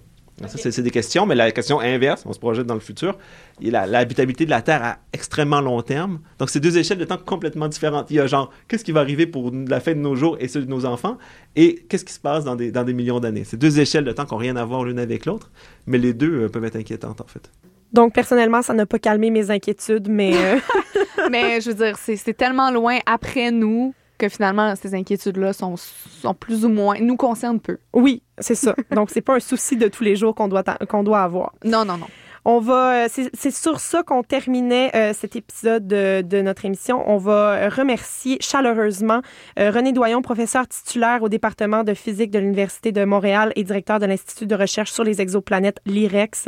Ça, 0.47 0.57
c'est 0.69 0.81
des 0.81 0.91
questions, 0.91 1.25
mais 1.25 1.33
la 1.33 1.49
question 1.53 1.79
inverse, 1.79 2.23
on 2.25 2.33
se 2.33 2.39
projette 2.39 2.65
dans 2.65 2.73
le 2.73 2.81
futur, 2.81 3.17
il 3.61 3.67
y 3.67 3.69
a 3.69 3.71
la- 3.71 3.87
l'habitabilité 3.87 4.43
de 4.43 4.49
la 4.49 4.61
Terre 4.61 4.83
à 4.83 4.97
extrêmement 5.13 5.61
long 5.61 5.81
terme. 5.81 6.19
Donc, 6.39 6.49
c'est 6.49 6.59
deux 6.59 6.77
échelles 6.77 6.97
de 6.97 7.05
temps 7.05 7.17
complètement 7.17 7.69
différentes. 7.69 8.11
Il 8.11 8.17
y 8.17 8.19
a 8.19 8.27
genre, 8.27 8.51
qu'est-ce 8.67 8.83
qui 8.83 8.91
va 8.91 8.99
arriver 8.99 9.27
pour 9.27 9.49
la 9.53 9.79
fin 9.79 9.93
de 9.93 9.99
nos 9.99 10.13
jours 10.15 10.35
et 10.41 10.49
ceux 10.49 10.61
de 10.61 10.69
nos 10.69 10.85
enfants, 10.85 11.17
et 11.55 11.85
qu'est-ce 11.87 12.03
qui 12.03 12.11
se 12.11 12.19
passe 12.19 12.43
dans 12.43 12.57
des, 12.57 12.69
dans 12.69 12.83
des 12.83 12.93
millions 12.93 13.21
d'années? 13.21 13.45
C'est 13.45 13.55
deux 13.55 13.79
échelles 13.79 14.03
de 14.03 14.11
temps 14.11 14.25
qui 14.25 14.33
n'ont 14.33 14.39
rien 14.39 14.57
à 14.57 14.65
voir 14.65 14.83
l'une 14.83 14.99
avec 14.99 15.25
l'autre, 15.25 15.51
mais 15.87 15.97
les 15.97 16.13
deux 16.13 16.41
euh, 16.43 16.49
peuvent 16.49 16.65
être 16.65 16.75
inquiétantes, 16.75 17.21
en 17.21 17.27
fait. 17.27 17.49
Donc, 17.93 18.13
personnellement, 18.13 18.61
ça 18.61 18.73
n'a 18.73 18.85
pas 18.85 18.99
calmé 18.99 19.29
mes 19.31 19.51
inquiétudes, 19.51 20.09
mais 20.09 20.33
euh, 20.35 20.59
Mais 21.31 21.61
je 21.61 21.69
veux 21.69 21.75
dire, 21.75 21.95
c'est 21.97 22.35
tellement 22.35 22.71
loin 22.71 22.97
après 23.05 23.51
nous 23.51 23.93
que 24.17 24.29
finalement, 24.29 24.75
ces 24.75 24.95
inquiétudes-là 24.95 25.53
sont, 25.53 25.75
sont 25.77 26.33
plus 26.33 26.65
ou 26.65 26.69
moins, 26.69 26.99
nous 26.99 27.17
concernent 27.17 27.59
peu. 27.59 27.77
oui, 27.93 28.23
c'est 28.39 28.55
ça. 28.55 28.75
Donc, 28.91 29.09
c'est 29.09 29.21
pas 29.21 29.35
un 29.35 29.39
souci 29.39 29.77
de 29.77 29.87
tous 29.87 30.03
les 30.03 30.15
jours 30.15 30.35
qu'on 30.35 30.47
doit, 30.47 30.63
qu'on 30.89 31.03
doit 31.03 31.21
avoir. 31.21 31.53
Non, 31.63 31.85
non, 31.85 31.97
non. 31.97 32.07
On 32.47 32.59
va, 32.59 33.05
euh, 33.05 33.07
c'est 33.09 33.51
sur 33.51 33.79
ça 33.79 34.03
qu'on 34.03 34.21
terminait 34.21 34.95
euh, 34.95 35.13
cet 35.13 35.35
épisode 35.35 35.87
de, 35.87 36.21
de 36.21 36.41
notre 36.41 36.63
émission. 36.63 37.03
On 37.09 37.17
va 37.17 37.69
remercier 37.69 38.37
chaleureusement 38.39 39.21
euh, 39.57 39.71
René 39.71 39.93
Doyon, 39.93 40.21
professeur 40.21 40.67
titulaire 40.67 41.23
au 41.23 41.29
département 41.29 41.83
de 41.83 41.95
physique 41.95 42.29
de 42.29 42.37
l'Université 42.37 42.91
de 42.91 43.03
Montréal 43.03 43.51
et 43.55 43.63
directeur 43.63 43.97
de 43.97 44.05
l'Institut 44.05 44.45
de 44.45 44.53
recherche 44.53 44.91
sur 44.91 45.03
les 45.03 45.21
exoplanètes, 45.21 45.79
l'IREX, 45.87 46.45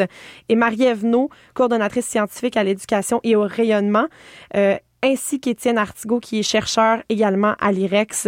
et 0.49 0.55
Marie-Ève 0.55 1.03
coordonnatrice 1.55 2.05
scientifique 2.05 2.57
à 2.57 2.63
l'éducation 2.63 3.19
et 3.23 3.35
au 3.35 3.41
rayonnement, 3.41 4.05
euh, 4.55 4.77
ainsi 5.07 5.39
qu'Étienne 5.39 5.77
Artigot, 5.77 6.19
qui 6.19 6.39
est 6.39 6.43
chercheur 6.43 7.01
également 7.09 7.55
à 7.59 7.71
l'IREX. 7.71 8.27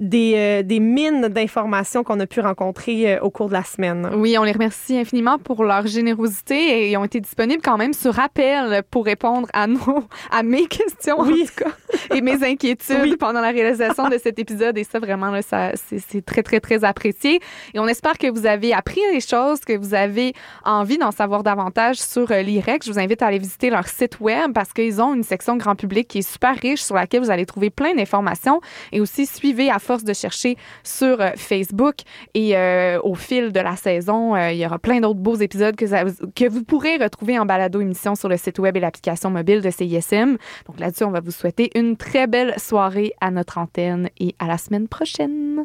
Des, 0.00 0.32
euh, 0.36 0.62
des 0.62 0.80
mines 0.80 1.28
d'informations 1.28 2.02
qu'on 2.04 2.18
a 2.20 2.26
pu 2.26 2.40
rencontrer 2.40 3.16
euh, 3.16 3.20
au 3.20 3.28
cours 3.28 3.48
de 3.48 3.52
la 3.52 3.64
semaine. 3.64 4.08
Oui, 4.16 4.36
on 4.38 4.44
les 4.44 4.52
remercie 4.52 4.96
infiniment 4.98 5.36
pour 5.38 5.62
leur 5.62 5.86
générosité 5.86 6.54
et 6.56 6.90
ils 6.92 6.96
ont 6.96 7.04
été 7.04 7.20
disponibles 7.20 7.60
quand 7.62 7.76
même 7.76 7.92
sur 7.92 8.18
appel 8.18 8.82
pour 8.90 9.04
répondre 9.04 9.46
à 9.52 9.66
nos, 9.66 9.78
à 10.30 10.42
mes 10.42 10.64
questions, 10.66 11.20
Oui. 11.20 11.42
en 11.42 11.46
tout 11.46 11.64
cas, 11.64 12.14
et 12.16 12.22
mes 12.22 12.42
inquiétudes 12.42 12.96
Oui. 13.02 13.16
pendant 13.18 13.42
la 13.42 13.50
réalisation 13.50 14.08
de 14.08 14.16
cet 14.16 14.38
épisode. 14.38 14.78
Et 14.78 14.84
ça, 14.84 15.00
vraiment, 15.00 15.30
là, 15.30 15.42
ça, 15.42 15.72
c'est, 15.74 15.98
c'est 15.98 16.24
très, 16.24 16.42
très, 16.42 16.60
très 16.60 16.82
apprécié. 16.82 17.38
Et 17.74 17.78
on 17.78 17.86
espère 17.86 18.16
que 18.16 18.30
vous 18.30 18.46
avez 18.46 18.72
appris 18.72 19.02
des 19.12 19.20
choses, 19.20 19.60
que 19.60 19.76
vous 19.76 19.92
avez 19.92 20.32
envie 20.64 20.96
d'en 20.96 21.10
savoir 21.10 21.42
davantage 21.42 21.96
sur 21.96 22.30
euh, 22.30 22.40
l'IREC. 22.40 22.84
Je 22.86 22.90
vous 22.90 22.98
invite 22.98 23.20
à 23.20 23.26
aller 23.26 23.38
visiter 23.38 23.68
leur 23.68 23.86
site 23.86 24.18
web 24.20 24.52
parce 24.54 24.72
qu'ils 24.72 25.02
ont 25.02 25.12
une 25.12 25.24
section 25.24 25.58
grand 25.58 25.76
public 25.76 26.08
qui 26.08 26.20
est 26.20 26.30
super 26.30 26.56
riche 26.56 26.80
sur 26.82 26.94
laquelle 26.94 27.20
vous 27.22 27.30
allez 27.30 27.44
trouver 27.44 27.68
plein 27.68 27.94
d'informations 27.94 28.62
et 28.92 29.00
aussi 29.02 29.26
suivez 29.26 29.70
à 29.70 29.78
de 29.98 30.12
chercher 30.12 30.56
sur 30.84 31.20
euh, 31.20 31.30
Facebook 31.36 31.96
et 32.34 32.56
euh, 32.56 33.00
au 33.02 33.14
fil 33.14 33.52
de 33.52 33.60
la 33.60 33.76
saison, 33.76 34.34
euh, 34.34 34.52
il 34.52 34.58
y 34.58 34.66
aura 34.66 34.78
plein 34.78 35.00
d'autres 35.00 35.18
beaux 35.18 35.34
épisodes 35.34 35.76
que, 35.76 35.84
que 36.30 36.48
vous 36.48 36.62
pourrez 36.62 36.96
retrouver 36.96 37.38
en 37.38 37.46
balado 37.46 37.80
émission 37.80 38.14
sur 38.14 38.28
le 38.28 38.36
site 38.36 38.58
web 38.58 38.76
et 38.76 38.80
l'application 38.80 39.30
mobile 39.30 39.60
de 39.60 39.70
CISM. 39.70 40.36
Donc 40.66 40.78
là-dessus, 40.78 41.04
on 41.04 41.10
va 41.10 41.20
vous 41.20 41.32
souhaiter 41.32 41.70
une 41.74 41.96
très 41.96 42.26
belle 42.26 42.54
soirée 42.58 43.12
à 43.20 43.30
notre 43.30 43.58
antenne 43.58 44.08
et 44.18 44.34
à 44.38 44.46
la 44.46 44.58
semaine 44.58 44.88
prochaine. 44.88 45.64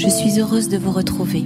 je 0.00 0.08
suis 0.08 0.40
heureuse 0.40 0.70
de 0.70 0.78
vous 0.78 0.92
retrouver. 0.92 1.44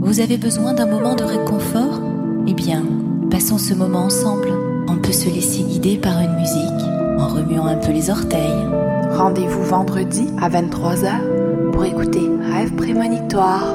Vous 0.00 0.20
avez 0.20 0.38
besoin 0.38 0.74
d'un 0.74 0.86
moment 0.86 1.16
de 1.16 1.24
réconfort? 1.24 2.00
Eh 2.46 2.54
bien, 2.54 2.84
passons 3.32 3.58
ce 3.58 3.74
moment 3.74 4.04
ensemble. 4.04 4.48
On 4.86 4.96
peut 4.96 5.12
se 5.12 5.28
laisser 5.28 5.64
guider 5.64 5.96
par 5.96 6.20
une 6.20 6.36
musique 6.36 6.86
en 7.18 7.26
remuant 7.26 7.66
un 7.66 7.76
peu 7.76 7.90
les 7.90 8.10
orteils. 8.10 8.64
Rendez-vous 9.10 9.64
vendredi 9.64 10.28
à 10.40 10.48
23h 10.48 11.72
pour 11.72 11.84
écouter 11.84 12.30
Rêve 12.48 12.74
Prémonitoire. 12.76 13.74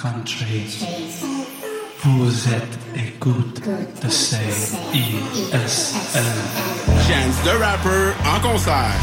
country. 0.00 0.78
Vous 2.04 2.48
êtes 2.48 2.78
écoute 2.96 3.60
de 4.02 4.08
CISM. 4.08 4.76
Chance 7.06 7.36
the 7.44 7.54
Rapper 7.58 8.14
en 8.24 8.40
concert. 8.40 8.96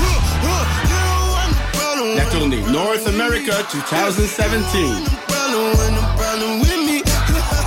La 2.16 2.26
tournée 2.26 2.62
North 2.72 3.08
America 3.08 3.54
2017. 3.72 4.46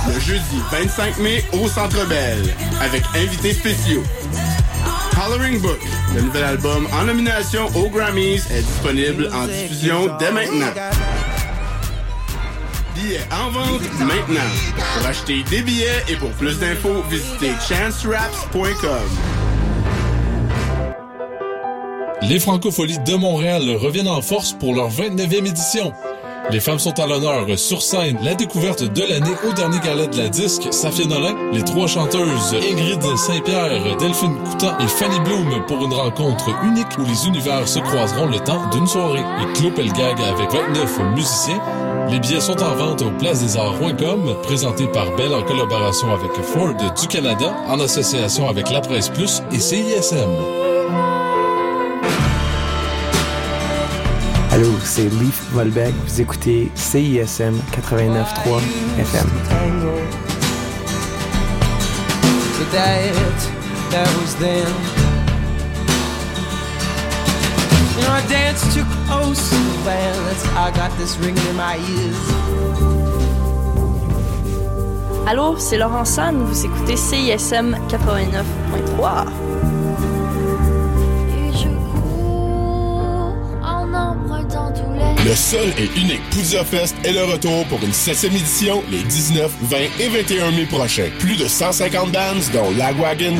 Le 0.07 0.19
jeudi 0.19 0.61
25 0.71 1.17
mai 1.19 1.43
au 1.53 1.67
Centre 1.67 2.05
Bell 2.07 2.41
avec 2.81 3.03
invités 3.15 3.53
spéciaux. 3.53 4.03
Coloring 5.13 5.59
Book, 5.59 5.79
le 6.15 6.21
nouvel 6.21 6.43
album 6.43 6.87
en 6.99 7.03
nomination 7.03 7.67
aux 7.75 7.89
Grammys, 7.89 8.41
est 8.51 8.63
disponible 8.63 9.29
en 9.33 9.45
diffusion 9.45 10.09
dès 10.17 10.31
maintenant. 10.31 10.73
Billets 13.01 13.19
en 13.31 13.49
vente 13.51 13.81
maintenant. 13.99 14.49
Pour 14.97 15.07
acheter 15.07 15.43
des 15.43 15.61
billets 15.61 16.03
et 16.09 16.15
pour 16.15 16.31
plus 16.31 16.59
d'infos, 16.59 17.01
visitez 17.09 17.51
chanceraps.com. 17.67 19.09
Les 22.21 22.39
Francopholies 22.39 22.99
de 22.99 23.15
Montréal 23.15 23.63
reviennent 23.77 24.09
en 24.09 24.21
force 24.21 24.53
pour 24.53 24.75
leur 24.75 24.89
29e 24.89 25.47
édition. 25.47 25.93
Les 26.51 26.59
femmes 26.59 26.79
sont 26.79 26.99
à 26.99 27.05
l'honneur 27.05 27.45
sur 27.57 27.81
scène. 27.81 28.17
La 28.23 28.33
découverte 28.33 28.83
de 28.83 29.01
l'année 29.01 29.35
au 29.47 29.53
dernier 29.53 29.79
gala 29.79 30.07
de 30.07 30.17
la 30.17 30.29
disque, 30.29 30.67
Safia 30.71 31.05
Nolin, 31.05 31.35
les 31.53 31.61
trois 31.61 31.85
chanteuses 31.85 32.55
Ingrid 32.55 33.03
Saint-Pierre, 33.17 33.97
Delphine 33.97 34.35
Coutan 34.43 34.77
et 34.79 34.87
Fanny 34.87 35.19
Bloom 35.19 35.63
pour 35.67 35.85
une 35.85 35.93
rencontre 35.93 36.49
unique 36.63 36.97
où 36.97 37.03
les 37.03 37.27
univers 37.27 37.67
se 37.67 37.77
croiseront 37.79 38.25
le 38.25 38.39
temps 38.39 38.67
d'une 38.71 38.87
soirée. 38.87 39.19
Et 39.19 39.53
Claude 39.59 39.75
Pelgag 39.75 40.19
avec 40.21 40.51
29 40.51 40.99
musiciens. 41.15 41.61
Les 42.09 42.19
billets 42.19 42.41
sont 42.41 42.59
en 42.63 42.75
vente 42.75 43.03
au 43.03 43.11
placedesarts.com, 43.11 44.35
présenté 44.41 44.87
par 44.87 45.15
Bell 45.15 45.33
en 45.35 45.43
collaboration 45.43 46.11
avec 46.11 46.31
Ford 46.41 46.73
du 46.73 47.07
Canada, 47.07 47.53
en 47.67 47.79
association 47.79 48.49
avec 48.49 48.71
La 48.71 48.81
Presse 48.81 49.09
Plus 49.09 49.43
et 49.51 49.59
CISM. 49.59 50.68
C'est 54.89 55.09
Leaf 55.21 55.43
Volbeck. 55.51 55.93
Vous 56.07 56.21
écoutez 56.21 56.71
CISM 56.73 57.55
89.3 57.71 58.59
FM. 58.97 59.29
So. 64.39 64.45
You 67.95 68.05
know, 68.05 68.11
I 68.11 68.21
danced 68.27 68.73
too 68.73 68.83
to 68.83 68.87
the 68.87 69.81
band. 69.85 70.17
That's 70.25 70.45
I 70.55 70.71
got 70.71 70.91
this 70.97 71.17
ringing 71.17 71.45
in 71.49 71.55
my 71.55 71.77
ears. 71.77 72.15
Allô, 75.27 75.55
c'est 75.57 75.77
Laurent 75.77 76.05
San. 76.05 76.43
Vous 76.43 76.65
écoutez 76.65 76.95
CISM 76.97 77.77
89.3. 77.89 79.25
Le 85.25 85.35
seul 85.35 85.73
et 85.77 85.89
unique 85.99 86.21
Pouzza 86.31 86.63
Fest 86.63 86.95
est 87.03 87.11
le 87.11 87.25
retour 87.25 87.65
pour 87.65 87.83
une 87.83 87.91
septième 87.91 88.33
édition 88.33 88.81
les 88.89 89.03
19, 89.03 89.51
20 89.63 89.77
et 89.99 90.07
21 90.07 90.51
mai 90.51 90.65
prochains. 90.65 91.09
Plus 91.19 91.35
de 91.35 91.45
150 91.47 92.11
bands, 92.11 92.19
dont 92.53 92.71
Lagwagon, 92.77 93.35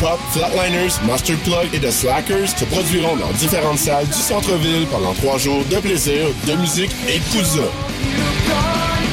Pop, 0.00 0.20
Flatliners, 0.30 0.92
Master 1.06 1.36
Plug 1.38 1.68
et 1.74 1.80
The 1.80 1.90
Slackers 1.90 2.50
se 2.56 2.64
produiront 2.66 3.16
dans 3.16 3.32
différentes 3.32 3.78
salles 3.78 4.06
du 4.06 4.12
centre-ville 4.12 4.86
pendant 4.92 5.12
trois 5.14 5.38
jours 5.38 5.64
de 5.68 5.76
plaisir, 5.76 6.28
de 6.46 6.52
musique 6.54 6.92
et 7.08 7.18
de 7.18 7.24
Pouzza. 7.24 7.68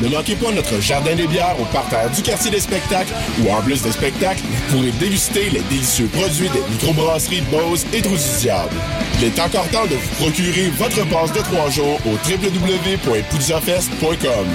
Ne 0.01 0.09
manquez 0.09 0.35
pas 0.35 0.51
notre 0.51 0.81
jardin 0.81 1.15
des 1.15 1.27
bières 1.27 1.55
au 1.59 1.65
parterre 1.65 2.09
du 2.09 2.21
quartier 2.21 2.51
des 2.51 2.59
spectacles 2.59 3.13
où, 3.41 3.49
en 3.49 3.61
plus 3.61 3.81
des 3.81 3.91
spectacles, 3.91 4.41
vous 4.43 4.75
pourrez 4.75 4.91
déguster 4.91 5.49
les 5.49 5.61
délicieux 5.69 6.07
produits 6.07 6.49
des 6.49 6.59
microbrasseries 6.69 7.43
Bose 7.51 7.85
et 7.93 8.01
Trou 8.01 8.15
du 8.15 8.39
Diable. 8.39 8.75
Il 9.19 9.25
est 9.25 9.39
encore 9.39 9.67
temps 9.69 9.85
de 9.85 9.95
vous 9.95 10.15
procurer 10.23 10.69
votre 10.77 11.05
passe 11.07 11.31
de 11.31 11.39
trois 11.39 11.69
jours 11.69 11.99
au 12.05 12.17
www.poudzafest.com. 12.29 14.47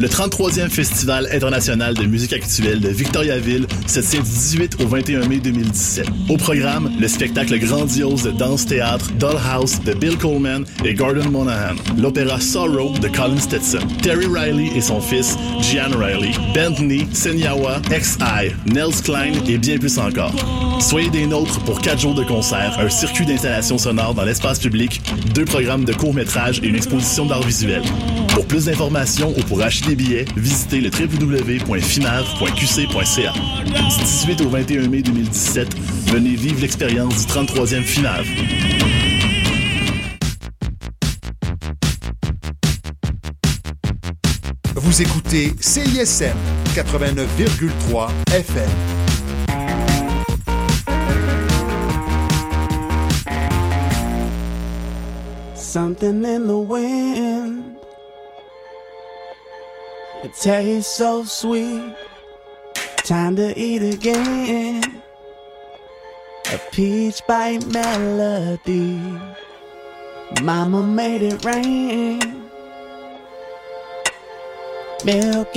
Le 0.00 0.06
33e 0.06 0.70
Festival 0.70 1.28
international 1.32 1.92
de 1.94 2.04
musique 2.04 2.32
actuelle 2.32 2.78
de 2.78 2.88
Victoriaville 2.88 3.66
se 3.88 3.98
tient 3.98 4.20
du 4.20 4.28
18 4.28 4.76
au 4.80 4.86
21 4.86 5.26
mai 5.26 5.38
2017. 5.40 6.06
Au 6.28 6.36
programme, 6.36 6.92
le 7.00 7.08
spectacle 7.08 7.58
grandiose 7.58 8.22
de 8.22 8.30
danse-théâtre 8.30 9.10
Dollhouse 9.18 9.80
de 9.80 9.94
Bill 9.94 10.16
Coleman 10.16 10.64
et 10.84 10.94
Gordon 10.94 11.28
Monahan, 11.30 11.74
l'opéra 11.98 12.38
Sorrow 12.38 12.96
de 12.96 13.08
Colin 13.08 13.40
Stetson, 13.40 13.84
Terry 14.00 14.26
Riley 14.26 14.70
et 14.76 14.80
son 14.80 15.00
fils 15.00 15.36
Gian 15.60 15.90
Riley, 15.98 16.30
Bentley, 16.54 17.04
Senyawa, 17.12 17.80
XI, 17.90 18.54
Nels 18.72 19.02
Klein 19.02 19.32
et 19.48 19.58
bien 19.58 19.78
plus 19.78 19.98
encore. 19.98 20.32
Soyez 20.80 21.10
des 21.10 21.26
nôtres 21.26 21.58
pour 21.64 21.80
4 21.80 21.98
jours 21.98 22.14
de 22.14 22.22
concert, 22.22 22.78
un 22.78 22.88
circuit 22.88 23.26
d'installation 23.26 23.78
sonore 23.78 24.14
dans 24.14 24.24
l'espace 24.24 24.60
public, 24.60 25.02
deux 25.34 25.44
programmes 25.44 25.84
de 25.84 25.92
court-métrage 25.92 26.60
et 26.62 26.68
une 26.68 26.76
exposition 26.76 27.26
d'art 27.26 27.42
visuel. 27.42 27.82
Pour 28.38 28.46
plus 28.46 28.66
d'informations 28.66 29.34
ou 29.36 29.42
pour 29.42 29.60
acheter 29.62 29.88
des 29.88 29.96
billets, 29.96 30.24
visitez 30.36 30.80
le 30.80 30.90
www.finav.qc.ca. 30.90 33.32
Du 33.64 33.72
18 34.04 34.40
au 34.42 34.48
21 34.48 34.86
mai 34.86 35.02
2017, 35.02 35.74
venez 36.06 36.36
vivre 36.36 36.60
l'expérience 36.60 37.26
du 37.26 37.32
33e 37.32 37.82
FINAV. 37.82 38.24
Vous 44.76 45.02
écoutez 45.02 45.52
CISM 45.58 46.36
89,3 46.76 48.10
FM. 48.30 48.70
Something 55.56 56.24
in 56.24 56.46
the 56.46 56.56
wind. 56.56 57.57
It 60.24 60.34
tastes 60.34 60.96
so 60.96 61.22
sweet. 61.22 61.94
Time 62.96 63.36
to 63.36 63.56
eat 63.56 63.82
again. 63.82 65.02
A 66.52 66.58
peach 66.72 67.24
bite 67.28 67.64
melody. 67.66 69.00
Mama 70.42 70.82
made 70.82 71.22
it 71.22 71.44
rain. 71.44 72.50
Milk 75.04 75.54